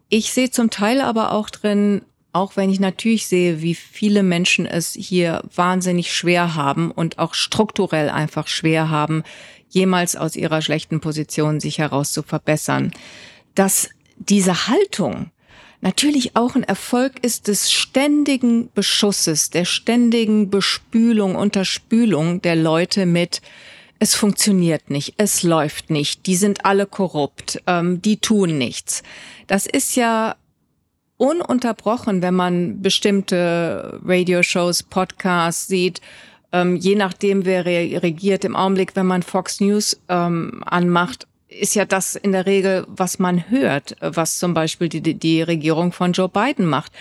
Ich 0.09 0.33
sehe 0.33 0.51
zum 0.51 0.69
Teil 0.69 1.01
aber 1.01 1.31
auch 1.31 1.49
drin, 1.49 2.01
auch 2.39 2.55
wenn 2.55 2.69
ich 2.69 2.79
natürlich 2.79 3.27
sehe, 3.27 3.61
wie 3.61 3.75
viele 3.75 4.23
Menschen 4.23 4.65
es 4.65 4.93
hier 4.93 5.43
wahnsinnig 5.53 6.15
schwer 6.15 6.55
haben 6.55 6.89
und 6.89 7.19
auch 7.19 7.33
strukturell 7.33 8.09
einfach 8.09 8.47
schwer 8.47 8.89
haben, 8.89 9.23
jemals 9.67 10.15
aus 10.15 10.37
ihrer 10.37 10.61
schlechten 10.61 11.01
Position 11.01 11.59
sich 11.59 11.79
heraus 11.79 12.13
zu 12.13 12.23
verbessern, 12.23 12.91
dass 13.55 13.89
diese 14.17 14.67
Haltung 14.67 15.31
natürlich 15.81 16.37
auch 16.37 16.55
ein 16.55 16.63
Erfolg 16.63 17.23
ist 17.23 17.49
des 17.49 17.71
ständigen 17.71 18.71
Beschusses, 18.73 19.49
der 19.49 19.65
ständigen 19.65 20.49
Bespülung, 20.49 21.35
Unterspülung 21.35 22.41
der 22.41 22.55
Leute 22.55 23.05
mit 23.05 23.41
es 24.01 24.15
funktioniert 24.15 24.89
nicht, 24.89 25.15
es 25.17 25.43
läuft 25.43 25.89
nicht, 25.89 26.25
die 26.25 26.37
sind 26.37 26.63
alle 26.63 26.85
korrupt, 26.85 27.61
ähm, 27.67 28.01
die 28.01 28.15
tun 28.15 28.57
nichts. 28.57 29.03
Das 29.47 29.65
ist 29.65 29.97
ja 29.97 30.37
ununterbrochen, 31.19 32.21
wenn 32.21 32.33
man 32.33 32.81
bestimmte 32.81 33.99
Radioshows, 34.03 34.83
Podcasts 34.83 35.67
sieht, 35.67 36.01
ähm, 36.51 36.77
je 36.77 36.95
nachdem, 36.95 37.45
wer 37.45 37.65
regiert 37.65 38.43
im 38.45 38.55
Augenblick, 38.55 38.95
wenn 38.95 39.05
man 39.05 39.21
Fox 39.21 39.59
News 39.59 39.99
ähm, 40.07 40.63
anmacht, 40.65 41.27
ist 41.49 41.75
ja 41.75 41.85
das 41.85 42.15
in 42.15 42.31
der 42.31 42.45
Regel, 42.45 42.85
was 42.87 43.19
man 43.19 43.49
hört, 43.49 43.95
was 43.99 44.39
zum 44.39 44.53
Beispiel 44.53 44.87
die, 44.87 45.13
die 45.13 45.41
Regierung 45.41 45.91
von 45.91 46.13
Joe 46.13 46.29
Biden 46.29 46.65
macht. 46.65 46.93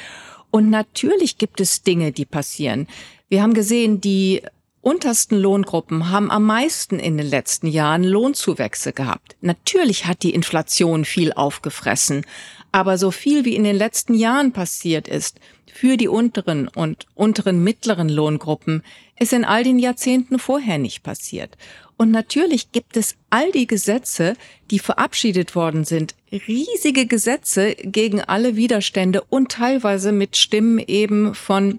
Und 0.50 0.68
natürlich 0.68 1.38
gibt 1.38 1.60
es 1.60 1.82
Dinge, 1.82 2.12
die 2.12 2.24
passieren. 2.24 2.88
Wir 3.28 3.42
haben 3.42 3.54
gesehen, 3.54 4.00
die 4.00 4.42
untersten 4.88 5.38
Lohngruppen 5.38 6.08
haben 6.08 6.30
am 6.30 6.46
meisten 6.46 6.98
in 6.98 7.18
den 7.18 7.28
letzten 7.28 7.66
Jahren 7.66 8.04
Lohnzuwächse 8.04 8.94
gehabt. 8.94 9.36
Natürlich 9.42 10.06
hat 10.06 10.22
die 10.22 10.32
Inflation 10.32 11.04
viel 11.04 11.34
aufgefressen, 11.34 12.24
aber 12.72 12.96
so 12.96 13.10
viel 13.10 13.44
wie 13.44 13.54
in 13.54 13.64
den 13.64 13.76
letzten 13.76 14.14
Jahren 14.14 14.52
passiert 14.52 15.06
ist 15.06 15.38
für 15.66 15.98
die 15.98 16.08
unteren 16.08 16.68
und 16.68 17.06
unteren 17.14 17.62
mittleren 17.62 18.08
Lohngruppen, 18.08 18.82
ist 19.20 19.34
in 19.34 19.44
all 19.44 19.62
den 19.62 19.78
Jahrzehnten 19.78 20.38
vorher 20.38 20.78
nicht 20.78 21.02
passiert. 21.02 21.58
Und 21.98 22.10
natürlich 22.10 22.72
gibt 22.72 22.96
es 22.96 23.14
all 23.28 23.52
die 23.52 23.66
Gesetze, 23.66 24.34
die 24.70 24.78
verabschiedet 24.78 25.54
worden 25.54 25.84
sind, 25.84 26.14
riesige 26.32 27.06
Gesetze 27.06 27.74
gegen 27.74 28.22
alle 28.22 28.56
Widerstände 28.56 29.22
und 29.28 29.52
teilweise 29.52 30.12
mit 30.12 30.36
Stimmen 30.36 30.78
eben 30.78 31.34
von 31.34 31.78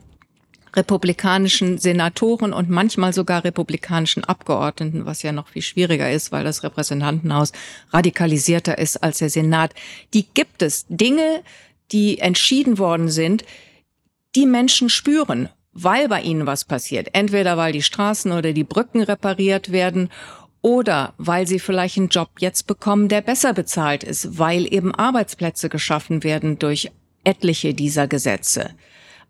republikanischen 0.75 1.77
Senatoren 1.77 2.53
und 2.53 2.69
manchmal 2.69 3.13
sogar 3.13 3.43
republikanischen 3.43 4.23
Abgeordneten, 4.23 5.05
was 5.05 5.23
ja 5.23 5.31
noch 5.31 5.49
viel 5.49 5.61
schwieriger 5.61 6.11
ist, 6.11 6.31
weil 6.31 6.43
das 6.43 6.63
Repräsentantenhaus 6.63 7.51
radikalisierter 7.91 8.77
ist 8.77 8.97
als 8.97 9.19
der 9.19 9.29
Senat. 9.29 9.73
Die 10.13 10.25
gibt 10.33 10.61
es. 10.61 10.85
Dinge, 10.89 11.41
die 11.91 12.19
entschieden 12.19 12.77
worden 12.77 13.09
sind, 13.09 13.43
die 14.35 14.45
Menschen 14.45 14.89
spüren, 14.89 15.49
weil 15.73 16.07
bei 16.07 16.21
ihnen 16.21 16.45
was 16.45 16.65
passiert. 16.65 17.09
Entweder 17.13 17.57
weil 17.57 17.73
die 17.73 17.81
Straßen 17.81 18.31
oder 18.31 18.53
die 18.53 18.63
Brücken 18.63 19.01
repariert 19.01 19.71
werden 19.71 20.09
oder 20.61 21.13
weil 21.17 21.47
sie 21.47 21.59
vielleicht 21.59 21.97
einen 21.97 22.09
Job 22.09 22.29
jetzt 22.39 22.67
bekommen, 22.67 23.07
der 23.07 23.21
besser 23.21 23.53
bezahlt 23.53 24.03
ist, 24.03 24.37
weil 24.37 24.71
eben 24.71 24.93
Arbeitsplätze 24.93 25.69
geschaffen 25.69 26.23
werden 26.23 26.59
durch 26.59 26.91
etliche 27.23 27.73
dieser 27.73 28.07
Gesetze. 28.07 28.71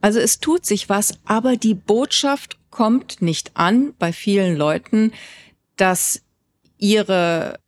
Also 0.01 0.19
es 0.19 0.39
tut 0.39 0.65
sich 0.65 0.89
was, 0.89 1.19
aber 1.25 1.57
die 1.57 1.75
Botschaft 1.75 2.57
kommt 2.69 3.21
nicht 3.21 3.51
an 3.55 3.93
bei 3.97 4.13
vielen 4.13 4.55
Leuten, 4.55 5.11
dass 5.75 6.21
ihre 6.77 7.59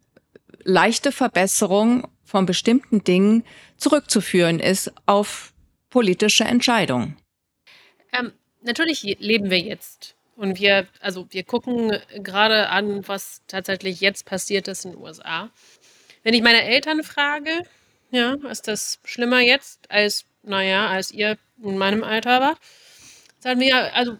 leichte 0.64 1.12
Verbesserung 1.12 2.08
von 2.24 2.46
bestimmten 2.46 3.04
Dingen 3.04 3.44
zurückzuführen 3.78 4.60
ist 4.60 4.94
auf 5.06 5.54
politische 5.90 6.46
Entscheidungen. 6.46 7.18
Ähm, 8.14 8.32
natürlich 8.62 9.04
leben 9.20 9.50
wir 9.50 9.60
jetzt 9.60 10.16
und 10.36 10.60
wir, 10.60 10.88
also 11.02 11.28
wir 11.30 11.44
gucken 11.44 11.98
gerade 12.24 12.70
an, 12.70 13.08
was 13.08 13.42
tatsächlich 13.48 14.02
jetzt 14.02 14.26
passiert 14.26 14.68
ist 14.68 14.86
in 14.86 14.92
den 14.92 15.02
USA. 15.02 15.52
Wenn 16.24 16.34
ich 16.34 16.42
meine 16.42 16.64
Eltern 16.64 17.04
frage, 17.04 17.64
ja, 18.12 18.36
ist 18.50 18.68
das 18.68 19.00
schlimmer 19.04 19.42
jetzt 19.42 19.90
als, 19.92 20.26
naja, 20.44 20.88
als 20.88 21.12
ihr 21.12 21.38
in 21.62 21.78
meinem 21.78 22.04
Alter 22.04 22.42
war. 22.42 22.58
Sagen 23.40 23.60
wir, 23.60 23.96
also, 23.96 24.18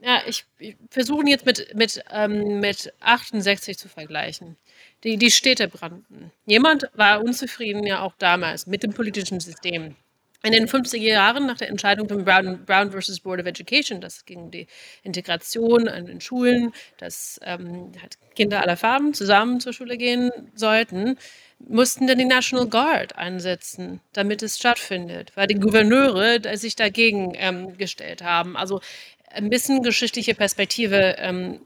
ja, 0.00 0.20
ich, 0.26 0.44
ich 0.58 0.76
versuche 0.90 1.28
jetzt 1.28 1.46
mit, 1.46 1.74
mit, 1.74 2.02
ähm, 2.10 2.60
mit 2.60 2.92
68 3.00 3.78
zu 3.78 3.88
vergleichen. 3.88 4.56
Die, 5.04 5.16
die 5.16 5.30
Städte 5.30 5.68
brannten. 5.68 6.32
Jemand 6.44 6.90
war 6.94 7.22
unzufrieden 7.22 7.86
ja 7.86 8.00
auch 8.00 8.14
damals 8.18 8.66
mit 8.66 8.82
dem 8.82 8.92
politischen 8.92 9.40
System. 9.40 9.96
In 10.44 10.50
den 10.50 10.66
50er 10.66 10.96
Jahren, 10.98 11.46
nach 11.46 11.58
der 11.58 11.68
Entscheidung 11.68 12.08
von 12.08 12.24
Brown, 12.24 12.64
Brown 12.64 12.90
versus 12.90 13.20
Board 13.20 13.40
of 13.40 13.46
Education, 13.46 14.00
das 14.00 14.24
ging 14.24 14.44
um 14.44 14.50
die 14.50 14.66
Integration 15.04 15.86
an 15.86 16.06
den 16.06 16.20
Schulen, 16.20 16.72
dass 16.98 17.38
ähm, 17.44 17.92
Kinder 18.34 18.60
aller 18.60 18.76
Farben 18.76 19.14
zusammen 19.14 19.60
zur 19.60 19.72
Schule 19.72 19.96
gehen 19.96 20.32
sollten, 20.56 21.16
mussten 21.60 22.08
dann 22.08 22.18
die 22.18 22.24
National 22.24 22.66
Guard 22.66 23.14
einsetzen, 23.14 24.00
damit 24.12 24.42
es 24.42 24.58
stattfindet, 24.58 25.30
weil 25.36 25.46
die 25.46 25.60
Gouverneure 25.60 26.40
sich 26.56 26.74
dagegen 26.74 27.34
ähm, 27.36 27.78
gestellt 27.78 28.22
haben. 28.22 28.56
Also 28.56 28.80
ein 29.28 29.48
bisschen 29.48 29.84
geschichtliche 29.84 30.34
Perspektive 30.34 31.16
ähm, 31.18 31.60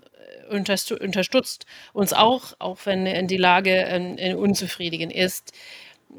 unterstützt 0.51 1.66
uns 1.95 2.12
auch, 2.12 2.53
auch 2.59 2.79
wenn 2.85 3.27
die 3.27 3.37
Lage 3.37 3.72
ähm, 3.72 4.37
unzufrieden 4.37 5.11
ist. 5.11 5.53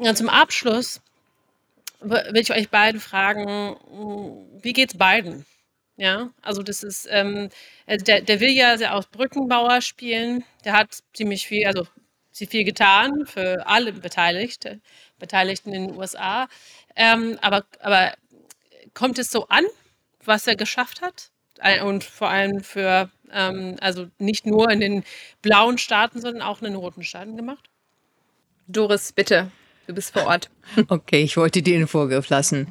Ja, 0.01 0.15
zum 0.15 0.29
Abschluss 0.29 1.01
will 2.01 2.37
ich 2.37 2.51
euch 2.51 2.69
beiden 2.69 3.01
fragen, 3.01 3.75
wie 4.61 4.73
geht's 4.73 4.97
beiden? 4.97 5.45
Ja, 5.97 6.31
also 6.43 6.61
das 6.61 6.83
ist, 6.83 7.07
ähm, 7.09 7.49
also 7.87 8.05
der, 8.05 8.21
der 8.21 8.39
will 8.39 8.51
ja 8.51 8.77
sehr 8.77 8.95
aus 8.95 9.07
Brückenbauer 9.07 9.81
spielen. 9.81 10.43
Der 10.63 10.73
hat 10.73 10.99
ziemlich 11.13 11.47
viel, 11.47 11.65
also 11.65 11.87
sie 12.31 12.45
viel 12.45 12.63
getan 12.63 13.25
für 13.25 13.65
alle 13.65 13.93
Beteiligte, 13.93 14.79
Beteiligten 15.17 15.73
in 15.73 15.87
den 15.87 15.97
USA. 15.97 16.47
Ähm, 16.95 17.39
aber, 17.41 17.65
aber 17.79 18.13
kommt 18.93 19.17
es 19.17 19.31
so 19.31 19.47
an, 19.47 19.65
was 20.23 20.45
er 20.45 20.55
geschafft 20.55 21.01
hat? 21.01 21.31
Und 21.83 22.03
vor 22.03 22.29
allem 22.29 22.63
für, 22.63 23.09
ähm, 23.31 23.77
also 23.81 24.07
nicht 24.19 24.45
nur 24.45 24.69
in 24.69 24.79
den 24.79 25.03
blauen 25.41 25.79
Staaten, 25.79 26.21
sondern 26.21 26.43
auch 26.43 26.59
in 26.59 26.65
den 26.65 26.75
roten 26.75 27.03
Staaten 27.03 27.35
gemacht? 27.35 27.71
Doris, 28.67 29.11
bitte, 29.13 29.51
du 29.87 29.93
bist 29.93 30.13
vor 30.13 30.27
Ort. 30.27 30.49
Okay, 30.89 31.23
ich 31.23 31.37
wollte 31.37 31.61
dir 31.61 31.77
den 31.77 31.87
Vorgriff 31.87 32.29
lassen. 32.29 32.67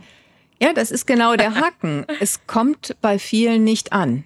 Ja, 0.60 0.72
das 0.72 0.90
ist 0.90 1.06
genau 1.06 1.36
der 1.36 1.54
Haken. 1.60 2.06
es 2.20 2.46
kommt 2.46 2.96
bei 3.00 3.18
vielen 3.18 3.64
nicht 3.64 3.92
an. 3.92 4.24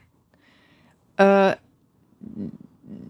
Äh, 1.17 1.55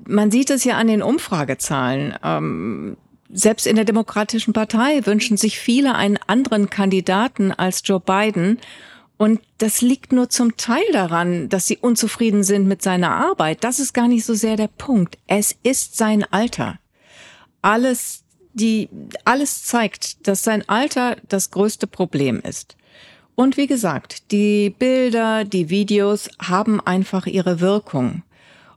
man 0.06 0.30
sieht 0.30 0.50
es 0.50 0.64
ja 0.64 0.76
an 0.76 0.88
den 0.88 1.02
Umfragezahlen. 1.02 2.14
Ähm, 2.22 2.96
selbst 3.32 3.66
in 3.66 3.76
der 3.76 3.84
Demokratischen 3.84 4.52
Partei 4.52 5.06
wünschen 5.06 5.36
sich 5.36 5.58
viele 5.58 5.94
einen 5.94 6.18
anderen 6.26 6.68
Kandidaten 6.68 7.52
als 7.52 7.82
Joe 7.84 8.00
Biden. 8.00 8.58
Und 9.16 9.40
das 9.58 9.82
liegt 9.82 10.12
nur 10.12 10.30
zum 10.30 10.56
Teil 10.56 10.84
daran, 10.92 11.48
dass 11.48 11.66
sie 11.66 11.76
unzufrieden 11.76 12.42
sind 12.42 12.66
mit 12.66 12.82
seiner 12.82 13.10
Arbeit. 13.10 13.62
Das 13.64 13.78
ist 13.78 13.92
gar 13.92 14.08
nicht 14.08 14.24
so 14.24 14.34
sehr 14.34 14.56
der 14.56 14.68
Punkt. 14.68 15.18
Es 15.26 15.54
ist 15.62 15.96
sein 15.96 16.24
Alter. 16.30 16.78
Alles, 17.62 18.19
die, 18.52 18.88
alles 19.24 19.64
zeigt, 19.64 20.26
dass 20.26 20.42
sein 20.42 20.68
Alter 20.68 21.16
das 21.28 21.50
größte 21.50 21.86
Problem 21.86 22.40
ist. 22.40 22.76
Und 23.34 23.56
wie 23.56 23.66
gesagt, 23.66 24.32
die 24.32 24.70
Bilder, 24.70 25.44
die 25.44 25.70
Videos 25.70 26.28
haben 26.40 26.80
einfach 26.80 27.26
ihre 27.26 27.60
Wirkung. 27.60 28.22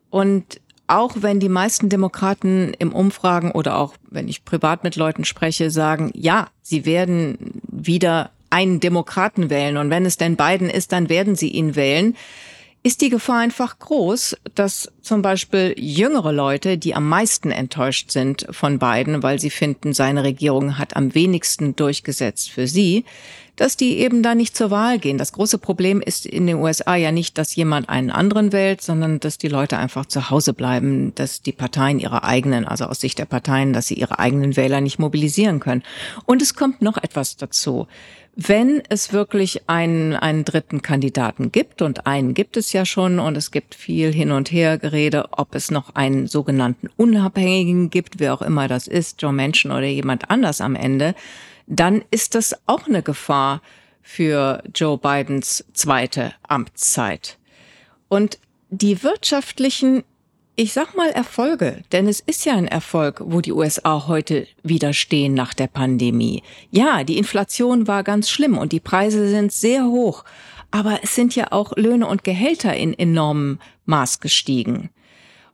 Und 0.10 0.62
auch 0.88 1.16
wenn 1.20 1.40
die 1.40 1.50
meisten 1.50 1.90
Demokraten 1.90 2.74
im 2.78 2.94
Umfragen 2.94 3.52
oder 3.52 3.78
auch 3.78 3.96
wenn 4.10 4.28
ich 4.28 4.46
privat 4.46 4.84
mit 4.84 4.96
Leuten 4.96 5.26
spreche, 5.26 5.72
sagen, 5.72 6.12
ja, 6.14 6.50
sie 6.62 6.86
werden 6.86 7.62
wieder 7.68 8.32
einen 8.50 8.80
Demokraten 8.80 9.50
wählen 9.50 9.78
und 9.78 9.90
wenn 9.90 10.06
es 10.06 10.18
denn 10.18 10.38
Biden 10.38 10.70
ist, 10.70 10.92
dann 10.92 11.10
werden 11.10 11.36
sie 11.36 11.50
ihn 11.50 11.76
wählen, 11.76 12.16
ist 12.84 13.00
die 13.00 13.10
Gefahr 13.10 13.40
einfach 13.40 13.80
groß, 13.80 14.36
dass 14.56 14.92
zum 15.02 15.22
Beispiel 15.22 15.74
jüngere 15.78 16.34
Leute, 16.34 16.78
die 16.78 16.94
am 16.94 17.08
meisten 17.08 17.50
enttäuscht 17.50 18.12
sind 18.12 18.46
von 18.52 18.78
Biden, 18.78 19.24
weil 19.24 19.40
sie 19.40 19.50
finden, 19.50 19.94
seine 19.94 20.24
Regierung 20.24 20.78
hat 20.78 20.98
am 20.98 21.16
wenigsten 21.16 21.78
durchgesetzt 21.78 22.52
für 22.52 22.68
sie, 22.68 23.06
dass 23.56 23.78
die 23.78 24.00
eben 24.00 24.24
da 24.24 24.36
nicht 24.36 24.58
zur 24.58 24.72
Wahl 24.72 25.00
gehen. 25.00 25.18
Das 25.18 25.32
große 25.32 25.60
Problem 25.60 26.02
ist 26.02 26.26
in 26.26 26.48
den 26.48 26.58
USA 26.58 26.96
ja 26.96 27.12
nicht, 27.12 27.38
dass 27.38 27.56
jemand 27.56 27.88
einen 27.88 28.10
anderen 28.10 28.52
wählt, 28.52 28.82
sondern 28.82 29.20
dass 29.20 29.38
die 29.38 29.48
Leute 29.48 29.78
einfach 29.78 30.06
zu 30.06 30.30
Hause 30.30 30.54
bleiben, 30.54 31.14
dass 31.16 31.42
die 31.42 31.52
Parteien 31.52 32.00
ihre 32.00 32.24
eigenen, 32.24 32.66
also 32.66 32.86
aus 32.86 33.00
Sicht 33.00 33.20
der 33.20 33.26
Parteien, 33.26 33.72
dass 33.72 33.88
sie 33.88 33.94
ihre 33.94 34.20
eigenen 34.20 34.58
Wähler 34.58 34.82
nicht 34.82 35.00
mobilisieren 35.00 35.60
können. 35.60 35.84
Und 36.26 36.42
es 36.42 36.56
kommt 36.56 36.82
noch 36.82 36.98
etwas 36.98 37.38
dazu. 37.38 37.88
Wenn 38.36 38.82
es 38.90 39.14
wirklich 39.14 39.70
einen, 39.70 40.16
einen 40.16 40.44
dritten 40.44 40.82
Kandidaten 40.82 41.52
gibt, 41.52 41.84
und 41.84 42.08
einen 42.08 42.34
gibt 42.34 42.58
es 42.58 42.74
ja 42.74 42.84
schon, 42.84 43.20
und 43.20 43.38
es 43.38 43.52
gibt 43.52 43.76
viel 43.76 44.12
Hin- 44.12 44.32
und 44.32 44.52
Hergerede, 44.52 45.28
ob 45.32 45.54
es 45.54 45.70
noch 45.70 45.94
einen 45.94 46.26
sogenannten 46.26 46.90
Unabhängigen 46.98 47.92
gibt, 47.92 48.20
wer 48.20 48.34
auch 48.34 48.42
immer 48.42 48.68
das 48.68 48.88
ist, 48.88 49.22
Joe 49.22 49.32
Manchin 49.32 49.72
oder 49.72 49.84
jemand 49.84 50.32
anders 50.32 50.62
am 50.62 50.76
Ende, 50.76 51.14
dann 51.68 52.04
ist 52.10 52.34
das 52.34 52.56
auch 52.66 52.88
eine 52.88 53.04
Gefahr 53.04 53.62
für 54.02 54.64
Joe 54.74 54.98
Bidens 54.98 55.64
zweite 55.74 56.34
Amtszeit. 56.48 57.38
Und 58.10 58.40
die 58.70 59.04
wirtschaftlichen, 59.04 60.04
ich 60.56 60.74
sag 60.74 60.95
mal 60.95 61.10
Erfolge, 61.10 61.84
denn 61.91 62.08
es 62.08 62.20
ist 62.20 62.45
ja 62.45 62.56
ein 62.56 62.68
Erfolg, 62.68 63.22
wo 63.26 63.41
die 63.41 63.51
USA 63.51 64.08
heute 64.08 64.47
wieder 64.62 64.93
stehen 64.93 65.34
nach 65.34 65.54
der 65.54 65.68
Pandemie. 65.68 66.43
Ja, 66.70 67.04
die 67.04 67.18
Inflation 67.18 67.88
war 67.88 68.04
ganz 68.04 68.30
schlimm 68.30 68.58
und 68.58 68.72
die 68.72 68.80
Preise 68.80 69.30
sind 69.30 69.51
sehr 69.51 69.86
hoch, 69.86 70.24
aber 70.70 70.99
es 71.01 71.16
sind 71.16 71.36
ja 71.36 71.51
auch 71.51 71.76
Löhne 71.76 72.08
und 72.08 72.24
Gehälter 72.24 72.76
in 72.76 72.97
enormem 72.97 73.60
Maß 73.86 74.20
gestiegen. 74.20 74.89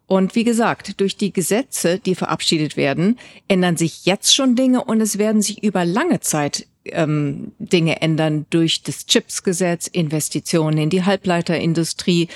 Und 0.06 0.36
wie 0.36 0.44
gesagt, 0.44 1.00
durch 1.00 1.16
die 1.16 1.32
Gesetze, 1.32 2.00
die 2.00 2.16
verabschiedet 2.16 2.76
werden, 2.76 3.20
ändern 3.48 3.78
sich 3.78 4.06
jetzt 4.06 4.36
schon 4.36 4.56
Dinge 4.56 4.84
und 4.84 5.02
es 5.02 5.18
werden 5.18 5.42
sich 5.42 5.64
über 5.64 5.86
lange 5.86 6.20
Zeit 6.20 6.66
ähm, 6.86 7.52
Dinge 7.60 8.02
ändern 8.02 8.48
durch 8.50 8.82
das 8.82 9.06
Chips-Gesetz, 9.06 9.88
Investitionen 9.88 10.78
in 10.78 10.90
die 10.90 11.04
Halbleiterindustrie, 11.04 12.28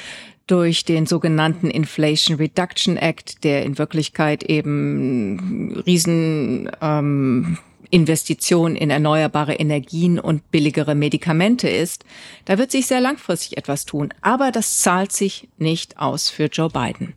durch 0.48 0.86
den 0.86 1.06
sogenannten 1.06 1.70
Inflation 1.70 2.38
Reduction 2.38 2.98
Act, 2.98 3.44
der 3.44 3.64
in 3.64 3.78
Wirklichkeit 3.78 4.44
eben 4.44 5.82
riesen 5.86 6.70
ähm, 6.82 7.58
Investition 7.90 8.76
in 8.76 8.90
erneuerbare 8.90 9.54
Energien 9.54 10.20
und 10.20 10.50
billigere 10.52 10.96
Medikamente 10.96 11.70
ist, 11.70 12.06
da 12.46 12.58
wird 12.58 12.72
sich 12.72 12.88
sehr 12.88 13.02
langfristig 13.02 13.58
etwas 13.58 13.86
tun. 13.86 14.10
Aber 14.22 14.52
das 14.52 14.80
zahlt 14.80 15.12
sich 15.12 15.48
nicht 15.58 16.00
aus 16.00 16.30
für 16.30 16.46
Joe 16.46 16.70
Biden. 16.70 17.14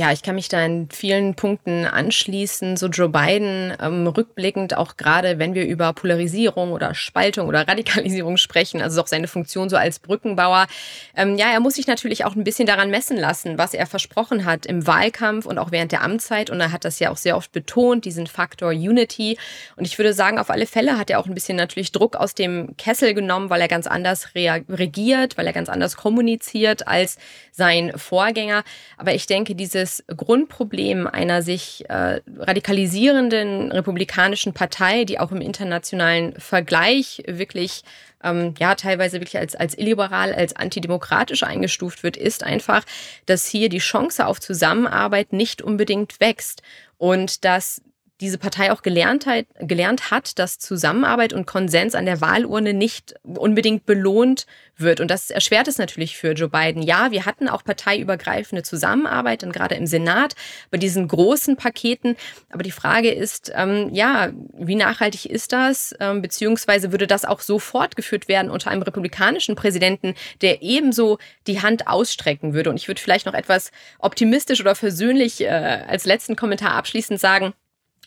Ja, 0.00 0.12
ich 0.12 0.22
kann 0.22 0.34
mich 0.34 0.48
da 0.48 0.64
in 0.64 0.88
vielen 0.90 1.34
Punkten 1.34 1.84
anschließen. 1.84 2.78
So 2.78 2.86
Joe 2.86 3.10
Biden, 3.10 3.76
ähm, 3.82 4.06
rückblickend 4.06 4.74
auch 4.74 4.96
gerade, 4.96 5.38
wenn 5.38 5.52
wir 5.52 5.66
über 5.66 5.92
Polarisierung 5.92 6.72
oder 6.72 6.94
Spaltung 6.94 7.48
oder 7.48 7.60
Radikalisierung 7.68 8.38
sprechen, 8.38 8.80
also 8.80 9.02
auch 9.02 9.06
seine 9.06 9.28
Funktion 9.28 9.68
so 9.68 9.76
als 9.76 9.98
Brückenbauer. 9.98 10.68
Ähm, 11.14 11.36
ja, 11.36 11.52
er 11.52 11.60
muss 11.60 11.74
sich 11.74 11.86
natürlich 11.86 12.24
auch 12.24 12.34
ein 12.34 12.44
bisschen 12.44 12.64
daran 12.64 12.88
messen 12.88 13.18
lassen, 13.18 13.58
was 13.58 13.74
er 13.74 13.86
versprochen 13.86 14.46
hat 14.46 14.64
im 14.64 14.86
Wahlkampf 14.86 15.44
und 15.44 15.58
auch 15.58 15.70
während 15.70 15.92
der 15.92 16.00
Amtszeit. 16.00 16.48
Und 16.48 16.62
er 16.62 16.72
hat 16.72 16.86
das 16.86 16.98
ja 16.98 17.10
auch 17.10 17.18
sehr 17.18 17.36
oft 17.36 17.52
betont, 17.52 18.06
diesen 18.06 18.26
Faktor 18.26 18.70
Unity. 18.70 19.36
Und 19.76 19.86
ich 19.86 19.98
würde 19.98 20.14
sagen, 20.14 20.38
auf 20.38 20.48
alle 20.48 20.64
Fälle 20.64 20.96
hat 20.96 21.10
er 21.10 21.18
auch 21.18 21.26
ein 21.26 21.34
bisschen 21.34 21.58
natürlich 21.58 21.92
Druck 21.92 22.16
aus 22.16 22.32
dem 22.32 22.74
Kessel 22.78 23.12
genommen, 23.12 23.50
weil 23.50 23.60
er 23.60 23.68
ganz 23.68 23.86
anders 23.86 24.34
reagiert, 24.34 25.36
weil 25.36 25.46
er 25.46 25.52
ganz 25.52 25.68
anders 25.68 25.98
kommuniziert 25.98 26.88
als 26.88 27.18
sein 27.52 27.92
Vorgänger. 27.96 28.64
Aber 28.96 29.12
ich 29.12 29.26
denke, 29.26 29.54
dieses 29.54 29.89
das 29.90 30.04
Grundproblem 30.16 31.06
einer 31.06 31.42
sich 31.42 31.84
äh, 31.88 32.20
radikalisierenden 32.38 33.72
republikanischen 33.72 34.52
Partei, 34.52 35.04
die 35.04 35.18
auch 35.18 35.32
im 35.32 35.40
internationalen 35.40 36.34
Vergleich 36.38 37.22
wirklich 37.26 37.82
ähm, 38.22 38.54
ja 38.58 38.74
teilweise 38.74 39.20
wirklich 39.20 39.38
als, 39.38 39.56
als 39.56 39.76
illiberal, 39.76 40.32
als 40.32 40.54
antidemokratisch 40.54 41.42
eingestuft 41.42 42.02
wird, 42.02 42.16
ist 42.16 42.44
einfach, 42.44 42.84
dass 43.26 43.46
hier 43.46 43.68
die 43.68 43.78
Chance 43.78 44.26
auf 44.26 44.40
Zusammenarbeit 44.40 45.32
nicht 45.32 45.62
unbedingt 45.62 46.20
wächst. 46.20 46.62
Und 46.98 47.44
dass 47.44 47.82
diese 48.20 48.38
Partei 48.38 48.72
auch 48.72 48.82
gelernt 48.82 49.26
hat, 49.26 49.46
gelernt 49.60 50.10
hat, 50.10 50.38
dass 50.38 50.58
Zusammenarbeit 50.58 51.32
und 51.32 51.46
Konsens 51.46 51.94
an 51.94 52.04
der 52.04 52.20
Wahlurne 52.20 52.74
nicht 52.74 53.14
unbedingt 53.24 53.86
belohnt 53.86 54.46
wird. 54.76 55.00
Und 55.00 55.10
das 55.10 55.30
erschwert 55.30 55.68
es 55.68 55.78
natürlich 55.78 56.16
für 56.16 56.32
Joe 56.32 56.48
Biden. 56.48 56.82
Ja, 56.82 57.10
wir 57.10 57.26
hatten 57.26 57.48
auch 57.48 57.64
parteiübergreifende 57.64 58.62
Zusammenarbeit, 58.62 59.42
dann 59.42 59.52
gerade 59.52 59.74
im 59.74 59.86
Senat, 59.86 60.34
bei 60.70 60.78
diesen 60.78 61.08
großen 61.08 61.56
Paketen. 61.56 62.16
Aber 62.50 62.62
die 62.62 62.70
Frage 62.70 63.10
ist, 63.10 63.52
ähm, 63.54 63.90
ja, 63.92 64.30
wie 64.52 64.74
nachhaltig 64.74 65.26
ist 65.26 65.52
das? 65.52 65.94
Ähm, 66.00 66.22
beziehungsweise 66.22 66.92
würde 66.92 67.06
das 67.06 67.24
auch 67.24 67.40
so 67.40 67.58
fortgeführt 67.58 68.28
werden 68.28 68.50
unter 68.50 68.70
einem 68.70 68.82
republikanischen 68.82 69.54
Präsidenten, 69.54 70.14
der 70.42 70.62
ebenso 70.62 71.18
die 71.46 71.62
Hand 71.62 71.86
ausstrecken 71.86 72.54
würde? 72.54 72.70
Und 72.70 72.76
ich 72.76 72.88
würde 72.88 73.00
vielleicht 73.00 73.26
noch 73.26 73.34
etwas 73.34 73.70
optimistisch 73.98 74.60
oder 74.60 74.74
versöhnlich 74.74 75.40
äh, 75.42 75.48
als 75.48 76.04
letzten 76.04 76.36
Kommentar 76.36 76.72
abschließend 76.72 77.20
sagen, 77.20 77.54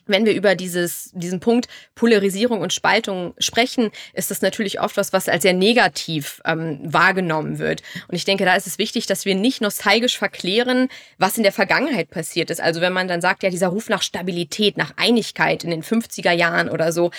wenn 0.05 0.25
wir 0.25 0.33
über 0.33 0.55
dieses, 0.55 1.11
diesen 1.13 1.39
Punkt 1.39 1.67
Polarisierung 1.95 2.61
und 2.61 2.73
Spaltung 2.73 3.33
sprechen, 3.37 3.91
ist 4.13 4.31
das 4.31 4.41
natürlich 4.41 4.79
oft 4.79 4.97
was, 4.97 5.13
was 5.13 5.29
als 5.29 5.43
sehr 5.43 5.53
negativ 5.53 6.41
ähm, 6.45 6.79
wahrgenommen 6.83 7.59
wird. 7.59 7.81
Und 8.07 8.15
ich 8.15 8.25
denke, 8.25 8.45
da 8.45 8.55
ist 8.55 8.67
es 8.67 8.77
wichtig, 8.77 9.05
dass 9.05 9.25
wir 9.25 9.35
nicht 9.35 9.61
nostalgisch 9.61 10.17
verklären, 10.17 10.89
was 11.17 11.37
in 11.37 11.43
der 11.43 11.51
Vergangenheit 11.51 12.09
passiert 12.09 12.49
ist. 12.49 12.61
Also 12.61 12.81
wenn 12.81 12.93
man 12.93 13.07
dann 13.07 13.21
sagt, 13.21 13.43
ja, 13.43 13.49
dieser 13.49 13.67
Ruf 13.67 13.89
nach 13.89 14.01
Stabilität, 14.01 14.77
nach 14.77 14.93
Einigkeit 14.97 15.63
in 15.63 15.69
den 15.69 15.83
50er 15.83 16.31
Jahren 16.31 16.69
oder 16.69 16.91
so, 16.91 17.11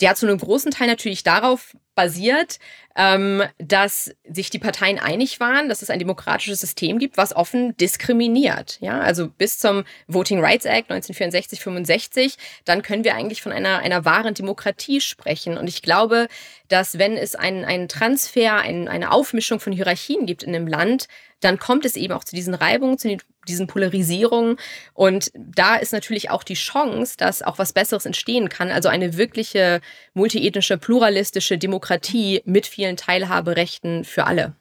der 0.00 0.10
hat 0.10 0.18
zu 0.18 0.26
einem 0.26 0.38
großen 0.38 0.70
Teil 0.70 0.86
natürlich 0.86 1.24
darauf 1.24 1.76
basiert, 1.98 2.60
ähm, 2.94 3.42
dass 3.58 4.14
sich 4.24 4.50
die 4.50 4.60
Parteien 4.60 5.00
einig 5.00 5.40
waren, 5.40 5.68
dass 5.68 5.82
es 5.82 5.90
ein 5.90 5.98
demokratisches 5.98 6.60
System 6.60 7.00
gibt, 7.00 7.16
was 7.16 7.34
offen 7.34 7.76
diskriminiert. 7.76 8.78
Ja, 8.80 9.00
also 9.00 9.26
bis 9.26 9.58
zum 9.58 9.82
Voting 10.06 10.38
Rights 10.38 10.64
Act 10.64 10.92
1964, 10.92 11.60
65, 11.60 12.36
dann 12.64 12.82
können 12.82 13.02
wir 13.02 13.16
eigentlich 13.16 13.42
von 13.42 13.50
einer, 13.50 13.80
einer 13.80 14.04
wahren 14.04 14.34
Demokratie 14.34 15.00
sprechen. 15.00 15.58
Und 15.58 15.66
ich 15.66 15.82
glaube, 15.82 16.28
dass 16.68 17.00
wenn 17.00 17.16
es 17.16 17.34
einen, 17.34 17.64
einen 17.64 17.88
Transfer, 17.88 18.58
ein, 18.58 18.86
eine 18.86 19.10
Aufmischung 19.10 19.58
von 19.58 19.72
Hierarchien 19.72 20.24
gibt 20.24 20.44
in 20.44 20.54
einem 20.54 20.68
Land, 20.68 21.08
dann 21.40 21.58
kommt 21.58 21.84
es 21.84 21.96
eben 21.96 22.12
auch 22.12 22.22
zu 22.22 22.36
diesen 22.36 22.54
Reibungen, 22.54 22.96
zu 22.96 23.16
diesen 23.48 23.66
Polarisierungen. 23.66 24.56
Und 24.94 25.30
da 25.34 25.76
ist 25.76 25.92
natürlich 25.92 26.30
auch 26.30 26.44
die 26.44 26.54
Chance, 26.54 27.16
dass 27.16 27.42
auch 27.42 27.58
was 27.58 27.72
Besseres 27.72 28.06
entstehen 28.06 28.48
kann. 28.48 28.70
Also 28.70 28.88
eine 28.88 29.16
wirkliche 29.16 29.80
multiethnische, 30.14 30.78
pluralistische 30.78 31.58
Demokratie 31.58 32.42
mit 32.44 32.66
vielen 32.66 32.96
Teilhaberechten 32.96 34.04
für 34.04 34.24
alle. 34.24 34.54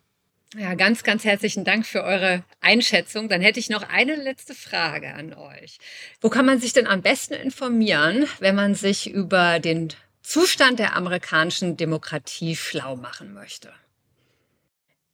Ja, 0.55 0.75
ganz, 0.75 1.03
ganz 1.03 1.25
herzlichen 1.25 1.65
Dank 1.65 1.85
für 1.85 2.03
eure 2.03 2.43
Einschätzung. 2.61 3.27
Dann 3.27 3.41
hätte 3.41 3.59
ich 3.59 3.69
noch 3.69 3.83
eine 3.89 4.15
letzte 4.15 4.55
Frage 4.55 5.13
an 5.13 5.33
euch. 5.33 5.77
Wo 6.21 6.29
kann 6.29 6.45
man 6.45 6.59
sich 6.59 6.71
denn 6.71 6.88
am 6.88 7.01
besten 7.01 7.33
informieren, 7.33 8.25
wenn 8.39 8.55
man 8.55 8.73
sich 8.73 9.09
über 9.09 9.59
den 9.59 9.89
Zustand 10.21 10.79
der 10.79 10.95
amerikanischen 10.95 11.75
Demokratie 11.75 12.55
schlau 12.55 12.95
machen 12.95 13.33
möchte? 13.33 13.73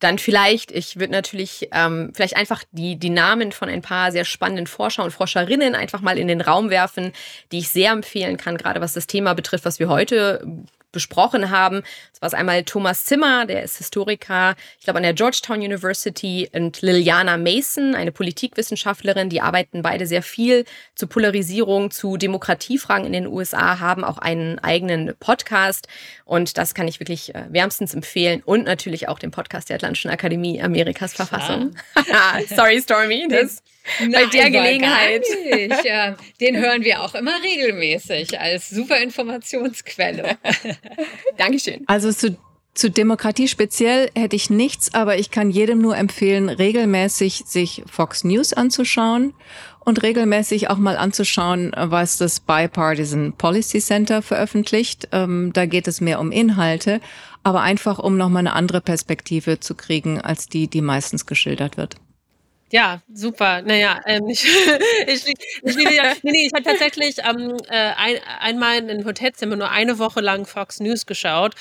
Dann 0.03 0.19
vielleicht, 0.19 0.69
ich 0.71 0.99
würde 0.99 1.13
natürlich 1.13 1.69
ähm, 1.71 2.11
vielleicht 2.13 2.35
einfach 2.35 2.65
die, 2.73 2.97
die 2.97 3.09
Namen 3.09 3.53
von 3.53 3.69
ein 3.69 3.81
paar 3.81 4.11
sehr 4.11 4.25
spannenden 4.25 4.67
Forscher 4.67 5.01
und 5.05 5.11
Forscherinnen 5.11 5.75
einfach 5.75 6.01
mal 6.01 6.17
in 6.17 6.27
den 6.27 6.41
Raum 6.41 6.69
werfen, 6.69 7.13
die 7.53 7.59
ich 7.59 7.69
sehr 7.69 7.93
empfehlen 7.93 8.35
kann, 8.35 8.57
gerade 8.57 8.81
was 8.81 8.91
das 8.91 9.07
Thema 9.07 9.33
betrifft, 9.33 9.63
was 9.63 9.79
wir 9.79 9.87
heute 9.87 10.45
besprochen 10.93 11.49
haben. 11.49 11.83
Das 12.11 12.21
war 12.21 12.39
einmal 12.39 12.63
Thomas 12.63 13.03
Zimmer, 13.03 13.45
der 13.45 13.63
ist 13.63 13.77
Historiker, 13.77 14.55
ich 14.79 14.85
glaube 14.85 14.97
an 14.97 15.03
der 15.03 15.13
Georgetown 15.13 15.57
University 15.57 16.49
und 16.53 16.81
Liliana 16.81 17.35
Mason, 17.35 17.95
eine 17.95 18.13
Politikwissenschaftlerin, 18.13 19.27
die 19.27 19.41
arbeiten 19.41 19.81
beide 19.81 20.07
sehr 20.07 20.23
viel 20.23 20.63
zu 20.95 21.07
Polarisierung, 21.07 21.91
zu 21.91 22.15
Demokratiefragen 22.15 23.05
in 23.05 23.11
den 23.11 23.27
USA, 23.27 23.79
haben 23.79 24.05
auch 24.05 24.19
einen 24.19 24.59
eigenen 24.59 25.13
Podcast 25.19 25.89
und 26.23 26.57
das 26.57 26.73
kann 26.73 26.87
ich 26.87 27.01
wirklich 27.01 27.35
äh, 27.35 27.43
wärmstens 27.49 27.93
empfehlen 27.93 28.41
und 28.45 28.63
natürlich 28.63 29.09
auch 29.09 29.19
den 29.19 29.31
Podcast 29.31 29.67
der 29.67 29.75
Atlantischen 29.75 30.11
Akademie 30.11 30.61
Amerikas 30.61 31.13
Verfassung. 31.13 31.75
Sorry 32.55 32.81
Stormy, 32.81 33.27
das 33.29 33.61
bei 34.11 34.25
der 34.25 34.49
Gelegenheit. 34.49 35.23
Ja, 35.83 36.15
den 36.39 36.57
hören 36.57 36.83
wir 36.83 37.01
auch 37.01 37.15
immer 37.15 37.41
regelmäßig 37.43 38.39
als 38.39 38.69
super 38.69 38.99
Informationsquelle. 38.99 40.37
Dankeschön. 41.37 41.83
Also 41.87 42.11
zu, 42.11 42.37
zu 42.73 42.89
Demokratie 42.89 43.47
speziell 43.47 44.09
hätte 44.15 44.35
ich 44.35 44.49
nichts, 44.49 44.93
aber 44.93 45.17
ich 45.17 45.31
kann 45.31 45.51
jedem 45.51 45.79
nur 45.79 45.97
empfehlen, 45.97 46.49
regelmäßig 46.49 47.43
sich 47.45 47.83
Fox 47.89 48.23
News 48.23 48.53
anzuschauen 48.53 49.33
und 49.85 50.01
regelmäßig 50.01 50.69
auch 50.69 50.77
mal 50.77 50.97
anzuschauen, 50.97 51.71
was 51.75 52.17
das 52.17 52.39
Bipartisan 52.39 53.33
Policy 53.33 53.79
Center 53.79 54.21
veröffentlicht. 54.21 55.09
Ähm, 55.11 55.51
da 55.53 55.65
geht 55.65 55.87
es 55.87 56.01
mehr 56.01 56.19
um 56.19 56.31
Inhalte, 56.31 57.01
aber 57.43 57.61
einfach 57.61 57.99
um 57.99 58.17
nochmal 58.17 58.39
eine 58.41 58.53
andere 58.53 58.81
Perspektive 58.81 59.59
zu 59.59 59.75
kriegen, 59.75 60.21
als 60.21 60.47
die, 60.47 60.67
die 60.67 60.81
meistens 60.81 61.25
geschildert 61.25 61.77
wird. 61.77 61.97
Ja, 62.73 63.03
super. 63.13 63.61
Naja, 63.61 64.01
ähm, 64.07 64.27
ich, 64.29 64.43
ich, 65.05 65.27
ich, 65.27 65.35
ich, 65.63 65.75
nee, 65.77 66.31
nee, 66.31 66.47
ich 66.47 66.53
habe 66.55 66.63
tatsächlich 66.63 67.17
ähm, 67.19 67.55
äh, 67.69 67.91
ein, 67.95 68.15
einmal 68.39 68.79
in 68.79 68.89
ein 68.89 69.05
Hotelzimmer 69.05 69.55
nur 69.55 69.69
eine 69.69 69.99
Woche 69.99 70.21
lang 70.21 70.47
Fox 70.47 70.79
News 70.79 71.05
geschaut, 71.05 71.53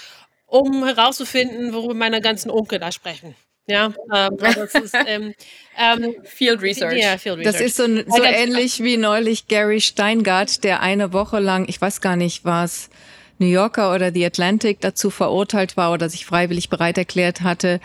um 0.46 0.82
herauszufinden, 0.86 1.74
worüber 1.74 1.92
meine 1.92 2.22
ganzen 2.22 2.50
Onkel 2.50 2.78
da 2.78 2.90
sprechen. 2.92 3.34
Ja, 3.66 3.92
ähm, 4.14 4.38
das 4.38 4.74
ist 4.74 4.94
ähm, 5.06 5.34
ähm, 5.78 6.14
Field 6.24 6.62
Research. 6.62 6.98
Ja, 6.98 7.18
Field 7.18 7.40
Research. 7.40 7.58
Das 7.58 7.60
ist 7.60 7.76
so, 7.76 7.84
so 7.84 8.22
ähnlich 8.22 8.82
wie 8.82 8.96
neulich 8.96 9.48
Gary 9.48 9.82
Steingart, 9.82 10.64
der 10.64 10.80
eine 10.80 11.12
Woche 11.12 11.40
lang, 11.40 11.68
ich 11.68 11.78
weiß 11.78 12.00
gar 12.00 12.16
nicht, 12.16 12.46
was 12.46 12.88
New 13.36 13.48
Yorker 13.48 13.94
oder 13.94 14.12
The 14.12 14.24
Atlantic 14.24 14.80
dazu 14.80 15.10
verurteilt 15.10 15.76
war 15.76 15.92
oder 15.92 16.08
sich 16.08 16.24
freiwillig 16.24 16.70
bereit 16.70 16.96
erklärt 16.96 17.42
hatte, 17.42 17.80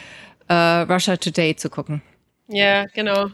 äh, 0.48 0.54
Russia 0.54 1.18
Today 1.18 1.58
zu 1.58 1.70
gucken. 1.70 2.02
Ja, 2.50 2.86
genau. 2.86 3.30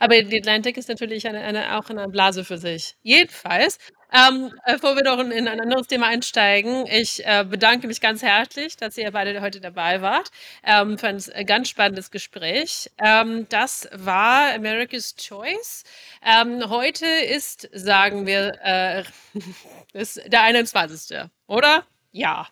Aber 0.00 0.22
die 0.22 0.38
Atlantic 0.38 0.76
ist 0.76 0.88
natürlich 0.88 1.28
eine, 1.28 1.40
eine, 1.40 1.78
auch 1.78 1.90
eine 1.90 2.08
Blase 2.08 2.44
für 2.44 2.58
sich. 2.58 2.96
Jedenfalls 3.02 3.78
Ähm, 4.10 4.50
bevor 4.66 4.96
wir 4.96 5.02
doch 5.02 5.18
in, 5.18 5.30
in, 5.30 5.46
ein 5.48 5.60
anderes 5.60 5.86
Thema 5.86 6.06
einsteigen, 6.06 6.86
ich 6.86 7.26
äh, 7.26 7.44
bedanke 7.44 7.86
mich 7.86 8.00
ganz 8.00 8.22
herzlich, 8.22 8.74
dass 8.74 8.96
ihr 8.96 9.10
beide 9.10 9.38
heute 9.42 9.60
dabei 9.60 10.00
wart 10.00 10.30
ähm, 10.64 10.96
für 10.96 11.08
ein 11.08 11.46
ganz 11.46 11.68
spannendes 11.68 12.10
Gespräch. 12.10 12.90
Ähm, 12.96 13.46
das 13.50 13.86
war 13.92 14.54
America's 14.54 15.14
Choice. 15.14 15.84
Ähm, 16.24 16.70
heute 16.70 17.04
ist, 17.04 17.68
sagen 17.74 18.26
wir, 18.26 18.54
äh, 18.64 19.04
ist 19.92 20.22
der 20.32 20.40
21. 20.42 21.18
Oder? 21.46 21.84
Ja. 22.12 22.46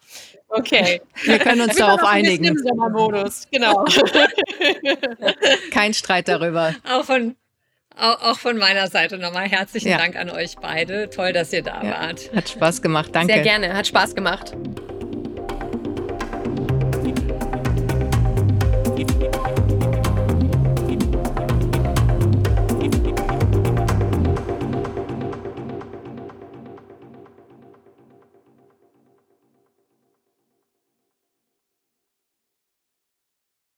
Okay. 0.49 1.01
Wir 1.25 1.39
können 1.39 1.63
uns 1.63 1.77
darauf 1.77 2.05
einigen. 2.05 2.45
Im 2.45 2.59
Sommermodus, 2.59 3.47
genau. 3.51 3.85
Kein 5.71 5.95
Streit 5.95 6.29
darüber. 6.29 6.75
Auch 6.89 7.05
von 7.05 7.37
auch 7.99 8.39
von 8.39 8.59
meiner 8.59 8.89
Seite 8.89 9.17
nochmal 9.17 9.49
herzlichen 9.49 9.89
ja. 9.89 9.97
Dank 9.97 10.17
an 10.17 10.29
euch 10.29 10.57
beide. 10.57 11.09
Toll, 11.09 11.33
dass 11.33 11.51
ihr 11.55 11.63
da 11.63 11.83
ja. 11.83 11.93
wart. 11.93 12.31
Hat 12.35 12.51
Spaß 12.51 12.83
gemacht. 12.83 13.09
Danke. 13.15 13.33
Sehr 13.33 13.43
gerne. 13.43 13.75
Hat 13.75 13.87
Spaß 13.87 14.15
gemacht. 14.15 14.53